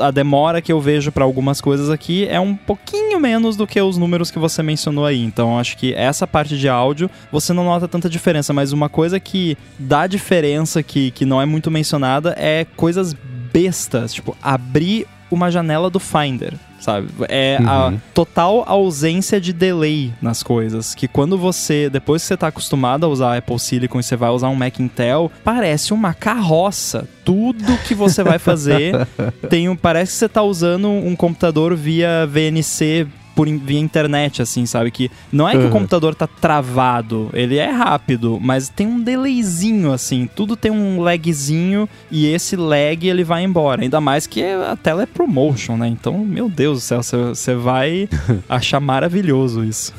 [0.00, 3.66] a, a demora que eu vejo pra algumas coisas aqui é um pouquinho menos do
[3.66, 5.22] que os números que você mencionou aí.
[5.22, 9.18] Então, acho que essa parte de áudio você não nota tanta diferença, mas uma coisa
[9.20, 13.14] que dá diferença que, que não é muito mencionada é coisas
[13.52, 17.08] bestas, tipo abrir uma janela do Finder, sabe?
[17.28, 18.00] É a Uhum.
[18.14, 20.94] total ausência de delay nas coisas.
[20.94, 24.30] Que quando você, depois que você tá acostumado a usar Apple Silicon e você vai
[24.30, 27.08] usar um Mac Intel, parece uma carroça.
[27.24, 29.06] Tudo que você vai fazer
[29.48, 33.06] tem um, parece que você tá usando um computador via VNC
[33.42, 34.90] por, via internet, assim, sabe?
[34.90, 35.70] Que não é que o Uhum.
[35.70, 40.28] computador tá travado, ele é rápido, mas tem um delayzinho, assim.
[40.36, 43.82] Tudo tem um lagzinho e esse lag ele vai embora.
[43.82, 45.88] Ainda mais que a tela é ProMotion, né?
[45.88, 48.08] Então, meu Deus do céu, você- vai
[48.48, 49.92] achar maravilhoso isso.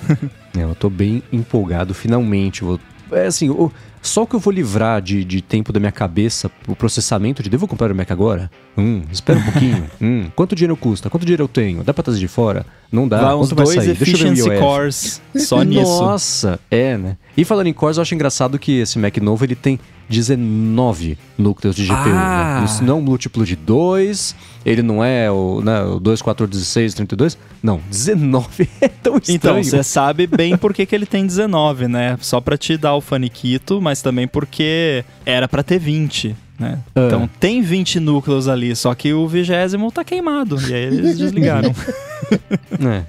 [0.58, 2.64] É, eu tô bem empolgado, finalmente.
[2.64, 2.80] Vou...
[3.12, 3.72] É assim, o-
[4.04, 7.68] só que eu vou livrar de, de tempo da minha cabeça o processamento de devo
[7.70, 8.52] comprar o Mac agora?
[8.78, 9.90] Hum, espera um pouquinho.
[10.02, 11.10] hum, quanto dinheiro custa?
[11.10, 11.84] Quanto dinheiro eu tenho?
[11.86, 12.66] Dá pra trazer de fora?
[12.92, 13.22] Não dá.
[13.22, 13.96] vai uns Quanto vai dois sair?
[13.96, 16.04] Deixa eu ver o efficiency cores só nisso.
[16.04, 17.18] Nossa, é, né?
[17.38, 19.80] E falando em cores, eu acho engraçado que esse Mac novo ele tem
[20.14, 21.96] 19 núcleos de GPU.
[22.14, 22.60] Ah.
[22.60, 22.66] Né?
[22.66, 24.36] Isso não é um múltiplo de 2,
[24.66, 27.38] ele não é o, né, o 2, 4, 16, 32.
[27.62, 29.36] Não, 19 é tão estranho.
[29.36, 32.18] Então, você sabe bem por que, que ele tem 19, né?
[32.22, 36.80] Só pra te dar o faniquito, mas também porque era pra ter 20, né?
[36.96, 37.06] Ah.
[37.08, 40.58] Então tem 20 núcleos ali, só que o vigésimo tá queimado.
[40.70, 41.74] E aí eles desligaram.
[42.82, 43.04] É.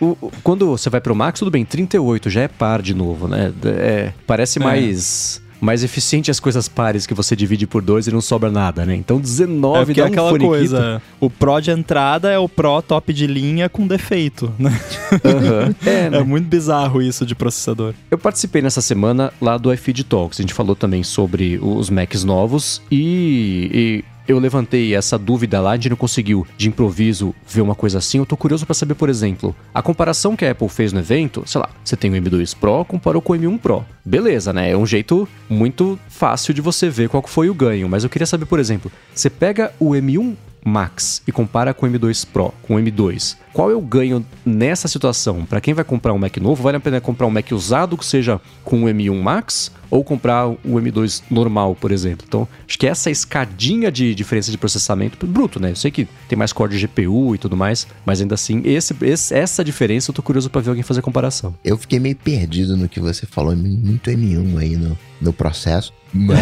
[0.00, 3.28] O- o- quando você vai pro Max, tudo bem, 38 já é par de novo,
[3.28, 3.52] né?
[3.64, 4.62] É, parece É.
[4.62, 8.86] mais, mais eficiente as coisas pares que você divide por dois e não sobra nada,
[8.86, 8.94] né?
[8.94, 10.50] Então 19 é porque dá é um aquela faniquito.
[10.50, 14.80] coisa, o Pro de entrada é o Pro top de linha com defeito, né?
[15.24, 15.74] Aham.
[15.84, 16.18] É, né?
[16.18, 17.94] É muito bizarro isso de processador.
[18.10, 20.40] Eu participei nessa semana lá do iFeed Talks.
[20.40, 25.72] A gente falou também sobre os Macs novos e, e eu levantei essa dúvida lá,
[25.72, 28.18] a gente não conseguiu de improviso ver uma coisa assim.
[28.18, 31.42] Eu tô curioso pra saber, por exemplo, a comparação que a Apple fez no evento,
[31.46, 33.84] sei lá, você tem o M2 Pro, comparou com o M1 Pro.
[34.04, 34.70] Beleza, né?
[34.70, 38.26] É um jeito muito fácil de você ver qual foi o ganho, mas eu queria
[38.26, 42.76] saber, por exemplo, você pega o M1 Max e compara com o M2 Pro, com
[42.76, 43.36] o M2.
[43.52, 45.44] Qual é o ganho nessa situação?
[45.44, 48.04] Para quem vai comprar um Mac novo, vale a pena comprar um Mac usado que
[48.04, 52.24] seja com o M1 Max ou comprar o M2 normal, por exemplo?
[52.28, 55.70] Então, acho que essa escadinha de diferença de processamento bruto, né?
[55.72, 58.94] Eu sei que tem mais core de GPU e tudo mais, mas ainda assim, esse,
[59.02, 61.54] esse- essa diferença eu tô curioso para ver alguém fazer comparação.
[61.64, 66.36] Eu fiquei meio perdido no que você falou, muito M1 aí no, no processo, mas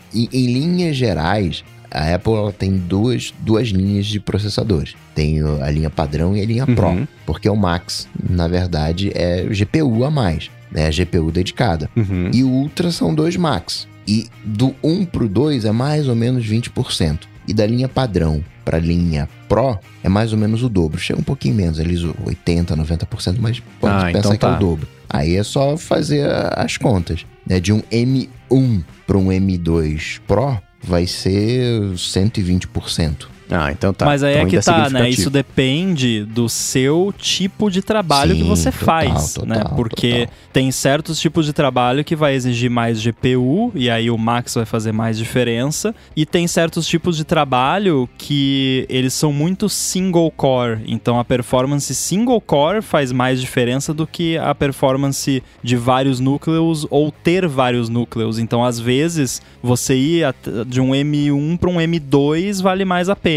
[0.14, 4.94] em, em linhas gerais, a Apple tem duas, duas linhas de processadores.
[5.14, 7.06] Tem a linha padrão e a linha Pro, Uhum.
[7.26, 10.86] porque o Max, na verdade, é GPU a mais, né?
[10.86, 11.88] A GPU dedicada.
[11.96, 12.30] Uhum.
[12.32, 13.86] E o Ultra são dois Max.
[14.08, 17.20] E do 1 pro 2 é mais ou menos 20%.
[17.46, 20.98] E da linha padrão para linha Pro é mais ou menos o dobro.
[20.98, 24.56] Chega um pouquinho menos, ali 80, 90%, mas pode Ah, pensar então que é tá.
[24.56, 24.88] o dobro.
[25.08, 26.26] Aí é só fazer
[26.56, 27.26] as contas.
[27.46, 27.60] Né?
[27.60, 33.31] De um M1 para um M2 Pro vai ser 120%.
[33.50, 34.04] Ah, então tá.
[34.06, 35.08] Mas aí Então é que tá, né?
[35.08, 39.64] Isso depende do seu tipo de trabalho que Sim, você total, faz, total, né?
[39.76, 40.34] Porque total.
[40.52, 44.64] tem certos tipos de trabalho que vai exigir mais GPU e aí o Max vai
[44.64, 50.80] fazer mais diferença, e tem certos tipos de trabalho que eles são muito single core,
[50.86, 56.86] então a performance single core faz mais diferença do que a performance de vários núcleos
[56.90, 58.38] ou ter vários núcleos.
[58.38, 60.34] Então, às vezes, você ir
[60.66, 63.31] de um M1 para um M2 vale mais a pena,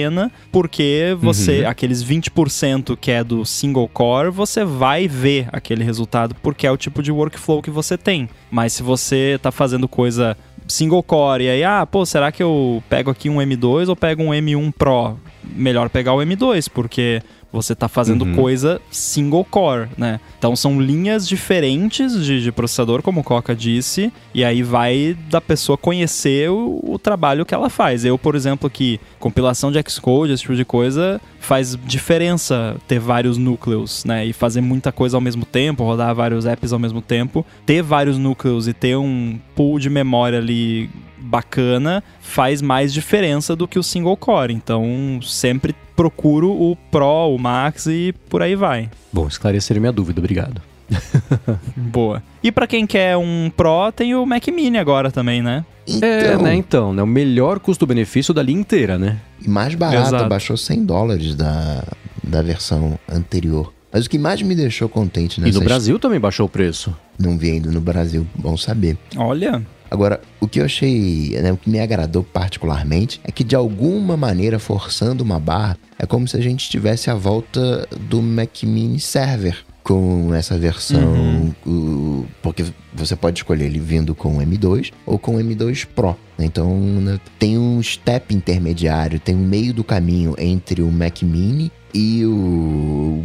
[0.52, 1.70] porque você, Uhum.
[1.70, 6.78] aqueles 20% que é do single core, você vai ver aquele resultado, porque é o
[6.78, 8.28] tipo de workflow que você tem.
[8.52, 12.82] Mas se você tá fazendo coisa single core e aí, ah, pô, será que eu
[12.90, 15.18] pego aqui um M2 ou pego um M1 Pro?
[15.44, 17.22] Melhor pegar o M2, porque
[17.56, 18.36] Você tá fazendo Uhum.
[18.36, 20.20] coisa single core, né?
[20.38, 25.40] Então são linhas diferentes de, de processador, como o Coca disse, e aí vai da
[25.40, 28.04] pessoa conhecer o, o trabalho que ela faz.
[28.04, 33.38] Eu, por exemplo, que compilação de Xcode, esse tipo de coisa, faz diferença ter vários
[33.38, 34.26] núcleos, né?
[34.26, 37.46] E fazer muita coisa ao mesmo tempo, rodar vários apps ao mesmo tempo.
[37.66, 43.68] Ter vários núcleos e ter um pool de memória ali bacana faz mais diferença do
[43.68, 44.54] que o single core.
[44.54, 48.90] Então, sempre procuro o Pro, o Max e por aí vai.
[49.14, 50.62] Bom, esclarecer minha dúvida, obrigado.
[51.76, 52.22] Boa.
[52.44, 55.66] E pra quem quer um Pro, tem o Mac Mini agora também, né?
[55.88, 57.02] Então, É, né, então, né?
[57.04, 59.20] O melhor custo-benefício da linha inteira, né?
[59.42, 60.30] e mais barato, Exato.
[60.30, 61.84] baixou 100 dólares da,
[62.24, 63.72] da versão anterior.
[63.92, 66.96] Mas o que mais me deixou contente E nessa no Brasil também baixou o preço.
[67.18, 68.98] não vi ainda no Brasil, bom saber.
[69.16, 69.62] Olha,
[69.96, 74.18] Agora, o que eu achei, né, o que me agradou particularmente é que de alguma
[74.18, 79.00] maneira, forçando uma barra, é como se a gente tivesse a volta do Mac Mini
[79.00, 85.18] Server com essa versão, o- porque você pode escolher ele vindo com o M2 ou
[85.18, 86.18] com o M2 Pro.
[86.38, 91.72] Então né, tem um step intermediário, tem um meio do caminho entre o Mac Mini
[91.94, 93.24] e o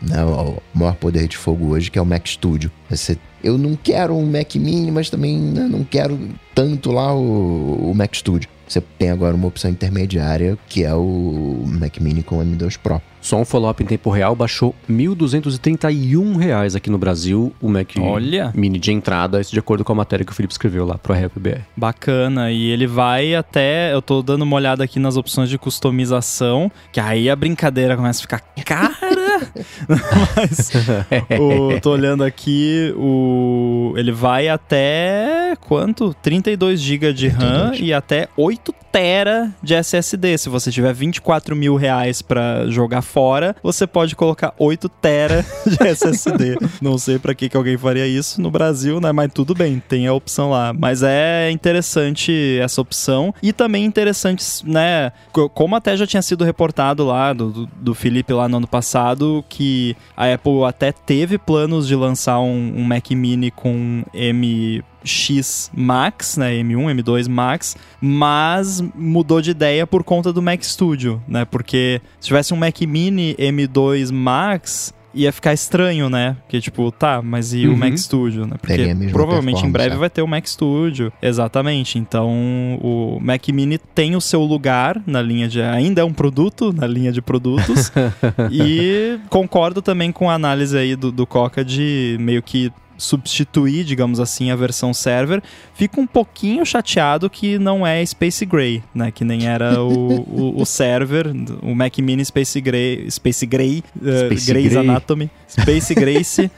[0.00, 2.70] né, o maior poder de fogo hoje, que é o Mac Studio.
[2.88, 6.18] Você, eu não quero um Mac Mini, mas também né, não quero
[6.54, 8.48] tanto lá o, o Mac Studio.
[8.68, 13.00] Você tem agora uma opção intermediária, que é o Mac Mini com o M2 Pro.
[13.26, 18.52] Só um follow-up em tempo real baixou 1.231 reais aqui no Brasil, o Mac Olha.
[18.54, 21.12] Mini de entrada, isso de acordo com a matéria que o Felipe escreveu lá pro
[21.12, 21.62] RPBR.
[21.76, 22.52] bacana.
[22.52, 23.92] E ele vai até.
[23.92, 28.20] Eu tô dando uma olhada aqui nas opções de customização, que aí a brincadeira começa
[28.20, 28.94] a ficar cara.
[29.88, 30.70] Mas
[31.40, 36.14] o, tô olhando aqui, o ele vai até quanto?
[36.22, 37.80] 32 GB de RAM 32.
[37.80, 40.38] e até 8 tera de SSD.
[40.38, 45.82] Se você tiver 24 mil reais pra jogar fora, você pode colocar 8 tera de
[45.88, 46.58] SSD.
[46.82, 49.10] Não sei pra que, que alguém faria isso no Brasil, né?
[49.10, 50.74] Mas tudo bem, tem a opção lá.
[50.78, 55.12] Mas é interessante essa opção e também interessante, né?
[55.32, 58.66] co- Como até já tinha sido reportado lá do, do, do Felipe lá no ano
[58.68, 64.84] passado, que a Apple até teve planos de lançar um, um Mac Mini com M
[65.06, 71.22] X Max, né, M1, M2 Max, mas mudou de ideia por conta do Mac Studio,
[71.26, 71.44] né?
[71.44, 76.36] Porque se tivesse um Mac Mini M2 Max, ia ficar estranho, né?
[76.42, 77.76] Porque tipo, tá, mas e o Uhum.
[77.76, 78.56] Mac Studio, né?
[78.60, 79.98] Porque provavelmente em breve é.
[79.98, 81.12] vai ter o Mac Studio.
[81.22, 81.98] Exatamente.
[81.98, 86.72] Então, o Mac Mini tem o seu lugar na linha de ainda é um produto
[86.72, 87.90] na linha de produtos.
[88.52, 94.20] e concordo também com a análise aí do, do Coca de meio que substituir, digamos
[94.20, 95.42] assim, a versão server.
[95.74, 99.10] Fico um pouquinho chateado que não é Space Gray, né?
[99.10, 101.32] Que nem era o, o, o server,
[101.62, 103.82] o Mac Mini Space Gray, Space Gray,
[104.26, 104.88] Space Grey's Gray.
[104.88, 106.50] Anatomy, Space Grace.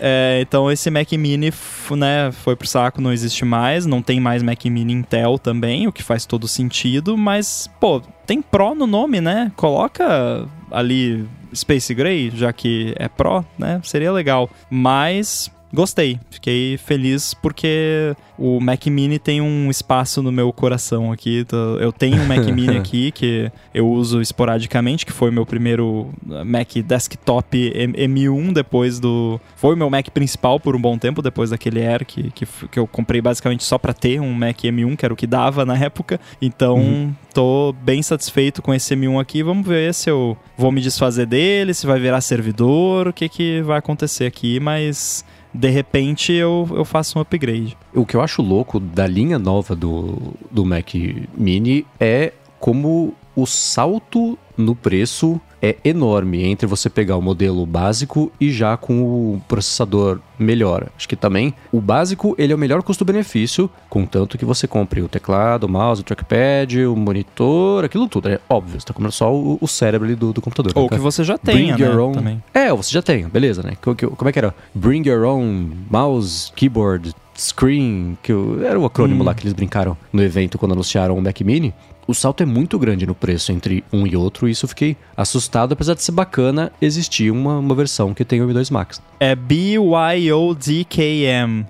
[0.00, 1.52] É, então esse Mac Mini,
[1.96, 5.92] né, foi pro saco, não existe mais, não tem mais Mac Mini Intel também, o
[5.92, 9.52] que faz todo sentido, mas, pô, tem Pro no nome, né?
[9.56, 11.24] Coloca ali
[11.56, 13.80] Space Gray, já que é Pro, né?
[13.82, 14.50] Seria legal.
[14.70, 21.46] Mas gostei, fiquei feliz porque o Mac Mini tem um espaço no meu coração aqui.
[21.80, 26.44] Eu tenho um Mac Mini aqui que eu uso esporadicamente, que foi meu primeiro uh,
[26.44, 29.40] Mac desktop M- M1 depois do.
[29.56, 32.78] Foi o meu Mac principal por um bom tempo, depois daquele Air que, que, que
[32.78, 35.76] eu comprei basicamente só pra ter um Mac M1, que era o que dava na
[35.76, 36.20] época.
[36.40, 39.42] Então, tô bem satisfeito com esse M1 aqui.
[39.42, 43.62] Vamos ver se eu vou me desfazer dele, se vai virar servidor, o que, que
[43.62, 45.24] vai acontecer aqui, mas.
[45.56, 47.76] De repente eu, eu faço um upgrade.
[47.94, 50.94] O que eu acho louco da linha nova do, do Mac
[51.34, 58.30] Mini é como o salto no preço é enorme entre você pegar o modelo básico
[58.40, 60.88] e já com o processador melhor.
[60.96, 65.08] Acho que também o básico ele é o melhor custo-benefício, contanto que você compre o
[65.08, 68.28] teclado, o mouse, o trackpad, o monitor, aquilo tudo.
[68.28, 70.72] É óbvio, você está comprando só o, o cérebro ali do, do computador.
[70.76, 70.96] Ou né?
[70.96, 71.90] que você já tenha, Bring né?
[71.90, 72.12] your own.
[72.12, 72.42] Também.
[72.54, 73.72] É, você já tem, beleza, né?
[73.82, 74.54] Como é que era?
[74.74, 79.26] Bring your own mouse, keyboard, screen, que eu- era o acrônimo Hum.
[79.26, 81.72] lá que eles brincaram no evento quando anunciaram o Mac Mini.
[82.08, 84.96] O salto é muito grande no preço entre um e outro, e isso eu fiquei
[85.16, 89.02] assustado, apesar de ser bacana existir uma, uma versão que tem o M2 Max.
[89.18, 90.46] É BYODKM.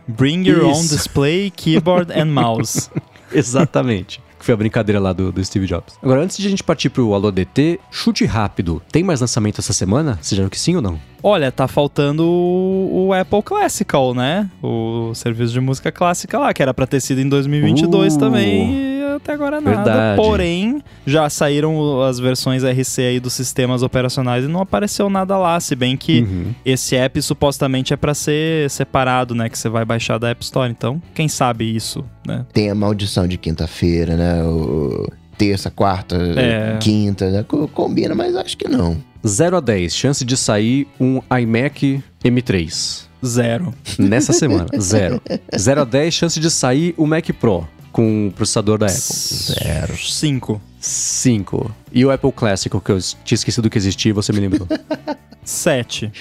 [0.06, 0.94] Bring your own Isso.
[0.94, 2.90] display, keyboard and mouse.
[3.32, 4.20] Exatamente.
[4.38, 5.94] Que foi a brincadeira lá do, do Steve Jobs.
[6.02, 8.82] Agora, antes de a gente partir pro Alô DT, chute rápido.
[8.92, 10.18] Tem mais lançamento essa semana?
[10.20, 11.00] Seja que sim ou não?
[11.22, 14.48] Olha, tá faltando o, o Apple Classical, né?
[14.62, 18.18] O serviço de música clássica lá, que era pra ter sido em 2022 Uh.
[18.18, 18.95] também.
[19.16, 19.76] Até agora nada.
[19.76, 20.16] Verdade.
[20.16, 25.58] Porém, já saíram as versões RC aí dos sistemas operacionais e não apareceu nada lá,
[25.60, 26.54] se bem que Uhum.
[26.64, 30.70] esse app supostamente é pra ser separado, né, que você vai baixar da App Store.
[30.70, 32.44] Então, quem sabe isso, né?
[32.52, 34.42] Tem a maldição de quinta-feira, né?
[34.44, 35.06] O
[35.38, 36.78] terça, quarta, É.
[36.80, 37.42] quinta, né?
[37.46, 38.96] Co- Combina, mas acho que não.
[39.26, 43.04] 0 a 10, chance de sair um iMac M3.
[43.24, 43.74] Zero.
[43.98, 45.20] Nessa semana, zero.
[45.58, 47.66] 0 a 10, chance de sair o Mac Pro
[47.96, 49.00] com o processador da Apple.
[49.00, 49.96] Zero.
[49.96, 50.60] Cinco.
[50.78, 51.74] 5.
[51.90, 54.68] E o Apple Classic, que eu tinha esquecido que existia, você me lembrou.
[55.42, 56.12] Sete.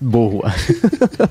[0.00, 0.50] Boa.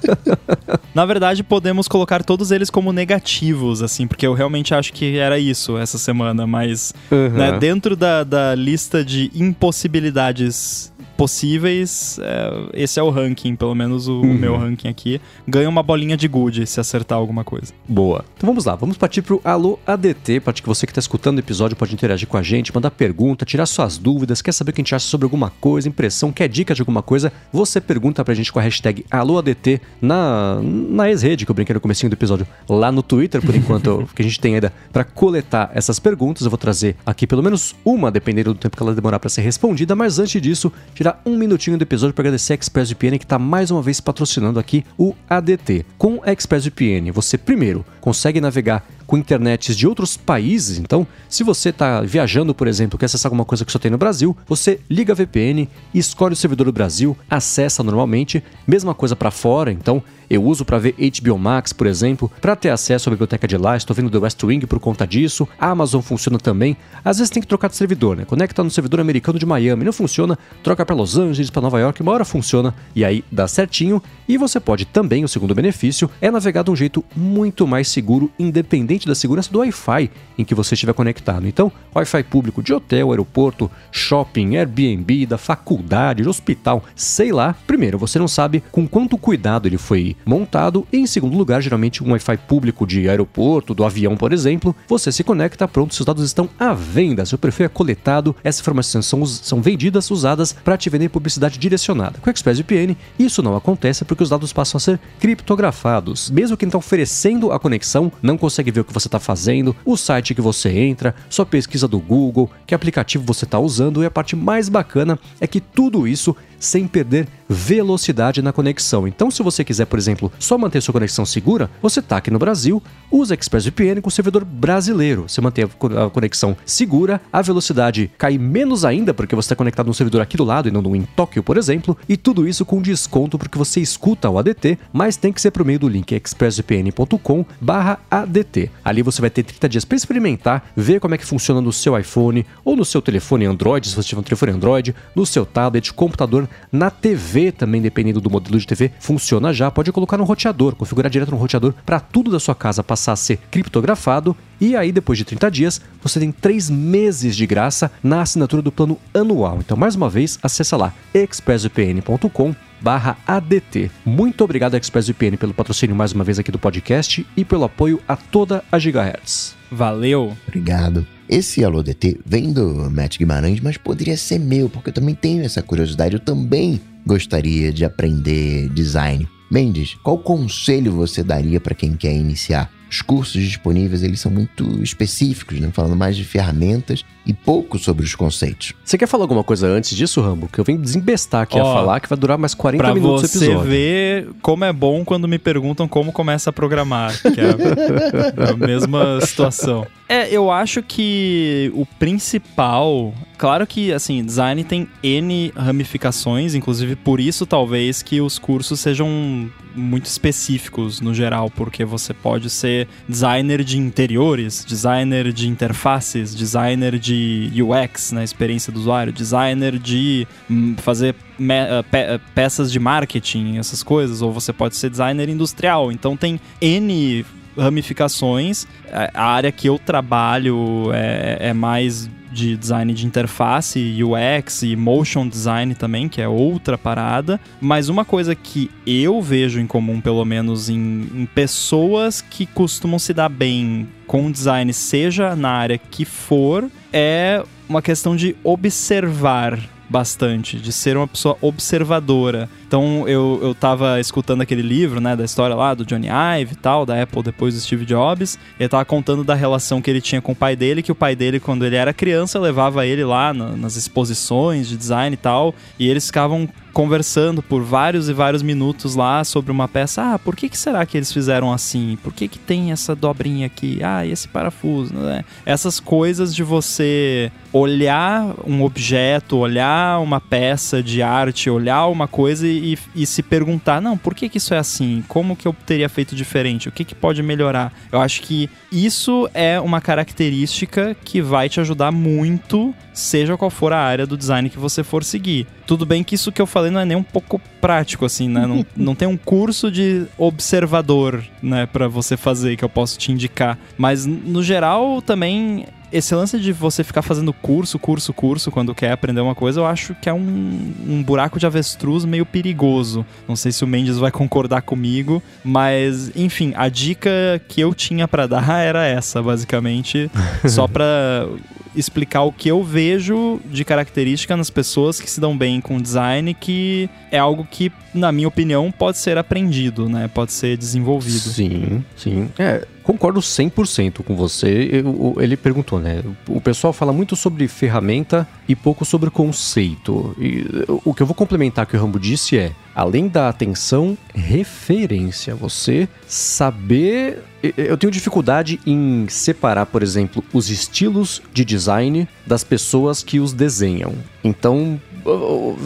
[0.93, 5.39] Na verdade, podemos colocar todos eles como negativos, assim, porque eu realmente acho que era
[5.39, 6.93] isso essa semana, mas
[7.33, 7.59] né, Uhum.
[7.59, 10.90] dentro da, da lista de impossibilidades
[11.21, 14.33] possíveis, é, esse é o ranking, pelo menos o Uhum.
[14.33, 15.21] meu ranking aqui.
[15.47, 17.71] Ganha uma bolinha de good se acertar alguma coisa.
[17.87, 18.25] Boa.
[18.35, 21.39] Então vamos lá, vamos partir pro Alô ADT, para que você que está escutando o
[21.39, 24.81] episódio pode interagir com a gente, mandar pergunta, tirar suas dúvidas, quer saber o que
[24.81, 28.33] a gente acha sobre alguma coisa, impressão, quer dica de alguma coisa, você pergunta pra
[28.33, 32.47] gente com a hashtag AlôADT na, na ex-rede, que eu brinquei no comecinho do episódio,
[32.67, 36.45] lá no Twitter, por enquanto, que a gente tem ainda para coletar essas perguntas.
[36.45, 39.41] Eu vou trazer aqui pelo menos uma, dependendo do tempo que ela demorar para ser
[39.41, 43.39] respondida, mas antes disso, tirar um minutinho do episódio para agradecer a ExpressVPN que está
[43.39, 45.85] mais uma vez patrocinando aqui o ADT.
[45.97, 50.77] Com a ExpressVPN, você primeiro consegue navegar com internets de outros países.
[50.77, 53.97] Então, se você está viajando, por exemplo, quer acessar alguma coisa que só tem no
[53.97, 58.41] Brasil, você liga a VPN, escolhe o servidor do Brasil, acessa normalmente.
[58.65, 59.69] Mesma coisa para fora.
[59.69, 60.01] Então,
[60.31, 63.75] eu uso para ver HBO Max, por exemplo, para ter acesso à biblioteca de lá.
[63.75, 65.45] Estou vendo The West Wing por conta disso.
[65.59, 66.77] A Amazon funciona também.
[67.03, 68.23] Às vezes tem que trocar de servidor, né?
[68.23, 72.01] Conecta no servidor americano de Miami, não funciona, troca para Los Angeles, para Nova York,
[72.01, 74.01] uma hora funciona e aí dá certinho.
[74.25, 78.31] E você pode também, o segundo benefício, é navegar de um jeito muito mais seguro,
[78.39, 81.47] independente da segurança do Wi-Fi em que você estiver conectado.
[81.47, 87.55] Então, Wi-Fi público de hotel, aeroporto, shopping, Airbnb, da faculdade, de hospital, sei lá.
[87.67, 90.87] Primeiro, você não sabe com quanto cuidado ele foi montado.
[90.91, 95.11] E em segundo lugar, geralmente um Wi-Fi público de aeroporto, do avião, por exemplo, você
[95.11, 99.25] se conecta, pronto, seus dados estão à venda, seu perfil é coletado, essas informações são,
[99.25, 102.19] são vendidas, usadas para te vender publicidade direcionada.
[102.19, 106.29] Com o ExpressVPN, isso não acontece porque os dados passam a ser criptografados.
[106.29, 109.95] Mesmo quem está oferecendo a conexão não consegue ver o que você está fazendo, o
[109.95, 114.11] site que você entra, sua pesquisa do Google, que aplicativo você está usando, e a
[114.11, 119.07] parte mais bacana é que tudo isso sem perder velocidade na conexão.
[119.07, 122.39] Então, se você quiser, por exemplo, só manter sua conexão segura, você está aqui no
[122.39, 125.25] Brasil, usa ExpressVPN com o servidor brasileiro.
[125.27, 129.55] Você mantém a co- a conexão segura, a velocidade cai menos ainda porque você está
[129.55, 132.63] conectado num servidor aqui do lado e não em Tóquio, por exemplo, e tudo isso
[132.65, 136.13] com desconto porque você escuta o ADT, mas tem que ser por meio do link
[136.15, 138.71] expressvpn.com/adt.
[138.83, 141.97] Ali você vai ter 30 dias para experimentar, ver como é que funciona no seu
[141.97, 145.93] iPhone ou no seu telefone Android, se você tiver um telefone Android, no seu tablet,
[145.93, 149.71] computador, na TV também, dependendo do modelo de TV, funciona já.
[149.71, 153.15] Pode colocar no roteador, configurar direto no roteador para tudo da sua casa passar a
[153.15, 154.35] ser criptografado.
[154.59, 158.71] E aí, depois de 30 dias, você tem 3 meses de graça na assinatura do
[158.71, 159.59] plano anual.
[159.59, 163.91] Então, mais uma vez, acessa lá expressvpn.com barra ADT.
[164.03, 168.15] Muito obrigado, ExpressVPN, pelo patrocínio mais uma vez aqui do podcast e pelo apoio a
[168.15, 169.55] toda a Gigahertz.
[169.71, 170.35] Valeu!
[170.47, 171.05] Obrigado.
[171.29, 175.45] Esse Alô DT vem do Matt Guimarães, mas poderia ser meu, porque eu também tenho
[175.45, 176.15] essa curiosidade.
[176.15, 179.27] Eu também gostaria de aprender design.
[179.49, 182.71] Mendes, qual conselho você daria para quem quer iniciar?
[182.89, 185.69] Os cursos disponíveis, eles são muito específicos, né?
[185.71, 188.73] falando mais de ferramentas e pouco sobre os conceitos.
[188.83, 190.49] Você quer falar alguma coisa antes disso, Rambo?
[190.51, 193.23] Que eu venho desembestar aqui a Ó, falar que vai durar mais 40 Pra minutos
[193.23, 193.69] o você episódio.
[193.69, 199.21] ver como é bom quando me perguntam como começa a programar, que é a mesma
[199.21, 199.87] situação.
[200.09, 207.19] É, eu acho que o principal, claro que assim, design tem N ramificações, inclusive por
[207.19, 213.63] isso talvez que os cursos sejam muito específicos no geral, porque você pode ser designer
[213.63, 220.75] de interiores, designer de interfaces, designer de UX, né, experiência do usuário, designer de hum,
[220.77, 225.91] fazer eh, pe- eh, peças de marketing, essas coisas, ou você pode ser designer industrial.
[225.91, 227.25] Então tem N
[227.57, 228.67] ramificações.
[228.91, 234.75] A a área que eu trabalho é, é mais de design de interface, UX e
[234.75, 237.39] motion design também, que é outra parada.
[237.59, 242.97] Mas uma coisa que eu vejo em comum, pelo menos em, em pessoas que costumam
[242.97, 249.59] se dar bem com design, seja na área que for, é uma questão de observar
[249.91, 252.49] bastante, de ser uma pessoa observadora.
[252.65, 256.55] Então eu, eu tava escutando aquele livro, né, da história lá do Johnny Ive e
[256.55, 258.39] tal, da Apple depois do Steve Jobs.
[258.57, 261.13] Ele tava contando da relação que ele tinha com o pai dele, que o pai
[261.13, 265.53] dele, quando ele era criança, levava ele lá na, nas exposições de design e tal,
[265.77, 270.13] e eles ficavam conversando por vários e vários minutos lá sobre uma peça.
[270.13, 271.97] Ah, por que, que será que eles fizeram assim?
[272.03, 273.79] Por que, que tem essa dobrinha aqui?
[273.83, 275.23] Ah, esse parafuso, né?
[275.45, 282.47] Essas coisas de você olhar um objeto, olhar uma peça de arte, olhar uma coisa
[282.47, 285.03] e, e se perguntar, não, por que, que isso é assim?
[285.07, 286.69] Como que eu teria feito diferente?
[286.69, 287.73] O que, que pode melhorar?
[287.91, 293.73] Eu acho que isso é uma característica que vai te ajudar muito, seja qual for
[293.73, 295.45] a área do design que você for seguir.
[295.71, 298.45] Tudo bem que isso que eu falei não é nem um pouco prático, assim, né?
[298.45, 303.09] Não, não tem um curso de observador, né, para você fazer que eu posso te
[303.09, 303.57] indicar.
[303.77, 308.91] Mas, no geral, também esse lance de você ficar fazendo curso, curso, curso quando quer
[308.91, 313.05] aprender uma coisa, eu acho que é um, um buraco de avestruz meio perigoso.
[313.25, 318.09] Não sei se o Mendes vai concordar comigo, mas enfim, a dica que eu tinha
[318.09, 320.11] para dar era essa, basicamente,
[320.49, 321.29] só para
[321.75, 326.33] explicar o que eu vejo de característica nas pessoas que se dão bem com design,
[326.33, 330.07] que é algo que, na minha opinião, pode ser aprendido, né?
[330.07, 331.29] Pode ser desenvolvido.
[331.29, 332.29] Sim, sim.
[332.37, 334.69] É, concordo 100% com você.
[334.71, 336.03] Eu, ele perguntou, né?
[336.27, 340.15] O pessoal fala muito sobre ferramenta e pouco sobre conceito.
[340.19, 340.45] E
[340.83, 345.35] o que eu vou complementar que o Rambo disse é: além da atenção, referência.
[345.35, 347.23] Você saber.
[347.57, 353.33] Eu tenho dificuldade em separar, por exemplo, os estilos de design das pessoas que os
[353.33, 353.93] desenham.
[354.23, 354.79] Então,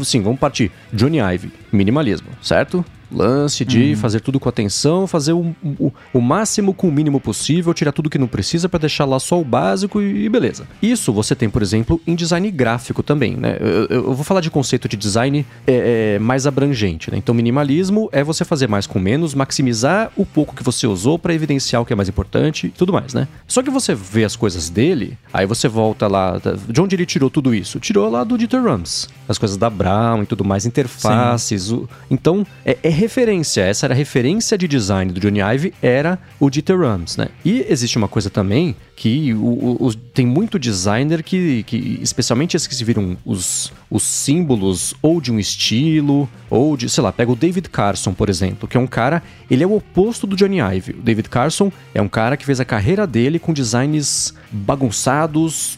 [0.04, 0.72] sim, vamos partir.
[0.94, 2.84] Johnny Ive, minimalismo, certo?
[3.16, 3.96] Lance de uhum.
[3.96, 8.10] fazer tudo com atenção, fazer o, o, o, máximo com o mínimo possível, tirar tudo
[8.10, 10.68] que não precisa para deixar lá só o básico e, beleza.
[10.82, 13.58] Isso você tem, por exemplo, em design gráfico também, né?
[13.60, 17.18] Eu, eu vou falar de conceito de design é, é, mais abrangente, né?
[17.18, 21.34] Então, minimalismo é você fazer mais com menos, maximizar o pouco que você usou para
[21.34, 23.28] evidenciar o que é mais importante e tudo mais, né?
[23.48, 26.42] Só que você vê as coisas dele, aí você volta lá.
[26.68, 27.80] De onde ele tirou tudo isso?
[27.80, 29.08] Tirou lá do Dieter Rams.
[29.28, 31.72] As coisas da Brown e tudo mais, interfaces.
[31.72, 33.61] O, então, é, é referência.
[33.61, 37.27] Essa era a referência de design do Johnny Ive, era o Dieter Rams, né?
[37.44, 42.68] E existe uma coisa também que o, o, tem muito designer que, que, especialmente esses
[42.68, 47.32] que se viram os, os símbolos ou de um estilo, ou de, sei lá, pega
[47.32, 50.60] o David Carson, por exemplo, que é um cara, ele é o oposto do Johnny
[50.60, 50.91] Ive.
[50.94, 55.77] O David Carson é um cara que fez a carreira dele com designs bagunçados,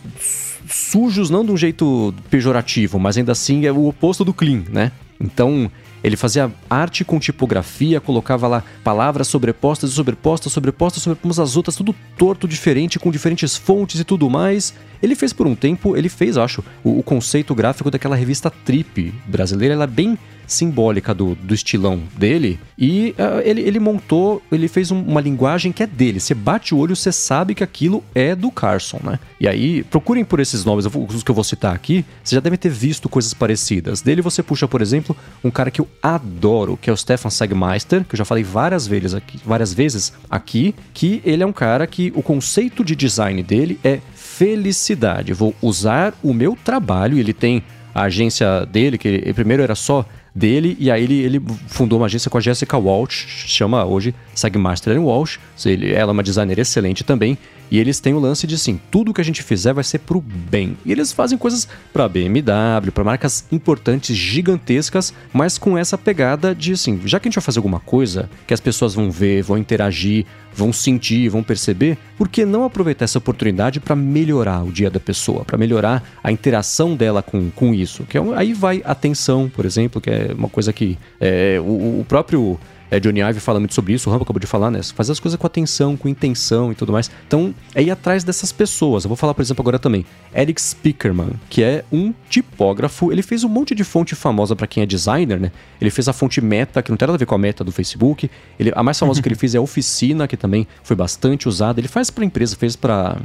[0.69, 4.91] sujos, não de um jeito pejorativo, mas ainda assim é o oposto do clean, né?
[5.19, 5.71] Então,
[6.03, 11.95] ele fazia arte com tipografia, colocava lá palavras sobrepostas, sobrepostas, sobrepostas, sobrepostas as outras, tudo
[12.17, 14.73] torto, diferente, com diferentes fontes e tudo mais.
[15.01, 19.13] Ele fez por um tempo, ele fez, acho, o, o conceito gráfico daquela revista Trip
[19.27, 20.17] brasileira, ela é bem
[20.47, 22.59] simbólica do, do estilão dele.
[22.77, 26.19] E uh, ele, ele montou, ele fez um, uma linguagem que é dele.
[26.19, 29.19] Você bate o olho, você sabe que aquilo é do Carson, né?
[29.39, 32.57] E aí, procurem por esses nomes, os que eu vou citar aqui, você já deve
[32.57, 34.01] ter visto coisas parecidas.
[34.01, 38.05] Dele você puxa, por exemplo, um cara que eu adoro, que é o Stefan Sagmeister,
[38.05, 41.85] que eu já falei várias vezes aqui, várias vezes aqui, que ele é um cara
[41.85, 43.99] que o conceito de design dele é
[44.37, 45.33] felicidade.
[45.33, 50.05] Vou usar o meu trabalho, ele tem a agência dele, que ele, primeiro era só
[50.33, 55.01] dele, e aí ele, ele fundou uma agência com a Jessica Walsh, chama hoje Sagmaster
[55.01, 57.35] Walsh, ele, ela é uma designer excelente também,
[57.69, 60.21] e eles têm o lance de assim, tudo que a gente fizer vai ser pro
[60.21, 60.77] bem.
[60.85, 66.73] E eles fazem coisas para BMW, para marcas importantes, gigantescas, mas com essa pegada de
[66.73, 69.57] assim, já que a gente vai fazer alguma coisa que as pessoas vão ver, vão
[69.57, 70.25] interagir,
[70.57, 74.99] vão sentir, vão perceber, por que não aproveitar essa oportunidade para melhorar o dia da
[74.99, 78.03] pessoa, para melhorar a interação dela com, com isso?
[78.05, 82.05] Que é, aí vai atenção, por exemplo, que é uma coisa que é, o, o
[82.07, 84.81] próprio é, Johnny Ive fala muito sobre isso, o Rambo acabou de falar, né?
[84.83, 87.11] Fazer as coisas com atenção, com intenção e tudo mais.
[87.27, 89.03] Então, é ir atrás dessas pessoas.
[89.03, 90.05] Eu vou falar, por exemplo, agora também.
[90.33, 93.11] Eric Spickerman, que é um tipógrafo.
[93.11, 95.51] Ele fez um monte de fonte famosa para quem é designer, né?
[95.81, 97.71] Ele fez a fonte Meta, que não tem nada a ver com a Meta do
[97.71, 98.29] Facebook.
[98.59, 101.79] Ele, a mais famosa que ele fez é a Oficina, que também foi bastante usada.
[101.79, 103.17] Ele faz para empresa, fez para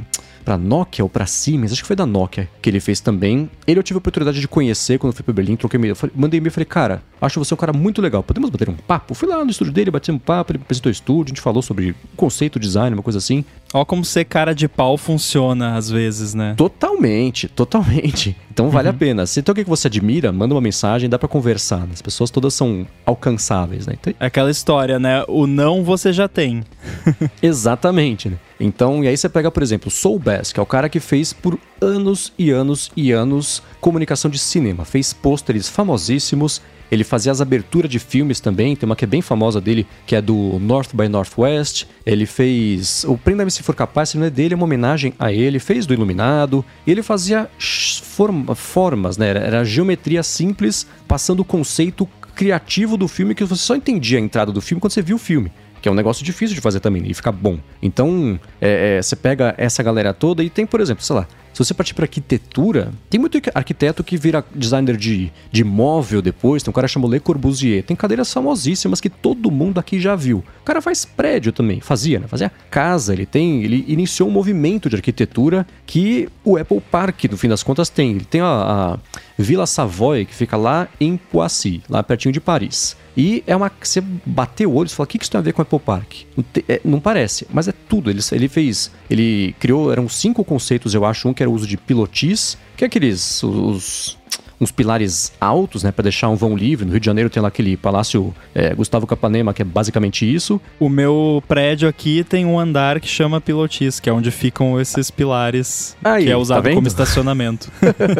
[0.43, 3.49] para Nokia ou para Siemens, acho que foi da Nokia que ele fez também.
[3.65, 6.49] Ele eu tive a oportunidade de conhecer quando fui para Berlim, troquei e-mail, mandei e-mail
[6.49, 9.13] e falei, cara, acho você um cara muito legal, podemos bater um papo?
[9.13, 11.95] Fui lá no estúdio dele, um papo, ele apresentou o estúdio, a gente falou sobre
[12.15, 13.45] conceito, design, uma coisa assim.
[13.73, 16.53] Ó como ser cara de pau funciona às vezes, né?
[16.55, 18.35] Totalmente, totalmente.
[18.51, 18.95] Então vale uhum.
[18.95, 19.25] a pena.
[19.25, 21.79] Se tem alguém que você admira, manda uma mensagem, dá para conversar.
[21.79, 21.89] Né?
[21.93, 23.95] As pessoas todas são alcançáveis, né?
[23.99, 24.13] Então...
[24.19, 25.23] Aquela história, né?
[25.27, 26.63] O não você já tem.
[27.41, 28.37] Exatamente, né?
[28.59, 31.33] Então, e aí você pega, por exemplo, Soul Bass, que é o cara que fez
[31.33, 34.85] por anos e anos e anos comunicação de cinema.
[34.85, 36.61] Fez pôsteres famosíssimos,
[36.93, 40.15] ele fazia as aberturas de filmes também, tem uma que é bem famosa dele, que
[40.15, 41.85] é do North by Northwest.
[42.05, 43.03] Ele fez.
[43.05, 45.59] O Prenda-me Se For Capaz, se não é dele, é uma homenagem a ele.
[45.59, 46.63] Fez do Iluminado.
[46.85, 49.29] E ele fazia forma, formas, né?
[49.29, 54.51] Era geometria simples, passando o conceito criativo do filme que você só entendia a entrada
[54.51, 55.51] do filme quando você viu o filme
[55.81, 57.59] que é um negócio difícil de fazer também e ficar bom.
[57.81, 61.59] Então, é, é, você pega essa galera toda e tem, por exemplo, sei lá, se
[61.59, 66.63] você partir para arquitetura, tem muito arquiteto que vira designer de, de móvel depois.
[66.63, 67.83] Tem um cara chamado Le Corbusier.
[67.83, 70.43] Tem cadeiras famosíssimas que todo mundo aqui já viu.
[70.61, 71.79] O cara faz prédio também.
[71.79, 72.27] Fazia, né?
[72.27, 73.13] Fazia casa.
[73.13, 73.63] Ele tem.
[73.63, 78.11] Ele iniciou um movimento de arquitetura que o Apple Park, no fim das contas, tem.
[78.15, 78.47] Ele tem a,
[78.95, 78.97] a
[79.37, 82.97] Vila Savoy, que fica lá em Poissy, lá pertinho de Paris.
[83.15, 83.71] E é uma.
[83.81, 85.79] Você bateu o olho e fala: o que isso tem a ver com o Apple
[85.79, 86.13] Park?
[86.35, 88.09] Não, te, é, não parece, mas é tudo.
[88.09, 88.91] Ele, ele fez.
[89.09, 89.91] Ele criou.
[89.91, 91.27] Eram cinco conceitos, eu acho.
[91.27, 93.43] Um que era o uso de pilotis, que é aqueles.
[93.43, 94.17] Os,
[94.59, 96.85] uns pilares altos, né, para deixar um vão livre.
[96.85, 100.59] No Rio de Janeiro tem lá aquele Palácio é, Gustavo Capanema, que é basicamente isso.
[100.79, 105.11] O meu prédio aqui tem um andar que chama Pilotis, que é onde ficam esses
[105.11, 107.69] pilares, Aí, que é usado tá como estacionamento.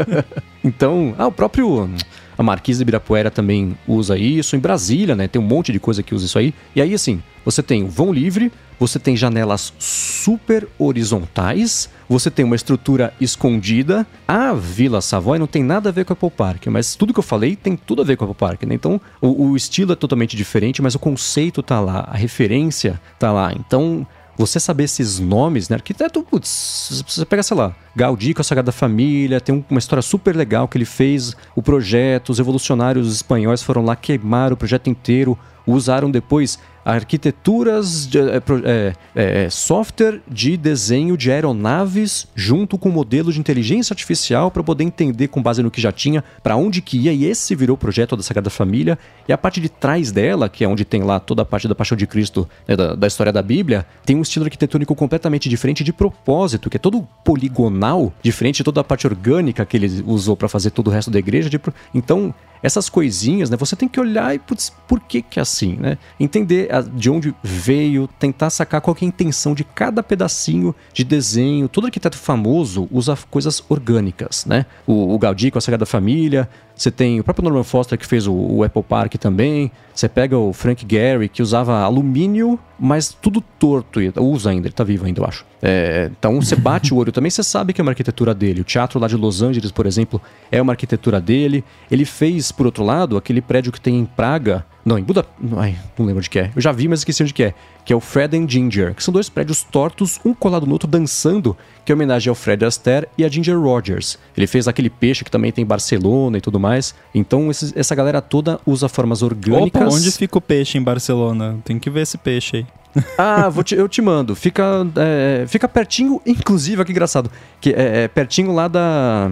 [0.63, 1.89] então, ah, o próprio
[2.37, 4.55] a Marquise de Ibirapuera também usa isso.
[4.55, 5.27] Em Brasília, né?
[5.27, 6.53] Tem um monte de coisa que usa isso aí.
[6.75, 12.43] E aí, assim, você tem o vão livre, você tem janelas super horizontais, você tem
[12.43, 14.05] uma estrutura escondida.
[14.27, 17.19] A Vila Savoy não tem nada a ver com a Apple Park, mas tudo que
[17.19, 18.75] eu falei tem tudo a ver com a Apple Park, né?
[18.75, 23.31] Então, o, o estilo é totalmente diferente, mas o conceito tá lá, a referência tá
[23.31, 23.53] lá.
[23.53, 24.05] Então,
[24.37, 25.75] você saber esses nomes, né?
[25.75, 30.35] Arquiteto, putz, você pega, sei lá, Gaudí com a Sagrada Família, tem uma história super
[30.35, 35.37] legal que ele fez, o projeto, os revolucionários espanhóis foram lá, queimaram o projeto inteiro,
[35.65, 43.31] usaram depois arquiteturas, de, é, é, é, software de desenho de aeronaves junto com modelo
[43.31, 46.97] de inteligência artificial para poder entender com base no que já tinha para onde que
[46.97, 48.97] ia e esse virou o projeto da Sagrada Família
[49.27, 51.75] e a parte de trás dela, que é onde tem lá toda a parte da
[51.75, 55.83] Paixão de Cristo, né, da, da, história da Bíblia, tem um estilo arquitetônico completamente diferente
[55.83, 60.35] de propósito, que é todo poligonal, diferente de toda a parte orgânica que ele usou
[60.35, 61.49] para fazer todo o resto da igreja.
[61.49, 61.59] De,
[61.93, 62.33] então
[62.63, 63.57] essas coisinhas, né?
[63.57, 65.97] Você tem que olhar e, putz, por que que é assim, né?
[66.17, 71.67] Entender de onde veio, tentar sacar qual é a intenção de cada pedacinho de desenho.
[71.67, 74.65] Todo arquiteto famoso usa coisas orgânicas, né?
[74.87, 76.49] O, o Gaudí com a Sagrada Família,
[76.83, 79.71] você tem o próprio Norman Foster que fez o, o, Apple Park também.
[79.95, 84.01] Você pega o Frank Gehry que usava alumínio, mas tudo torto.
[84.19, 85.45] Usa ainda, ele tá vivo ainda, eu acho.
[85.61, 88.59] É, então você bate o olho também, você sabe que é uma arquitetura dele.
[88.59, 91.63] O teatro lá de Los Angeles, por exemplo, é uma arquitetura dele.
[91.89, 95.25] Ele fez, por outro lado, aquele prédio que tem em Praga, não, em Buda.
[95.57, 96.51] Ai, não lembro de que é.
[96.53, 97.53] Eu já vi, mas esqueci onde que é.
[97.85, 100.87] Que é o Fred and Ginger, que são dois prédios tortos, um colado no outro,
[100.87, 101.55] dançando,
[101.85, 104.17] que é homenagem ao Fred Astaire e a Ginger Rogers.
[104.35, 106.93] Ele fez aquele peixe que também tem em Barcelona e tudo mais.
[107.15, 109.81] Então, esses, essa galera toda usa formas orgânicas.
[109.81, 111.57] Opa, onde fica o peixe em Barcelona?
[111.63, 112.65] Tem que ver esse peixe aí.
[113.17, 114.35] Ah, te, eu te mando.
[114.35, 119.31] Fica, é, fica pertinho, inclusive, aqui engraçado, que é, é pertinho lá da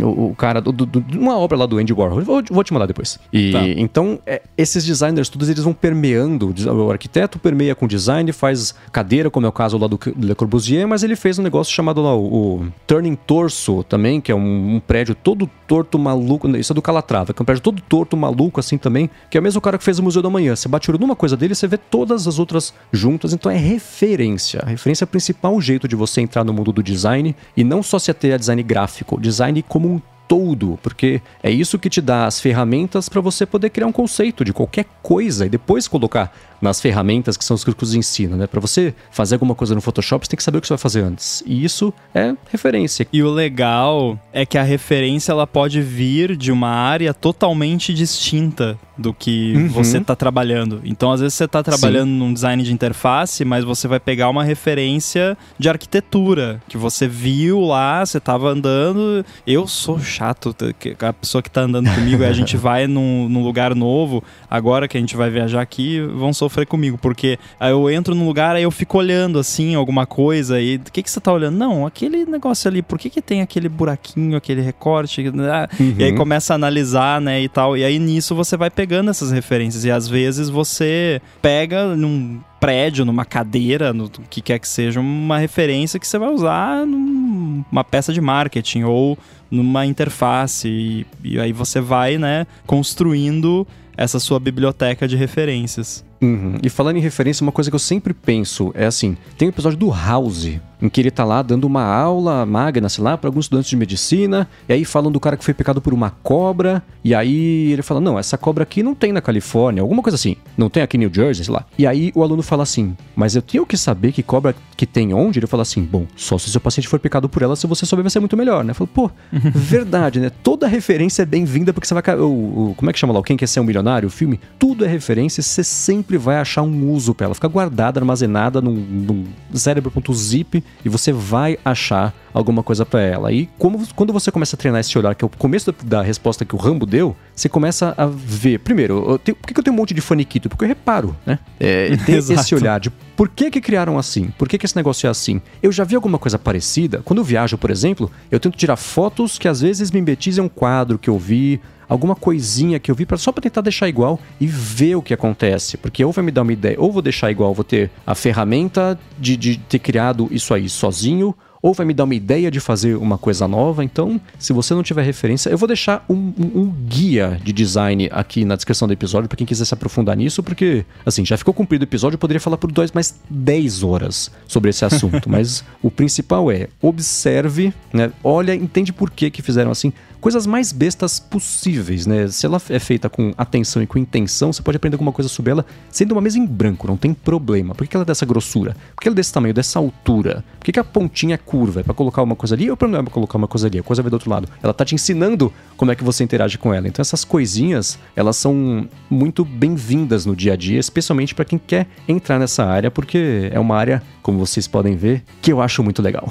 [0.00, 2.22] o, o cara, do, do, uma obra lá do Andy Warhol.
[2.22, 3.18] Vou, vou te mandar depois.
[3.32, 3.60] E tá.
[3.76, 6.54] então, é, esses designers todos eles vão permeando.
[6.70, 10.86] O arquiteto permeia com design, faz cadeira, como é o caso lá do Le Corbusier,
[10.86, 14.76] mas ele fez um negócio chamado lá o, o Turning Torso também, que é um,
[14.76, 16.48] um, prédio todo torto, maluco.
[16.56, 19.40] Isso é do Calatrava, que é um prédio todo torto, maluco, assim também, que é
[19.40, 20.54] o mesmo cara que fez o Museu da Manhã.
[20.54, 23.56] Você bate o olho numa coisa dele, você vê todas as outras juntas, então é
[23.56, 24.60] referência.
[24.64, 27.82] A referência é o principal jeito de você entrar no mundo do design e não
[27.82, 31.90] só se ter a design gráfico, design como como um todo, porque é isso que
[31.90, 35.86] te dá as ferramentas para você poder criar um conceito de qualquer coisa e depois
[35.86, 36.32] colocar
[36.62, 38.46] nas ferramentas que são os que os ensinam, né?
[38.46, 40.78] Para você fazer alguma coisa no Photoshop, você tem que saber o que você vai
[40.78, 41.42] fazer antes.
[41.44, 43.06] E isso é referência.
[43.12, 48.78] E o legal é que a referência ela pode vir de uma área totalmente distinta
[48.96, 49.68] do que uhum.
[49.68, 50.80] você está trabalhando.
[50.84, 52.18] Então, às vezes você está trabalhando Sim.
[52.18, 57.60] num design de interface, mas você vai pegar uma referência de arquitetura que você viu
[57.60, 59.24] lá, você estava andando.
[59.44, 63.74] Eu sou chato, a pessoa que está andando comigo, a gente vai num, num lugar
[63.74, 68.14] novo, agora que a gente vai viajar aqui, vão sofrer comigo, porque aí eu entro
[68.14, 71.32] num lugar, aí eu fico olhando assim, alguma coisa, e o que, que você tá
[71.32, 71.56] olhando?
[71.56, 75.20] Não, aquele negócio ali, por que, que tem aquele buraquinho, aquele recorte?
[75.20, 75.94] Uhum.
[75.98, 77.76] E aí começa a analisar, né, e tal.
[77.76, 79.84] E aí nisso você vai pegando essas referências.
[79.84, 85.36] E às vezes você pega num prédio, numa cadeira, no que quer que seja, uma
[85.36, 89.18] referência que você vai usar numa peça de marketing ou
[89.50, 90.68] numa interface.
[90.68, 93.66] E, e aí você vai, né, construindo
[93.96, 96.04] essa sua biblioteca de referências.
[96.22, 96.54] Uhum.
[96.62, 99.76] E falando em referência, uma coisa que eu sempre penso é assim: tem um episódio
[99.76, 103.46] do House, em que ele tá lá dando uma aula magna, sei lá, para alguns
[103.46, 107.14] estudantes de medicina, e aí falam do cara que foi picado por uma cobra, e
[107.14, 110.70] aí ele fala: Não, essa cobra aqui não tem na Califórnia, alguma coisa assim, não
[110.70, 111.64] tem aqui em New Jersey, sei lá.
[111.78, 115.12] E aí o aluno fala assim: Mas eu tenho que saber que cobra que tem
[115.12, 115.38] onde?
[115.38, 117.84] Ele fala assim: Bom, só se o seu paciente for picado por ela, se você
[117.86, 118.70] souber, vai ser muito melhor, né?
[118.70, 120.30] Eu falo, pô, verdade, né?
[120.42, 122.02] Toda referência é bem-vinda porque você vai.
[122.16, 123.20] O, o, como é que chama lá?
[123.20, 124.06] O Quem Quer Ser um Milionário?
[124.06, 124.40] O filme?
[124.58, 127.34] Tudo é referência, você sempre vai achar um uso pra ela.
[127.34, 133.32] Fica guardada, armazenada num, num cérebro.zip e você vai achar alguma coisa para ela.
[133.32, 136.02] E como, quando você começa a treinar esse olhar, que é o começo da, da
[136.02, 138.58] resposta que o Rambo deu, você começa a ver.
[138.60, 140.48] Primeiro, tenho, por que eu tenho um monte de faniquito?
[140.48, 141.38] Porque eu reparo, né?
[141.60, 144.32] É, ter esse olhar de por que que criaram assim?
[144.38, 145.40] Por que que esse negócio é assim?
[145.62, 147.02] Eu já vi alguma coisa parecida.
[147.04, 150.48] Quando eu viajo, por exemplo, eu tento tirar fotos que às vezes me embetizam um
[150.48, 151.60] quadro que eu vi,
[151.92, 155.12] alguma coisinha que eu vi pra, só para tentar deixar igual e ver o que
[155.12, 155.76] acontece.
[155.76, 158.98] Porque ou vai me dar uma ideia, ou vou deixar igual, vou ter a ferramenta
[159.18, 162.96] de, de ter criado isso aí sozinho, ou vai me dar uma ideia de fazer
[162.96, 163.84] uma coisa nova.
[163.84, 168.08] Então, se você não tiver referência, eu vou deixar um, um, um guia de design
[168.10, 171.54] aqui na descrição do episódio para quem quiser se aprofundar nisso, porque, assim, já ficou
[171.54, 175.28] cumprido o episódio, eu poderia falar por dois mais 10 horas sobre esse assunto.
[175.30, 178.10] mas o principal é observe, né?
[178.24, 179.92] Olha, entende por que, que fizeram assim
[180.22, 182.28] coisas mais bestas possíveis, né?
[182.28, 185.50] Se ela é feita com atenção e com intenção, você pode aprender alguma coisa sobre
[185.50, 187.74] ela sendo uma mesa em branco, não tem problema.
[187.74, 188.76] Por que ela é dessa grossura?
[188.94, 190.44] Por que ela é desse tamanho, dessa altura?
[190.60, 191.80] Por que, a pontinha é curva?
[191.80, 193.80] É pra colocar uma coisa ali ou não é pra colocar uma coisa ali?
[193.80, 194.48] A coisa vai do outro lado.
[194.62, 196.86] Ela tá te ensinando como é que você interage com ela.
[196.86, 201.88] Então essas coisinhas, elas são muito bem-vindas no dia a dia, especialmente para quem quer
[202.06, 206.00] entrar nessa área, porque é uma área, como vocês podem ver, que eu acho muito
[206.00, 206.30] legal.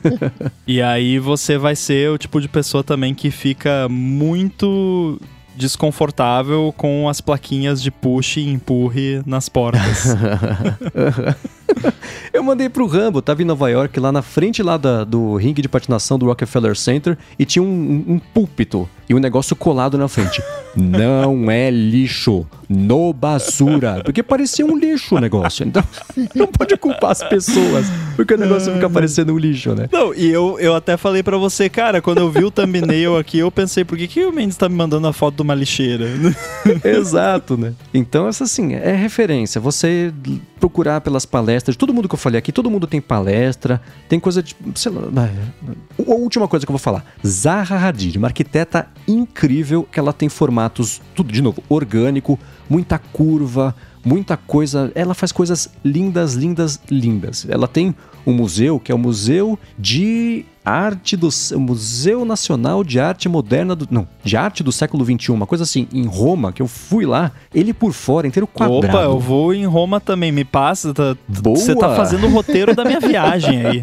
[0.68, 5.20] e aí você vai ser o tipo de pessoa também que fica muito
[5.54, 10.06] desconfortável com as plaquinhas de push e empurre nas portas.
[12.32, 15.62] Eu mandei pro Rambo, tava em Nova York, lá na frente lá da, do ringue
[15.62, 20.08] de patinação do Rockefeller Center, e tinha um, um púlpito e um negócio colado na
[20.08, 20.42] frente.
[20.74, 24.02] Não é lixo, no basura.
[24.02, 25.66] Porque parecia um lixo o negócio.
[25.66, 25.84] Então,
[26.34, 27.86] não pode culpar as pessoas,
[28.16, 29.86] porque o negócio fica parecendo um lixo, né?
[29.92, 33.38] Não, e eu, eu até falei para você, cara, quando eu vi o thumbnail aqui,
[33.38, 36.06] eu pensei, por que, que o Mendes tá me mandando a foto de uma lixeira?
[36.82, 37.74] Exato, né?
[37.92, 39.60] Então, essa assim, é referência.
[39.60, 40.10] Você
[40.62, 44.40] procurar pelas palestras, todo mundo que eu falei aqui, todo mundo tem palestra, tem coisa
[44.40, 44.54] de.
[44.76, 45.28] Sei lá.
[45.98, 47.04] A última coisa que eu vou falar.
[47.26, 52.38] Zaha Hadid, uma arquiteta incrível, que ela tem formatos, tudo de novo, orgânico,
[52.70, 53.74] muita curva,
[54.04, 54.92] muita coisa.
[54.94, 57.44] Ela faz coisas lindas, lindas, lindas.
[57.50, 57.92] Ela tem
[58.26, 61.28] um museu que é o Museu de Arte do
[61.58, 65.88] Museu Nacional de Arte Moderna do não, de Arte do século 21, uma coisa assim,
[65.92, 68.86] em Roma, que eu fui lá, ele por fora inteiro quadrado.
[68.86, 71.56] Opa, eu vou em Roma também, me passa, tá, Boa.
[71.56, 73.82] você tá fazendo o roteiro da minha viagem aí.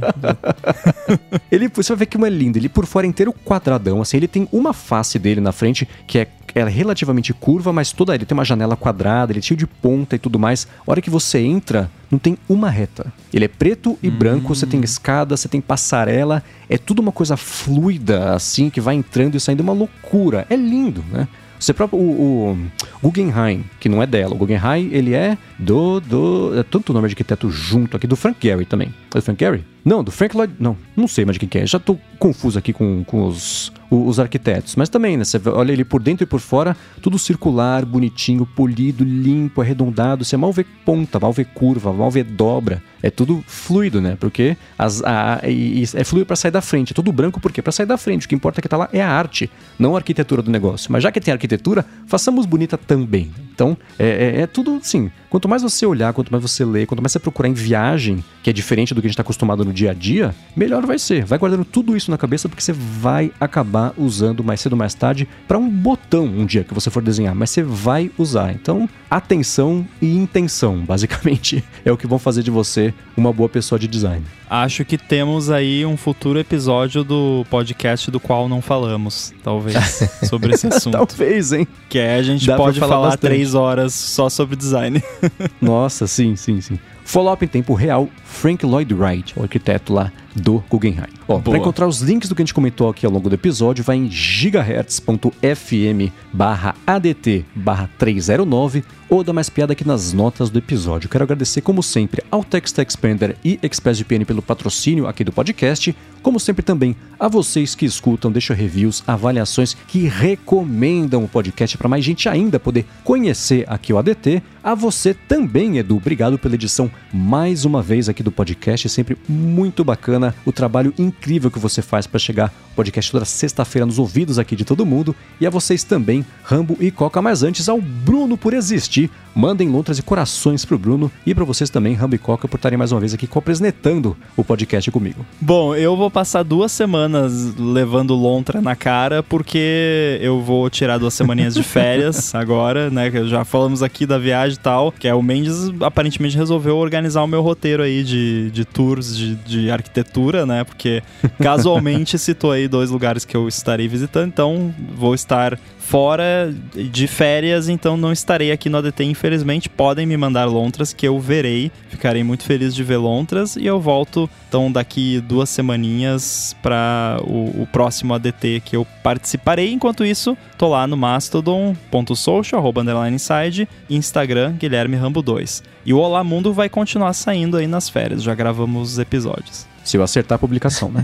[1.51, 4.47] ele, você vai ver que é lindo, ele por fora inteiro quadradão, assim, ele tem
[4.51, 8.45] uma face dele na frente que é é relativamente curva, mas toda ele tem uma
[8.45, 10.67] janela quadrada, ele é cheio de ponta e tudo mais.
[10.85, 13.11] A hora que você entra, não tem uma reta.
[13.33, 14.17] Ele é preto e hum.
[14.17, 18.95] branco, você tem escada, você tem passarela, é tudo uma coisa fluida, assim, que vai
[18.95, 20.45] entrando e saindo, é uma loucura.
[20.49, 21.27] É lindo, né?
[21.59, 22.57] Você próprio, o,
[23.03, 27.09] o, Guggenheim, que não é dela, o Guggenheim, ele é do, do, é tanto nome
[27.09, 28.93] de arquiteto junto aqui, do Frank Gehry também.
[29.13, 29.65] É do Frank Gehry?
[29.83, 32.57] Não, do Frank Lloyd, não, não sei mais de quem que é, já tô confuso
[32.57, 36.27] aqui com, com os, os arquitetos, mas também, né, você olha ele por dentro e
[36.27, 41.91] por fora, tudo circular, bonitinho, polido, limpo, arredondado, você mal vê ponta, mal vê curva,
[41.91, 46.35] mal vê dobra, é tudo fluido, né, porque as, a, e, e é fluido para
[46.35, 48.61] sair da frente, é tudo branco porque para sair da frente, o que importa é
[48.61, 51.31] que tá lá é a arte, não a arquitetura do negócio, mas já que tem
[51.31, 56.31] arquitetura, façamos bonita também, então é, é, é tudo assim, quanto mais você olhar, quanto
[56.31, 59.09] mais você ler, quanto mais você procurar em viagem, que é diferente do que a
[59.09, 61.23] gente está acostumado no dia a dia, melhor vai ser.
[61.25, 64.93] Vai guardando tudo isso na cabeça porque você vai acabar usando mais cedo ou mais
[64.93, 68.51] tarde para um botão um dia que você for desenhar, mas você vai usar.
[68.51, 73.79] Então, atenção e intenção, basicamente, é o que vão fazer de você uma boa pessoa
[73.79, 74.23] de design.
[74.49, 80.53] Acho que temos aí um futuro episódio do podcast do qual não falamos, talvez, sobre
[80.53, 80.93] esse assunto.
[80.93, 81.67] talvez, hein?
[81.87, 85.01] Que é a gente Dá pode falar, falar três horas só sobre design.
[85.61, 86.79] Nossa, sim, sim, sim.
[87.03, 91.07] Follow-up em tempo real, Frank Lloyd Wright, o arquiteto lá do Guggenheim.
[91.27, 93.83] Ó, para encontrar os links do que a gente comentou aqui ao longo do episódio,
[93.83, 100.59] vai em gigahertz.fm barra ADT barra 309 ou dá mais piada aqui nas notas do
[100.59, 101.09] episódio.
[101.09, 105.95] Quero agradecer, como sempre, ao Text Expander e ExpressVPN pelo patrocínio aqui do podcast.
[106.21, 111.87] Como sempre também a vocês que escutam, deixam reviews, avaliações que recomendam o podcast para
[111.87, 115.95] mais gente ainda poder conhecer aqui o ADT A você também, Edu.
[115.95, 118.87] Obrigado pela edição mais uma vez aqui do podcast.
[118.89, 123.85] Sempre muito bacana o trabalho incrível que você faz para chegar o podcast toda sexta-feira
[123.85, 125.15] nos ouvidos aqui de todo mundo.
[125.39, 127.21] E a vocês também, Rambo e Coca.
[127.21, 129.09] Mas antes, ao Bruno por existir.
[129.35, 132.77] Mandem lontras e corações pro Bruno e para vocês também, Rambo e Coca, por estarem
[132.77, 135.25] mais uma vez aqui copresnetando o podcast comigo.
[135.39, 141.13] Bom, eu vou passar duas semanas levando lontra na cara, porque eu vou tirar duas
[141.13, 143.09] semaninhas de férias agora, né?
[143.09, 147.23] Que já falamos aqui da viagem e tal, que é o Mendes aparentemente resolveu organizar
[147.23, 150.63] o meu roteiro aí de, de tours de, de arquitetura, né?
[150.63, 151.03] Porque
[151.39, 155.57] casualmente citou aí dois lugares que eu estarei visitando, então vou estar
[155.89, 159.67] fora de férias, então não estarei aqui no ADT, infelizmente.
[159.67, 161.71] Podem me mandar lontras que eu verei.
[161.89, 167.63] Ficarei muito feliz de ver lontras e eu volto então daqui duas semaninhas para o,
[167.63, 169.73] o, próximo ADT que eu participarei.
[169.73, 175.63] Enquanto isso, tô lá no mastodon.social, arroba underline inside, Instagram, Guilherme Rambo 2.
[175.87, 179.65] E o Olá Mundo vai continuar saindo aí nas férias, já gravamos os episódios.
[179.83, 181.03] Se eu acertar a publicação, né?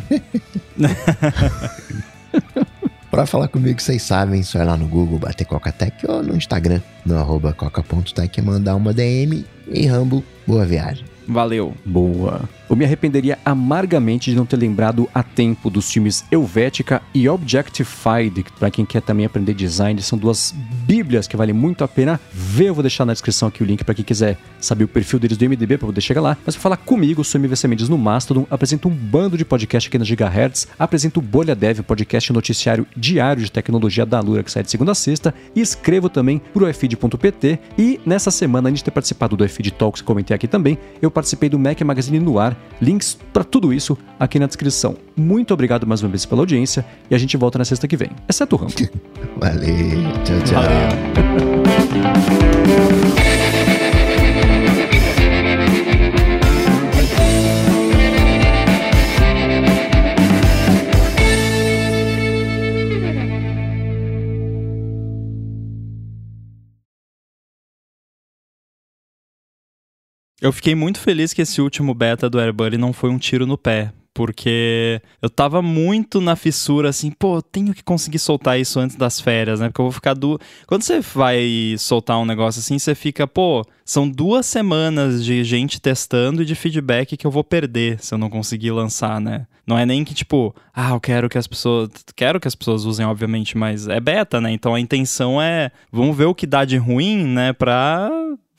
[3.15, 6.81] Para falar comigo, vocês sabem, só ir lá no Google, bater Coca-Tech ou no Instagram,
[7.05, 11.05] no arroba coca.tech, mandar uma DM e Rambo, boa viagem.
[11.27, 11.73] Valeu.
[11.85, 12.47] Boa.
[12.69, 18.43] Eu me arrependeria amargamente de não ter lembrado a tempo dos filmes Helvética e Objectified,
[18.43, 20.53] que para quem quer também aprender design, são duas
[20.85, 22.65] bíblias que valem muito a pena ver.
[22.65, 25.37] Eu vou deixar na descrição aqui o link para quem quiser saber o perfil deles
[25.37, 26.37] do MDB para poder chegar lá.
[26.43, 29.99] Mas para falar comigo, sou MVC Mendes no Mastodon, apresento um bando de podcast aqui
[29.99, 34.63] na Gigahertz, apresento o Bolha Dev, podcast noticiário diário de tecnologia da Lura que sai
[34.63, 38.91] de segunda a sexta, e escrevo também pro ifeed.pt e nessa semana, antes de ter
[38.91, 42.55] participado do ifeed Talks que comentei aqui também, eu participei do Mac Magazine no ar
[42.81, 44.97] Links para tudo isso aqui na descrição.
[45.15, 48.11] Muito obrigado mais uma vez pela audiência e a gente volta na sexta que vem.
[48.27, 48.73] Exceto o Rambo.
[49.39, 50.03] Valeu.
[50.25, 50.61] Tchau, tchau.
[53.15, 53.24] Valeu.
[70.45, 73.57] Eu fiquei muito feliz que esse último beta do AirBuddy não foi um tiro no
[73.57, 78.95] pé, porque eu tava muito na fissura assim, pô, tenho que conseguir soltar isso antes
[78.95, 79.69] das férias, né?
[79.69, 83.65] Porque eu vou ficar do Quando você vai soltar um negócio assim, você fica, pô,
[83.83, 88.19] são duas semanas de gente testando e de feedback que eu vou perder se eu
[88.19, 89.47] não conseguir lançar, né?
[89.65, 92.85] Não é nem que tipo, ah, eu quero que as pessoas, quero que as pessoas
[92.85, 94.51] usem, obviamente, mas é beta, né?
[94.51, 98.11] Então a intenção é, vamos ver o que dá de ruim, né, pra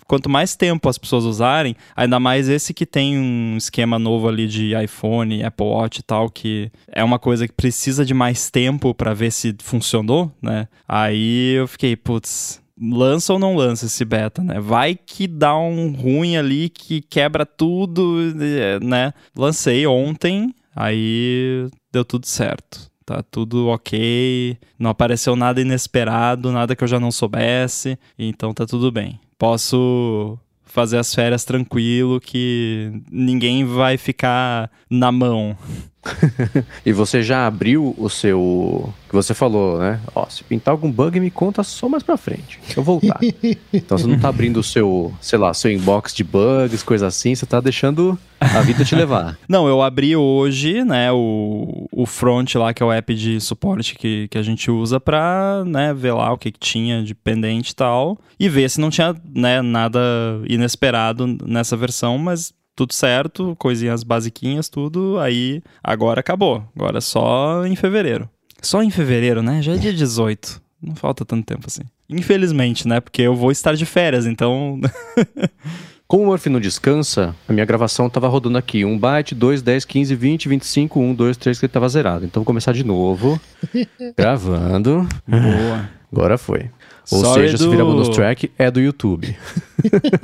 [0.06, 4.46] quanto mais tempo as pessoas usarem, ainda mais esse que tem um esquema novo ali
[4.46, 8.94] de iPhone, Apple Watch e tal, que é uma coisa que precisa de mais tempo
[8.94, 10.68] para ver se funcionou, né?
[10.88, 14.60] Aí eu fiquei, putz, lança ou não lança esse beta, né?
[14.60, 18.34] Vai que dá um ruim ali que quebra tudo,
[18.82, 19.12] né?
[19.36, 22.90] Lancei ontem, aí deu tudo certo.
[23.06, 28.66] Tá tudo ok, não apareceu nada inesperado, nada que eu já não soubesse, então tá
[28.66, 29.20] tudo bem.
[29.38, 35.56] Posso fazer as férias tranquilo, que ninguém vai ficar na mão.
[36.84, 38.92] e você já abriu o seu.
[39.08, 40.00] que você falou, né?
[40.14, 42.58] Ó, se pintar algum bug, me conta só mais pra frente.
[42.76, 43.18] eu voltar.
[43.72, 47.34] então você não tá abrindo o seu, sei lá, seu inbox de bugs, coisa assim,
[47.34, 49.38] você tá deixando a vida te levar.
[49.48, 53.94] não, eu abri hoje, né, o, o front lá, que é o app de suporte
[53.94, 57.70] que, que a gente usa pra, né, ver lá o que, que tinha de pendente
[57.70, 58.18] e tal.
[58.38, 60.00] E ver se não tinha, né, nada
[60.48, 65.18] inesperado nessa versão, mas tudo certo, coisinhas basiquinhas, tudo.
[65.18, 66.62] Aí agora acabou.
[66.76, 68.28] Agora é só em fevereiro.
[68.60, 69.62] Só em fevereiro, né?
[69.62, 70.60] Já é dia 18.
[70.82, 71.82] Não falta tanto tempo assim.
[72.08, 73.00] Infelizmente, né?
[73.00, 74.78] Porque eu vou estar de férias, então.
[76.06, 78.84] Como o Murphy não descansa, a minha gravação estava rodando aqui.
[78.84, 82.24] 1 byte, 2, 10, 15, 20, 25, 1, 2, 3, que ele estava zerado.
[82.24, 83.40] Então vou começar de novo.
[84.16, 85.08] gravando.
[85.26, 85.90] Boa.
[86.12, 86.70] Agora foi.
[87.10, 87.64] Ou Sorry seja, do...
[87.64, 89.36] se vira bonus track, é do YouTube.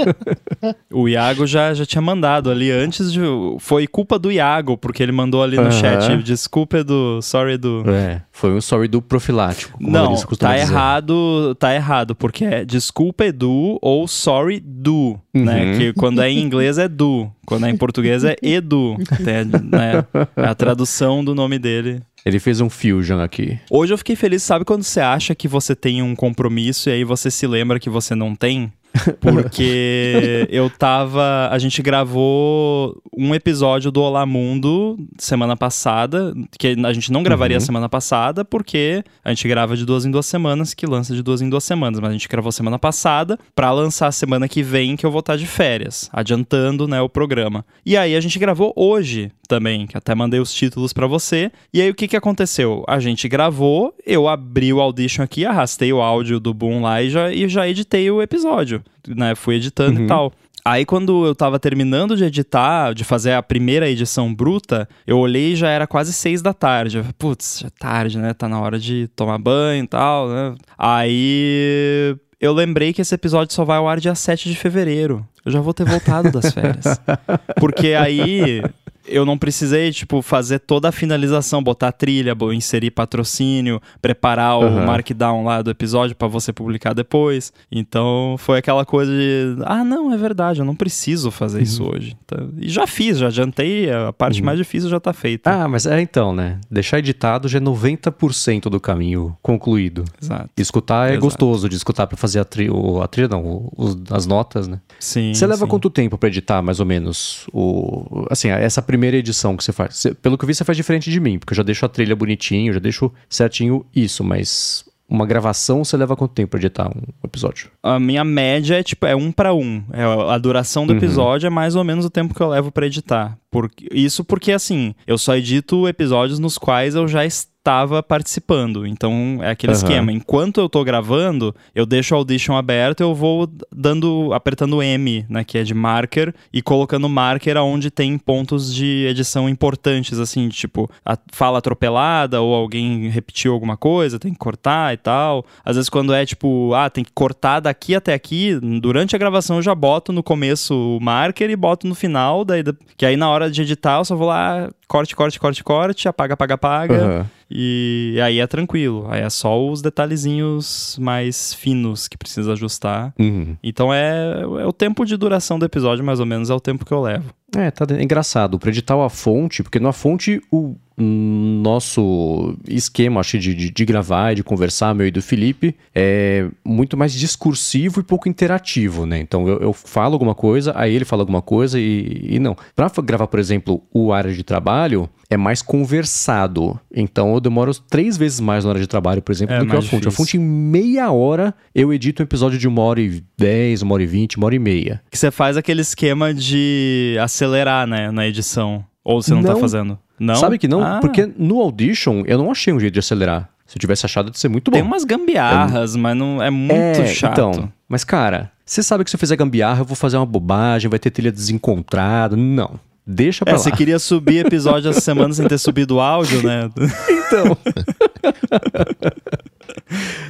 [0.90, 3.20] o Iago já, já tinha mandado ali antes de.
[3.60, 5.72] Foi culpa do Iago, porque ele mandou ali no uh -huh.
[5.72, 6.22] chat.
[6.22, 7.20] Desculpa, Edu.
[7.22, 7.84] Sorry, Edu.
[7.86, 9.78] É, foi um sorry do profilático.
[9.80, 10.72] Não, tá dizer.
[10.72, 11.54] errado.
[11.54, 15.16] Tá errado, porque é desculpa, Edu ou sorry, do.
[15.32, 15.40] Né?
[15.40, 15.44] Uhum.
[15.44, 15.78] Né?
[15.78, 17.30] Que quando é em inglês é do.
[17.46, 18.96] Quando é em português é Edu.
[19.24, 20.04] Tem, né?
[20.36, 22.00] É a tradução do nome dele.
[22.24, 23.58] Ele fez um fusion aqui.
[23.70, 27.04] Hoje eu fiquei feliz, sabe quando você acha que você tem um compromisso e aí
[27.04, 28.72] você se lembra que você não tem?
[29.20, 31.48] Porque eu tava.
[31.50, 37.56] A gente gravou um episódio do Olá Mundo semana passada, que a gente não gravaria
[37.56, 37.60] Uhum.
[37.60, 41.42] semana passada, porque a gente grava de duas em duas semanas, que lança de duas
[41.42, 42.00] em duas semanas.
[42.00, 45.36] Mas a gente gravou semana passada pra lançar semana que vem, que eu vou estar
[45.36, 47.64] de férias, adiantando né, o programa.
[47.84, 51.50] E aí a gente gravou hoje também, que até mandei os títulos pra você.
[51.74, 52.84] E aí o que, que aconteceu?
[52.88, 57.10] A gente gravou, eu abri o Audition aqui, arrastei o áudio do Boom lá e
[57.10, 59.34] já, e já editei o episódio, né?
[59.34, 60.04] Fui editando Uhum.
[60.04, 60.32] e tal.
[60.64, 65.54] Aí quando eu tava terminando de editar, de fazer a primeira edição bruta, eu olhei
[65.54, 66.98] e já era quase seis da tarde.
[66.98, 68.32] Eu Putz, já é tarde, né?
[68.32, 70.54] Tá na hora de tomar banho e tal, né?
[70.78, 75.26] Aí eu lembrei que esse episódio só vai ao ar dia 7 de fevereiro.
[75.44, 77.00] Eu já vou ter voltado das férias.
[77.58, 78.62] Porque aí
[79.06, 84.62] eu não precisei, tipo, fazer toda a finalização, botar a trilha, inserir patrocínio, preparar o
[84.64, 84.86] Aham.
[84.86, 87.52] markdown lá do episódio pra você publicar depois.
[87.70, 92.16] Então foi aquela coisa de, ah, não, é verdade, eu não preciso fazer isso hoje.
[92.24, 95.50] Então, e já fiz, já adiantei, a parte mais difícil já tá feita.
[95.50, 96.58] Ah, mas é então, né?
[96.70, 100.04] Deixar editado já é 90% do caminho concluído.
[100.20, 100.48] Exato.
[100.56, 101.24] Escutar é Exato.
[101.26, 102.68] gostoso de escutar pra fazer a, tri
[103.02, 104.80] a trilha, não, os- as notas, né?
[104.98, 105.34] Sim.
[105.34, 105.70] Você leva sim.
[105.70, 109.96] quanto tempo pra editar, mais ou menos, o assim, essa primeira edição que você faz?
[109.96, 111.88] Você- pelo que eu vi, você faz diferente de mim, porque eu já deixo a
[111.88, 116.60] trilha bonitinho, eu já deixo certinho isso, mas uma gravação você leva quanto tempo pra
[116.60, 117.70] editar um episódio?
[117.82, 119.82] A minha média é tipo, é um pra um.
[119.92, 120.98] É, a duração do Uhum.
[120.98, 123.36] episódio é mais ou menos o tempo que eu levo pra editar.
[123.50, 127.24] Por, isso porque, assim, eu só edito episódios nos quais eu já
[127.62, 128.84] estava participando.
[128.84, 129.82] Então, é aquele Aham.
[129.82, 130.12] esquema.
[130.12, 135.44] Enquanto eu tô gravando, eu deixo o Audition aberto, eu vou dando, apertando M, né,
[135.44, 140.90] que é de marker, e colocando marker aonde tem pontos de edição importantes, assim, tipo,
[141.04, 145.44] a fala atropelada ou alguém repetiu alguma coisa, tem que cortar e tal.
[145.64, 149.56] Às vezes quando é tipo, ah, tem que cortar daqui até aqui, durante a gravação
[149.56, 152.64] eu já boto no começo o marker e boto no final, daí
[152.96, 156.34] que aí na hora de editar eu só vou lá, corte, corte, corte, corte, apaga,
[156.34, 156.94] apaga, apaga.
[156.96, 157.26] Aham.
[157.50, 159.06] E aí é tranquilo.
[159.08, 163.14] Aí é só os detalhezinhos mais finos que precisa ajustar.
[163.18, 163.56] Uhum.
[163.62, 166.84] Então é, é o tempo de duração do episódio, mais ou menos, é o tempo
[166.84, 167.32] que eu levo.
[167.56, 168.58] É, tá engraçado.
[168.58, 174.32] Para editar a fonte, porque na fonte o nosso esquema, acho, de, de, de gravar
[174.32, 179.18] e de conversar, meu e do Felipe, é muito mais discursivo e pouco interativo, né?
[179.20, 182.56] Então eu, eu falo alguma coisa, aí ele fala alguma coisa e, e não.
[182.74, 186.78] Pra gravar, por exemplo, o área de trabalho, é mais conversado.
[186.94, 189.76] Então eu demoro três vezes mais na hora de trabalho, por exemplo, É do que
[189.76, 190.08] a fonte.
[190.08, 193.94] A fonte, em meia hora, eu edito um episódio de uma hora e dez, uma
[193.94, 195.02] hora e vinte, uma hora e meia.
[195.10, 198.84] Que você faz aquele esquema de acelerar, né, na edição.
[199.04, 199.60] Ou você não, tá Não.
[199.60, 199.98] fazendo?
[200.18, 200.36] Não?
[200.36, 200.82] Sabe que não?
[200.82, 203.48] Ah, Porque no Audition eu não achei um jeito de acelerar.
[203.66, 204.74] Se eu tivesse achado, de ser muito bom.
[204.76, 207.32] Tem umas gambiarras, mas não é muito é, chato.
[207.32, 210.88] Então, mas cara, você sabe que se eu fizer gambiarra, eu vou fazer uma bobagem,
[210.90, 212.36] vai ter trilha desencontrada.
[212.36, 212.78] Não.
[213.04, 213.62] Deixa pra É, lá.
[213.62, 216.70] você queria subir episódio essa semana sem ter subido o áudio, né?
[217.10, 217.56] Então.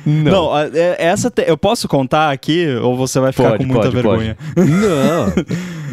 [0.07, 0.33] não.
[0.53, 3.91] Não, é- essa te- eu posso contar aqui ou você vai ficar Pode, com muita
[3.91, 4.37] pode, vergonha?
[4.55, 4.71] pode.
[4.71, 5.33] Não.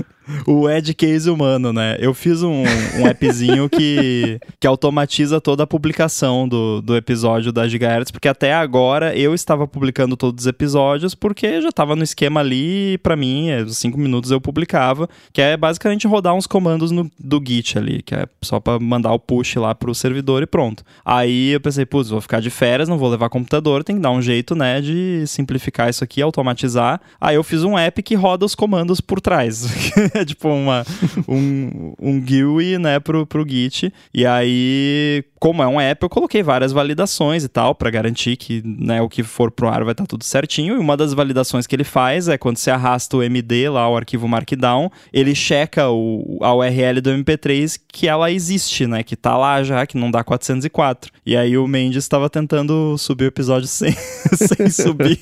[0.45, 1.97] O Ed Case humano, né?
[1.99, 2.64] Eu fiz um,
[2.99, 8.53] um appzinho que, que automatiza toda a publicação do, do episódio da Gigahertz, porque até
[8.53, 13.15] agora eu estava publicando todos os episódios porque já estava no esquema ali e pra
[13.15, 17.77] mim, é, cinco minutos eu publicava, que é basicamente rodar uns comandos no, do Git
[17.77, 20.84] ali, que é só pra mandar o push lá pro servidor e pronto.
[21.03, 24.11] Aí eu pensei, putz, vou ficar de férias, não vou levar computador, tem que dar
[24.11, 27.01] um jeito, né, de simplificar isso aqui, automatizar.
[27.19, 29.68] Aí eu fiz um app que roda os comandos por trás.
[30.25, 30.85] tipo uma,
[31.27, 33.93] um, um GUI, né, pro, pro Git.
[34.13, 38.61] E aí, como é um app, eu coloquei várias validações e tal, pra garantir que,
[38.65, 40.75] né, o que for pro ar vai estar tudo certinho.
[40.75, 43.95] E uma das validações que ele faz é quando você arrasta o MD lá, o
[43.95, 49.37] arquivo Markdown, ele checa o, a URL do MP3 que ela existe, né, que tá
[49.37, 51.11] lá já, que não dá 404.
[51.25, 55.17] E aí o Mendes estava tentando subir o episódio sem, sem subir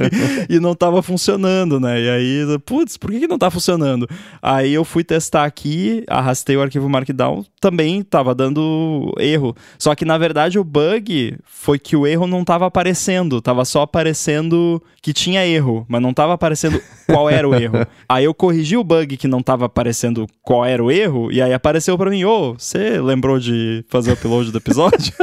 [0.49, 2.01] e não tava funcionando, né?
[2.01, 4.07] E aí, putz, por que, que não tá funcionando?
[4.41, 9.55] Aí eu fui testar aqui, arrastei o arquivo Markdown, também tava dando erro.
[9.77, 13.81] Só que na verdade o bug foi que o erro não tava aparecendo, tava só
[13.81, 17.85] aparecendo que tinha erro, mas não tava aparecendo qual era o erro.
[18.09, 21.53] Aí eu corrigi o bug que não tava aparecendo qual era o erro, e aí
[21.53, 25.13] apareceu pra mim, ô, você lembrou de fazer o upload do episódio?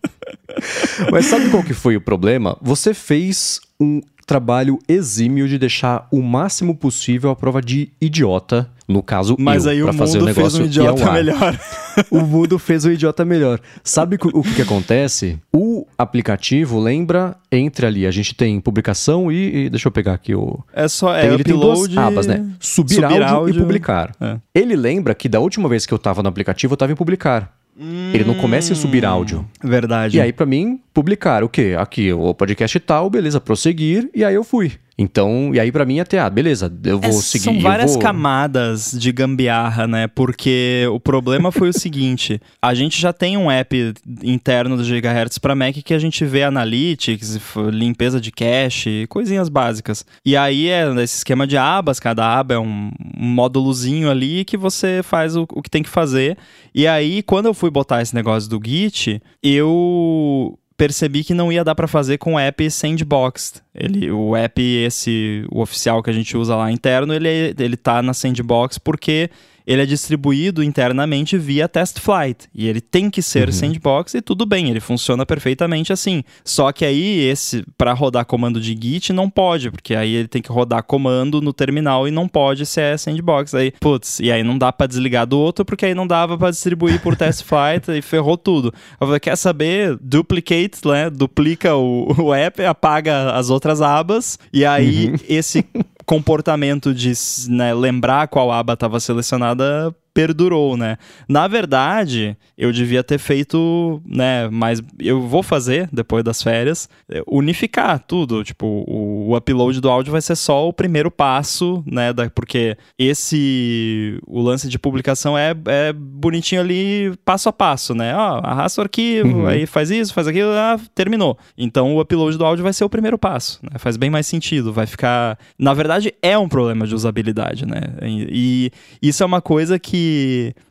[1.10, 2.56] Mas sabe qual que foi o problema?
[2.60, 9.02] Você fez um trabalho exímio de deixar o máximo possível a prova de idiota, no
[9.02, 11.60] caso Mas eu, aí o pra fazer o mundo fez negócio um idiota melhor.
[12.10, 13.60] o mundo fez um idiota melhor.
[13.82, 15.38] Sabe o que- que, acontece?
[15.52, 18.06] O, aplicativo lembra entre ali.
[18.06, 19.64] A gente tem publicação e.
[19.66, 20.58] e deixa eu pegar aqui o.
[20.72, 22.46] É só é Tem- ele tem duas abas, né?
[22.60, 23.56] Subir, subir áudio, áudio.
[23.56, 24.14] e publicar.
[24.20, 24.36] É.
[24.54, 27.52] Ele lembra que da última vez que eu tava no aplicativo, eu tava em publicar.
[27.76, 29.44] Ele não começa em subir áudio.
[29.62, 30.16] Verdade.
[30.16, 31.74] E aí, pra mim, publicar o quê?
[31.76, 34.70] Aqui, o podcast tal, beleza, prosseguir, e aí eu fui.
[34.96, 37.44] Então, e aí pra mim até, ah, beleza, eu vou É, seguir.
[37.44, 38.00] São várias vou...
[38.00, 40.06] camadas de gambiarra, né?
[40.06, 45.38] Porque o problema foi o seguinte: a gente já tem um app interno do Gigahertz
[45.38, 47.38] para Mac que a gente vê analytics,
[47.72, 50.04] limpeza de cache, coisinhas básicas.
[50.24, 54.56] E aí é esse esquema de abas, cada aba é um, um módulozinho ali que
[54.56, 56.38] você faz o, o que tem que fazer.
[56.74, 61.62] E aí, quando eu fui botar esse negócio do Git, eu percebi que não ia
[61.64, 63.62] dar pra fazer com o app Sandboxed.
[63.74, 67.76] Ele, o app esse, o oficial que a gente usa lá interno, ele, é- ele
[67.76, 69.30] tá na Sandbox porque
[69.66, 72.48] ele é distribuído internamente via Test Flight.
[72.54, 76.22] E ele tem que ser Sandbox e tudo bem, ele funciona perfeitamente assim.
[76.44, 80.42] Só que aí, esse para rodar comando de Git não pode, porque aí ele tem
[80.42, 83.54] que rodar comando no terminal e não pode se é Sandbox.
[83.54, 86.50] Aí, putz, e aí não dá pra desligar do outro, porque aí não dava pra
[86.50, 88.72] distribuir por Test Flight e ferrou tudo.
[89.00, 89.96] Eu falei, quer saber?
[90.00, 91.10] Duplicate, né?
[91.10, 95.64] Duplica o, o app, apaga as outras abas, e aí esse
[96.04, 97.12] comportamento de
[97.48, 100.96] né, lembrar qual aba estava selecionada perdurou, né?
[101.28, 107.20] Na verdade, eu devia ter feito, né, mas eu vou fazer depois das férias, é,
[107.26, 112.12] unificar tudo, tipo, o, o upload do áudio vai ser só o primeiro passo, né,
[112.12, 118.14] da, porque esse o lance de publicação é, é bonitinho ali passo a passo, né?
[118.16, 119.46] Ó, arrasta o arquivo, Uhum.
[119.46, 121.36] aí faz isso, faz aquilo, ah, terminou.
[121.58, 123.78] Então o upload do áudio vai ser o primeiro passo, né?
[123.78, 127.80] Faz bem mais sentido, vai ficar, na verdade, é um problema de usabilidade, né?
[128.02, 128.70] E,
[129.02, 130.03] e isso é uma coisa que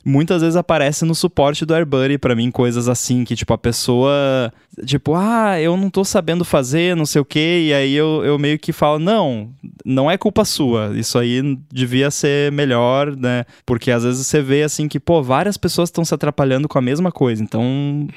[0.06, 4.52] muitas vezes aparece no suporte do AirBuddy pra mim, coisas assim que tipo a pessoa,
[4.86, 8.38] tipo, ah, eu não tô sabendo fazer, não sei o quê, e aí eu, eu
[8.40, 9.50] meio que falo, não,
[9.86, 13.46] não é culpa sua, isso aí devia ser melhor, né?
[13.66, 16.82] Porque às vezes você vê assim que, pô, várias pessoas estão se atrapalhando com a
[16.82, 17.64] mesma coisa, então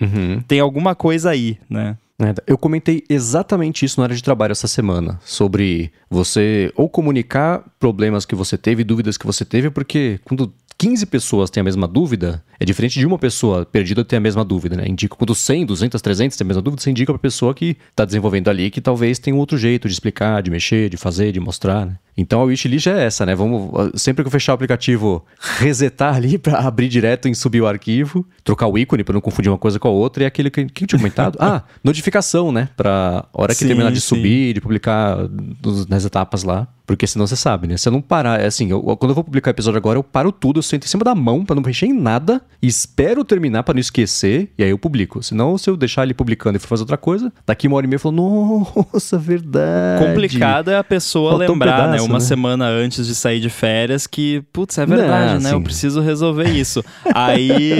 [0.01, 0.40] Uhum.
[0.47, 1.97] tem alguma coisa aí, né?
[2.18, 7.62] É, Eu comentei exatamente isso na área de trabalho essa semana, sobre você ou comunicar
[7.78, 11.89] problemas que você teve, dúvidas que você teve, porque quando 15 pessoas têm a mesma
[11.89, 14.86] dúvida, é diferente de uma pessoa perdida ter a mesma dúvida, né?
[14.86, 18.05] Indica quando 100, 200, 300 têm a mesma dúvida, você indica pra pessoa que tá
[18.05, 21.40] desenvolvendo ali que talvez tenha um outro jeito de explicar, de mexer, de fazer, de
[21.40, 21.97] mostrar, né?
[22.16, 23.34] Então a wishlist é essa, né?
[23.34, 23.70] Vamos,
[24.01, 25.24] sempre que eu fechar o aplicativo,
[25.59, 29.51] resetar ali pra abrir direto em subir o arquivo, trocar o ícone pra não confundir
[29.51, 31.36] uma coisa com a outra, e aquele que, que eu tinha comentado.
[31.40, 32.68] ah, notificação, né?
[32.76, 34.16] Pra hora que Sim, terminar de sim.
[34.16, 35.18] subir, de publicar
[35.88, 36.66] nas etapas lá.
[36.86, 37.76] Porque senão você sabe, né?
[37.76, 40.05] Se eu não parar, é assim, eu- quando eu vou publicar o episódio agora, eu
[40.05, 43.64] paro tudo, eu sento em cima da mão pra não mexer em nada, espero terminar
[43.64, 45.20] pra não esquecer, e aí eu publico.
[45.20, 47.88] Senão, se eu deixar ele publicando e for fazer outra coisa, daqui uma hora e
[47.88, 48.14] meia eu falo,
[48.94, 50.05] nossa, verdade.
[50.06, 52.01] Complicado é a pessoa Faltou um lembrar, né?
[52.06, 52.24] Uma né?
[52.24, 55.48] semana antes de sair de férias que, putz, é verdade, Não, né?
[55.48, 56.84] assim- Eu preciso resolver isso.
[57.14, 57.72] Aí,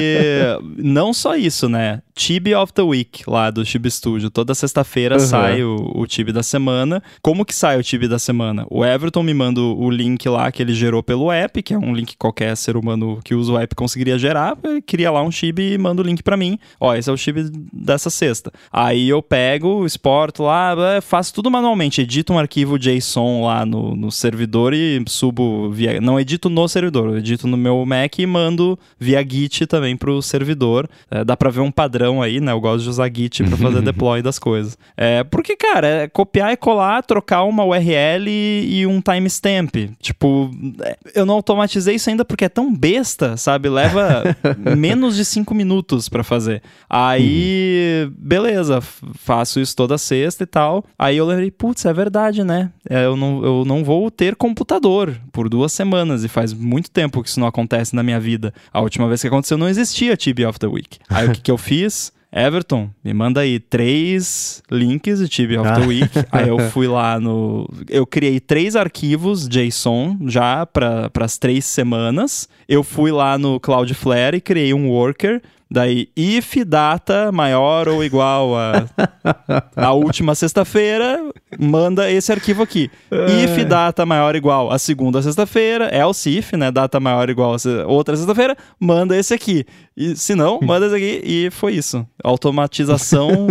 [0.77, 2.03] não só isso, né?
[2.17, 4.31] Tibi of the Week, lá do Tibi Studio.
[4.31, 5.21] Toda sexta-feira Uhum.
[5.21, 7.03] sai o, o Tibi da semana.
[7.21, 8.67] Como que sai o Tibi da semana?
[8.71, 11.95] O Everton me manda o link lá que ele gerou pelo app, que é um
[11.95, 14.57] link que qualquer ser humano que usa o app conseguiria gerar.
[14.65, 16.59] Ele cria lá um Tibi e manda o link pra mim.
[16.81, 18.51] Ó, esse é o Tibi dessa sexta.
[18.73, 22.01] Aí eu pego, exporto lá, eh, faço tudo manualmente.
[22.01, 26.01] Edito um arquivo JSON lá no, no servidor e subo via.
[26.01, 30.89] Não edito no servidor, edito no meu Mac e mando via Git também pro servidor.
[31.11, 32.53] Eh, dá pra ver um padrão aí, né?
[32.53, 34.77] Eu gosto de usar Git pra fazer deploy das coisas.
[34.97, 39.75] É, porque, cara, é copiar e colar, trocar uma URL e um timestamp.
[40.01, 40.51] Tipo,
[40.83, 43.69] é, eu não automatizei isso ainda porque é tão besta, sabe?
[43.69, 44.23] Leva
[44.77, 46.63] menos de cinco minutos pra fazer.
[46.89, 50.85] Aí, beleza, f- faço isso toda sexta e tal.
[50.99, 52.71] Aí eu lembrei, putz, é verdade, né?
[52.89, 57.23] É, eu, não, eu não vou ter computador por duas semanas e faz muito tempo
[57.23, 58.53] que isso não acontece na minha vida.
[58.73, 60.99] A última vez que aconteceu não existia Tibia of the Week.
[61.09, 61.96] Aí o que, que eu fiz?
[62.37, 66.11] Everton, me manda aí três links de Tibia of the Week.
[66.31, 67.67] Aí eu fui lá no.
[67.89, 72.47] Eu criei três arquivos JSON já para as três semanas.
[72.69, 75.41] Eu fui lá no Cloudflare e criei um worker.
[75.69, 78.87] Daí, if data maior ou igual a,
[79.75, 81.19] a última sexta-feira,
[81.59, 82.89] manda esse arquivo aqui.
[83.11, 86.71] If data maior ou igual a segunda sexta-feira, else if, né?
[86.71, 89.65] Data maior ou igual a outra sexta-feira, manda esse aqui.
[89.97, 91.23] E se não, manda esse aqui.
[91.25, 92.07] E foi isso.
[92.23, 93.49] Automatização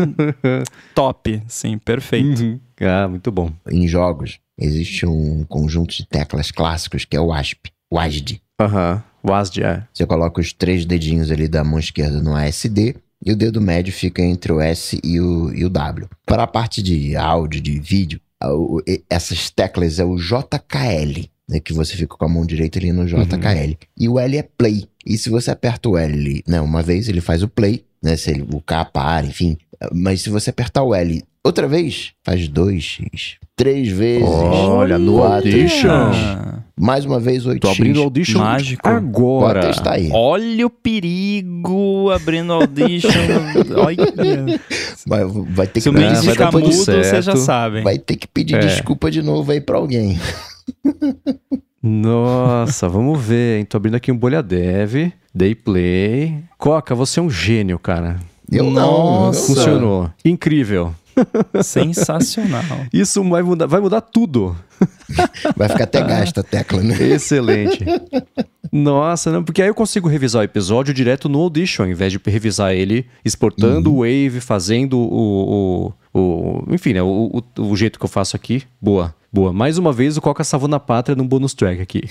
[0.95, 1.41] top.
[1.47, 2.41] Sim, perfeito.
[2.41, 2.59] Uhum.
[2.81, 3.51] Ah, muito bom.
[3.69, 8.41] Em jogos, existe um conjunto de teclas clássicos que é o ASP, WASD.
[8.59, 9.03] Aham.
[9.29, 9.83] WASD, é.
[9.93, 12.95] Você coloca os três dedinhos ali da mão esquerda no ASD
[13.25, 16.07] e o dedo médio fica entre o S e o, e o W.
[16.25, 18.19] Para a parte de áudio, de vídeo,
[19.09, 23.05] essas teclas é o JKL, né, que você fica com a mão direita ali no
[23.05, 23.69] JKL.
[23.69, 23.75] Uhum.
[23.97, 24.87] E o L é play.
[25.05, 28.31] E se você aperta o L, né, uma vez ele faz o play, né, se
[28.31, 29.57] ele, o K para, enfim.
[29.91, 33.35] Mas se você apertar o L outra vez, faz 2x.
[33.55, 34.27] Três vezes.
[34.27, 36.11] Olha, no Audition.
[36.77, 37.59] Mais uma vez 8x.
[37.59, 38.85] Tô abrindo o Audition Mágico.
[38.87, 39.61] agora.
[39.61, 40.09] Pode testar aí.
[40.11, 43.07] Olha o perigo abrindo o Audition.
[43.77, 44.59] Olha.
[45.07, 47.81] Vai, vai ter Se o que, Mendes vai ficar mudo, vocês já sabem.
[47.81, 48.59] vai ter que pedir É.
[48.59, 50.19] desculpa de novo aí pra alguém.
[51.81, 53.65] Nossa, vamos ver, hein?
[53.65, 56.39] Tô abrindo aqui um Bolha Dev, Day Play.
[56.57, 58.17] Coca, você é um gênio, cara.
[58.51, 59.39] Eu Nossa.
[59.39, 59.55] não.
[59.55, 60.09] Funcionou.
[60.25, 60.93] Incrível.
[61.63, 62.63] Sensacional.
[62.93, 64.55] Isso vai mudar, vai mudar tudo.
[65.55, 67.01] Vai ficar até gasta a tecla, né?
[67.01, 67.85] Excelente.
[68.69, 72.19] Nossa, não, porque aí eu consigo revisar o episódio direto no Audition, ao invés de
[72.25, 75.93] revisar ele exportando o Wave, fazendo o.
[76.13, 77.01] o, o enfim, né?
[77.01, 78.63] O, o, o jeito que eu faço aqui.
[78.81, 79.15] Boa.
[79.31, 79.51] Boa.
[79.51, 82.03] Mais uma vez o Coca salvou na pátria num bônus track aqui.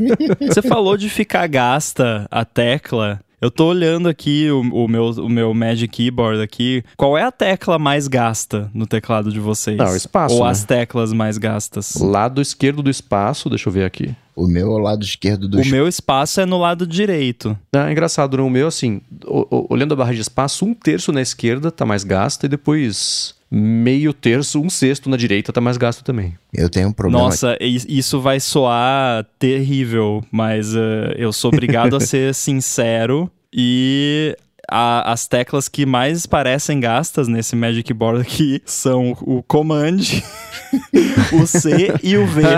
[0.40, 3.20] Você falou de ficar gasta a tecla.
[3.40, 6.84] Eu tô olhando aqui o, o meu, o meu Magic Keyboard aqui.
[6.96, 9.78] Qual é a tecla mais gasta no teclado de vocês?
[9.78, 10.50] Não, o espaço, Ou né?
[10.50, 11.94] as teclas mais gastas?
[11.94, 14.14] Lado esquerdo do espaço, deixa eu ver aqui.
[14.36, 17.56] O meu é o lado esquerdo do O meu espaço é no lado direito.
[17.74, 21.10] Ah, é engraçado, no meu, assim, o- o- olhando a barra de espaço, um terço
[21.10, 25.76] na esquerda tá mais gasta e depois meio terço, um sexto na direita tá mais
[25.76, 26.36] gasto também.
[26.54, 27.24] Eu tenho um problema.
[27.24, 34.36] Nossa, isso vai soar terrível, mas eh, eu sou obrigado a ser sincero e
[34.70, 39.98] a- as teclas que mais parecem gastas nesse Magic Keyboard aqui são o Command,
[41.32, 42.42] o C e o V.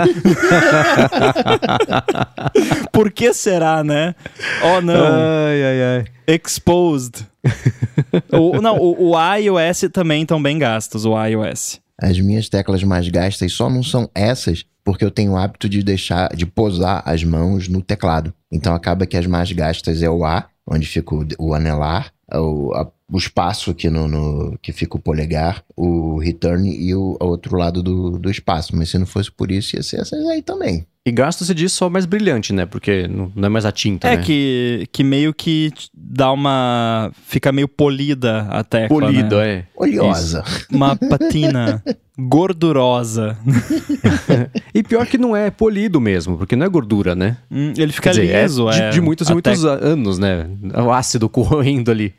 [2.91, 4.15] Por que será, né?
[4.63, 4.93] Oh, não.
[4.95, 6.05] Ai, ai, ai.
[6.35, 7.25] Exposed.
[8.31, 11.35] o, não, o, o A e o S também estão bem gastos, o A e
[11.35, 11.79] o S.
[12.01, 15.83] As minhas teclas mais gastas só não são essas, porque eu tenho o hábito de
[15.83, 18.33] deixar, de posar as mãos no teclado.
[18.51, 22.73] Então acaba que as mais gastas é o A, onde fica o, o anelar, o,
[22.73, 27.55] a- o espaço aqui no, no- que fica o polegar, o return e o outro
[27.57, 28.75] lado do, do espaço.
[28.75, 30.85] Mas se não fosse por isso, ia ser essas aí também.
[31.05, 32.65] E gasto se diz só mais brilhante, né?
[32.65, 34.23] Porque não não é mais a tinta, É né?
[34.23, 37.11] que, que meio que dá uma.
[37.27, 38.87] Fica meio polida a tecla.
[39.01, 39.49] Polido, né?
[39.49, 39.65] é.
[39.75, 40.43] Oleosa.
[40.71, 41.83] Uma patina
[42.17, 43.37] gordurosa.
[44.73, 47.37] E pior que não é polido mesmo, porque não é gordura, né?
[47.51, 48.89] Hum, Ele fica dizer, liso, é é.
[48.89, 50.47] de, de muitos e muitos anos, né?
[50.83, 52.13] O ácido corroendo ali.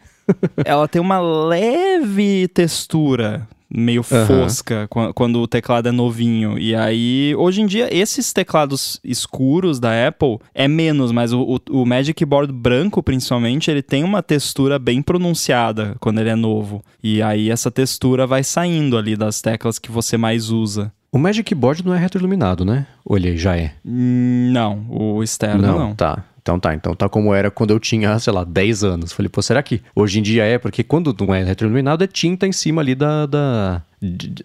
[0.65, 3.47] Ela tem uma leve textura.
[3.77, 6.57] Meio fosca quan- quando o teclado é novinho.
[6.57, 11.41] E aí, hoje em dia, esses teclados escuros da Apple é menos, mas o,
[11.71, 16.37] o, o Magic Keyboard branco, principalmente, ele tem uma textura bem pronunciada quando ele é
[16.37, 16.85] novo.
[17.03, 20.93] E aí, essa textura vai saindo ali das teclas que você mais usa.
[21.11, 22.87] O Magic Keyboard não é retroiluminado, né?
[23.11, 23.73] Ele já é?
[23.85, 25.95] Hum, Não, o externo não.
[25.97, 26.23] Tá.
[26.45, 29.13] Então tá, então tá como era quando eu tinha, sei lá, 10 anos.
[29.15, 30.59] Falei, pô, será que hoje em dia é?
[30.59, 33.83] Porque quando não é retroiluminado é tinta em cima ali da, da,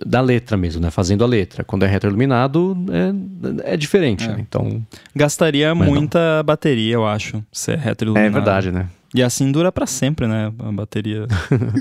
[0.06, 0.90] da letra mesmo, né?
[0.92, 1.62] Fazendo a letra.
[1.62, 2.78] Quando é retroiluminado
[3.66, 4.38] é, é diferente, né?
[4.40, 4.82] Então,
[5.14, 5.94] Gastaria Mas não.
[5.94, 8.30] muita bateria, eu acho, se é retroiluminado.
[8.30, 8.88] é verdade, né?
[9.14, 11.28] E assim dura pra sempre, né, a bateria.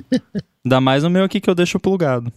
[0.66, 2.32] Ainda mais no meu aqui que eu deixo plugado.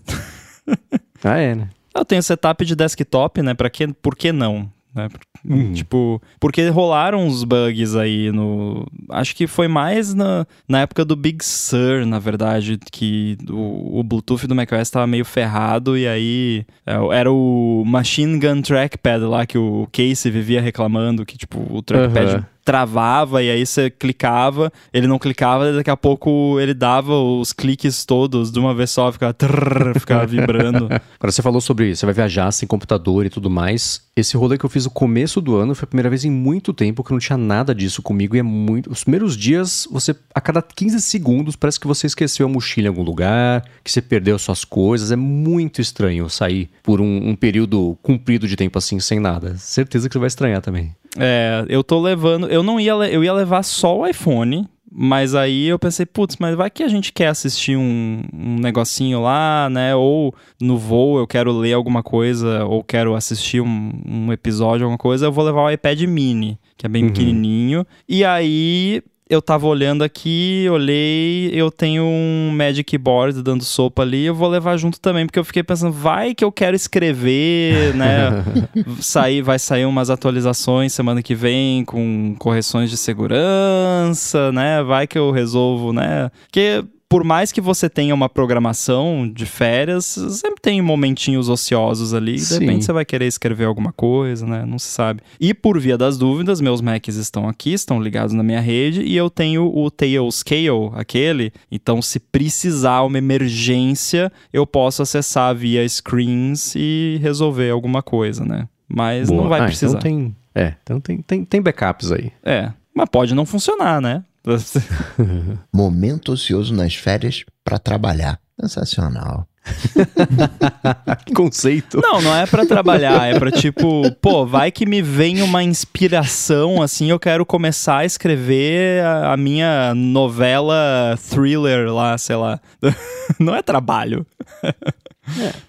[1.23, 1.67] Ah, é, né?
[1.95, 4.69] Eu tenho setup de desktop, né, pra que, por que não?
[4.93, 5.07] Né?
[5.47, 5.73] Uhum.
[5.73, 8.85] Tipo, porque rolaram uns bugs aí no...
[9.09, 14.03] Acho que foi mais na, na época do Big Sur, na verdade, que o, o
[14.03, 19.45] Bluetooth do macOS tava meio ferrado e aí é, era o Machine Gun Trackpad lá
[19.45, 22.45] que o Casey vivia reclamando, que tipo, o trackpad Aham.
[22.63, 27.51] Travava e aí você clicava, ele não clicava, e daqui a pouco ele dava os
[27.53, 30.85] cliques todos de uma vez só, ficava, trrr, ficava vibrando.
[30.85, 34.01] Agora você falou sobre você vai viajar sem computador e tudo mais.
[34.15, 36.73] Esse rolê que eu fiz no começo do ano foi a primeira vez em muito
[36.73, 38.91] tempo que não tinha nada disso comigo e é muito.
[38.91, 42.89] Os primeiros dias, você a cada 15 segundos parece que você esqueceu a mochila em
[42.89, 45.11] algum lugar, que você perdeu suas coisas.
[45.11, 49.55] É muito estranho sair por um, um período comprido de tempo assim sem nada.
[49.57, 50.93] Certeza que você vai estranhar também.
[51.17, 52.47] É, eu tô levando.
[52.47, 52.91] Eu não ia.
[52.91, 54.67] Eu ia levar só o iPhone.
[54.93, 59.21] Mas aí eu pensei, putz, mas vai que a gente quer assistir um, um negocinho
[59.21, 59.95] lá, né?
[59.95, 64.97] Ou no voo eu quero ler alguma coisa, ou quero assistir um, um episódio, alguma
[64.97, 67.87] coisa, eu vou levar o iPad mini, que é bem pequenininho.
[68.05, 69.01] E aí
[69.31, 74.49] eu tava olhando aqui, olhei, eu tenho um Magic Keyboard dando sopa ali, eu vou
[74.49, 78.43] levar junto também, porque eu fiquei pensando, vai que eu quero escrever, né?
[78.99, 84.83] sair, vai sair umas atualizações semana que vem com correções de segurança, né?
[84.83, 86.29] Vai que eu resolvo, né?
[86.47, 92.35] Porque por mais que você tenha uma programação de férias, sempre tem momentinhos ociosos ali.
[92.35, 92.59] De Sim.
[92.59, 94.63] repente você vai querer escrever alguma coisa, né?
[94.65, 95.21] Não se sabe.
[95.37, 99.13] E por via das dúvidas, meus Macs estão aqui, estão ligados na minha rede e
[99.17, 101.51] eu tenho o Tailscale, aquele.
[101.69, 108.69] Então, se precisar uma emergência, eu posso acessar via screens e resolver alguma coisa, né?
[108.87, 109.41] Mas Boa.
[109.41, 109.97] não vai Ah, precisar.
[109.97, 112.31] Então tem, é, então tem, tem, tem backups aí.
[112.41, 114.23] É, mas pode não funcionar, né?
[115.73, 118.39] Momento ocioso nas férias pra trabalhar.
[118.59, 119.47] Sensacional.
[121.25, 121.99] que conceito.
[122.01, 126.81] Não, não é pra trabalhar, é pra tipo, pô, vai que me vem uma inspiração,
[126.81, 132.59] assim, eu quero começar a escrever a, a minha novela thriller lá, sei lá.
[133.39, 134.25] Não é trabalho.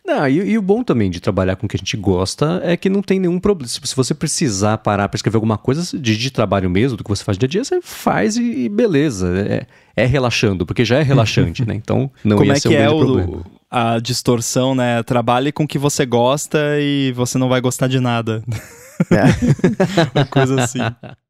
[0.04, 2.76] Não, e, e o bom também de trabalhar com o que a gente gosta é
[2.76, 3.68] que não tem nenhum problema.
[3.68, 7.22] Se você precisar parar para escrever alguma coisa de, de trabalho mesmo, do que você
[7.22, 9.28] faz dia a dia, você faz e, e beleza.
[9.48, 11.74] É, é relaxando, porque já é relaxante, né?
[11.74, 13.44] Então não Como ia é ser que um é o, problema.
[13.70, 15.02] a distorção, né?
[15.02, 18.42] Trabalhe com o que você gosta e você não vai gostar de nada.
[20.14, 20.80] Uma coisa assim.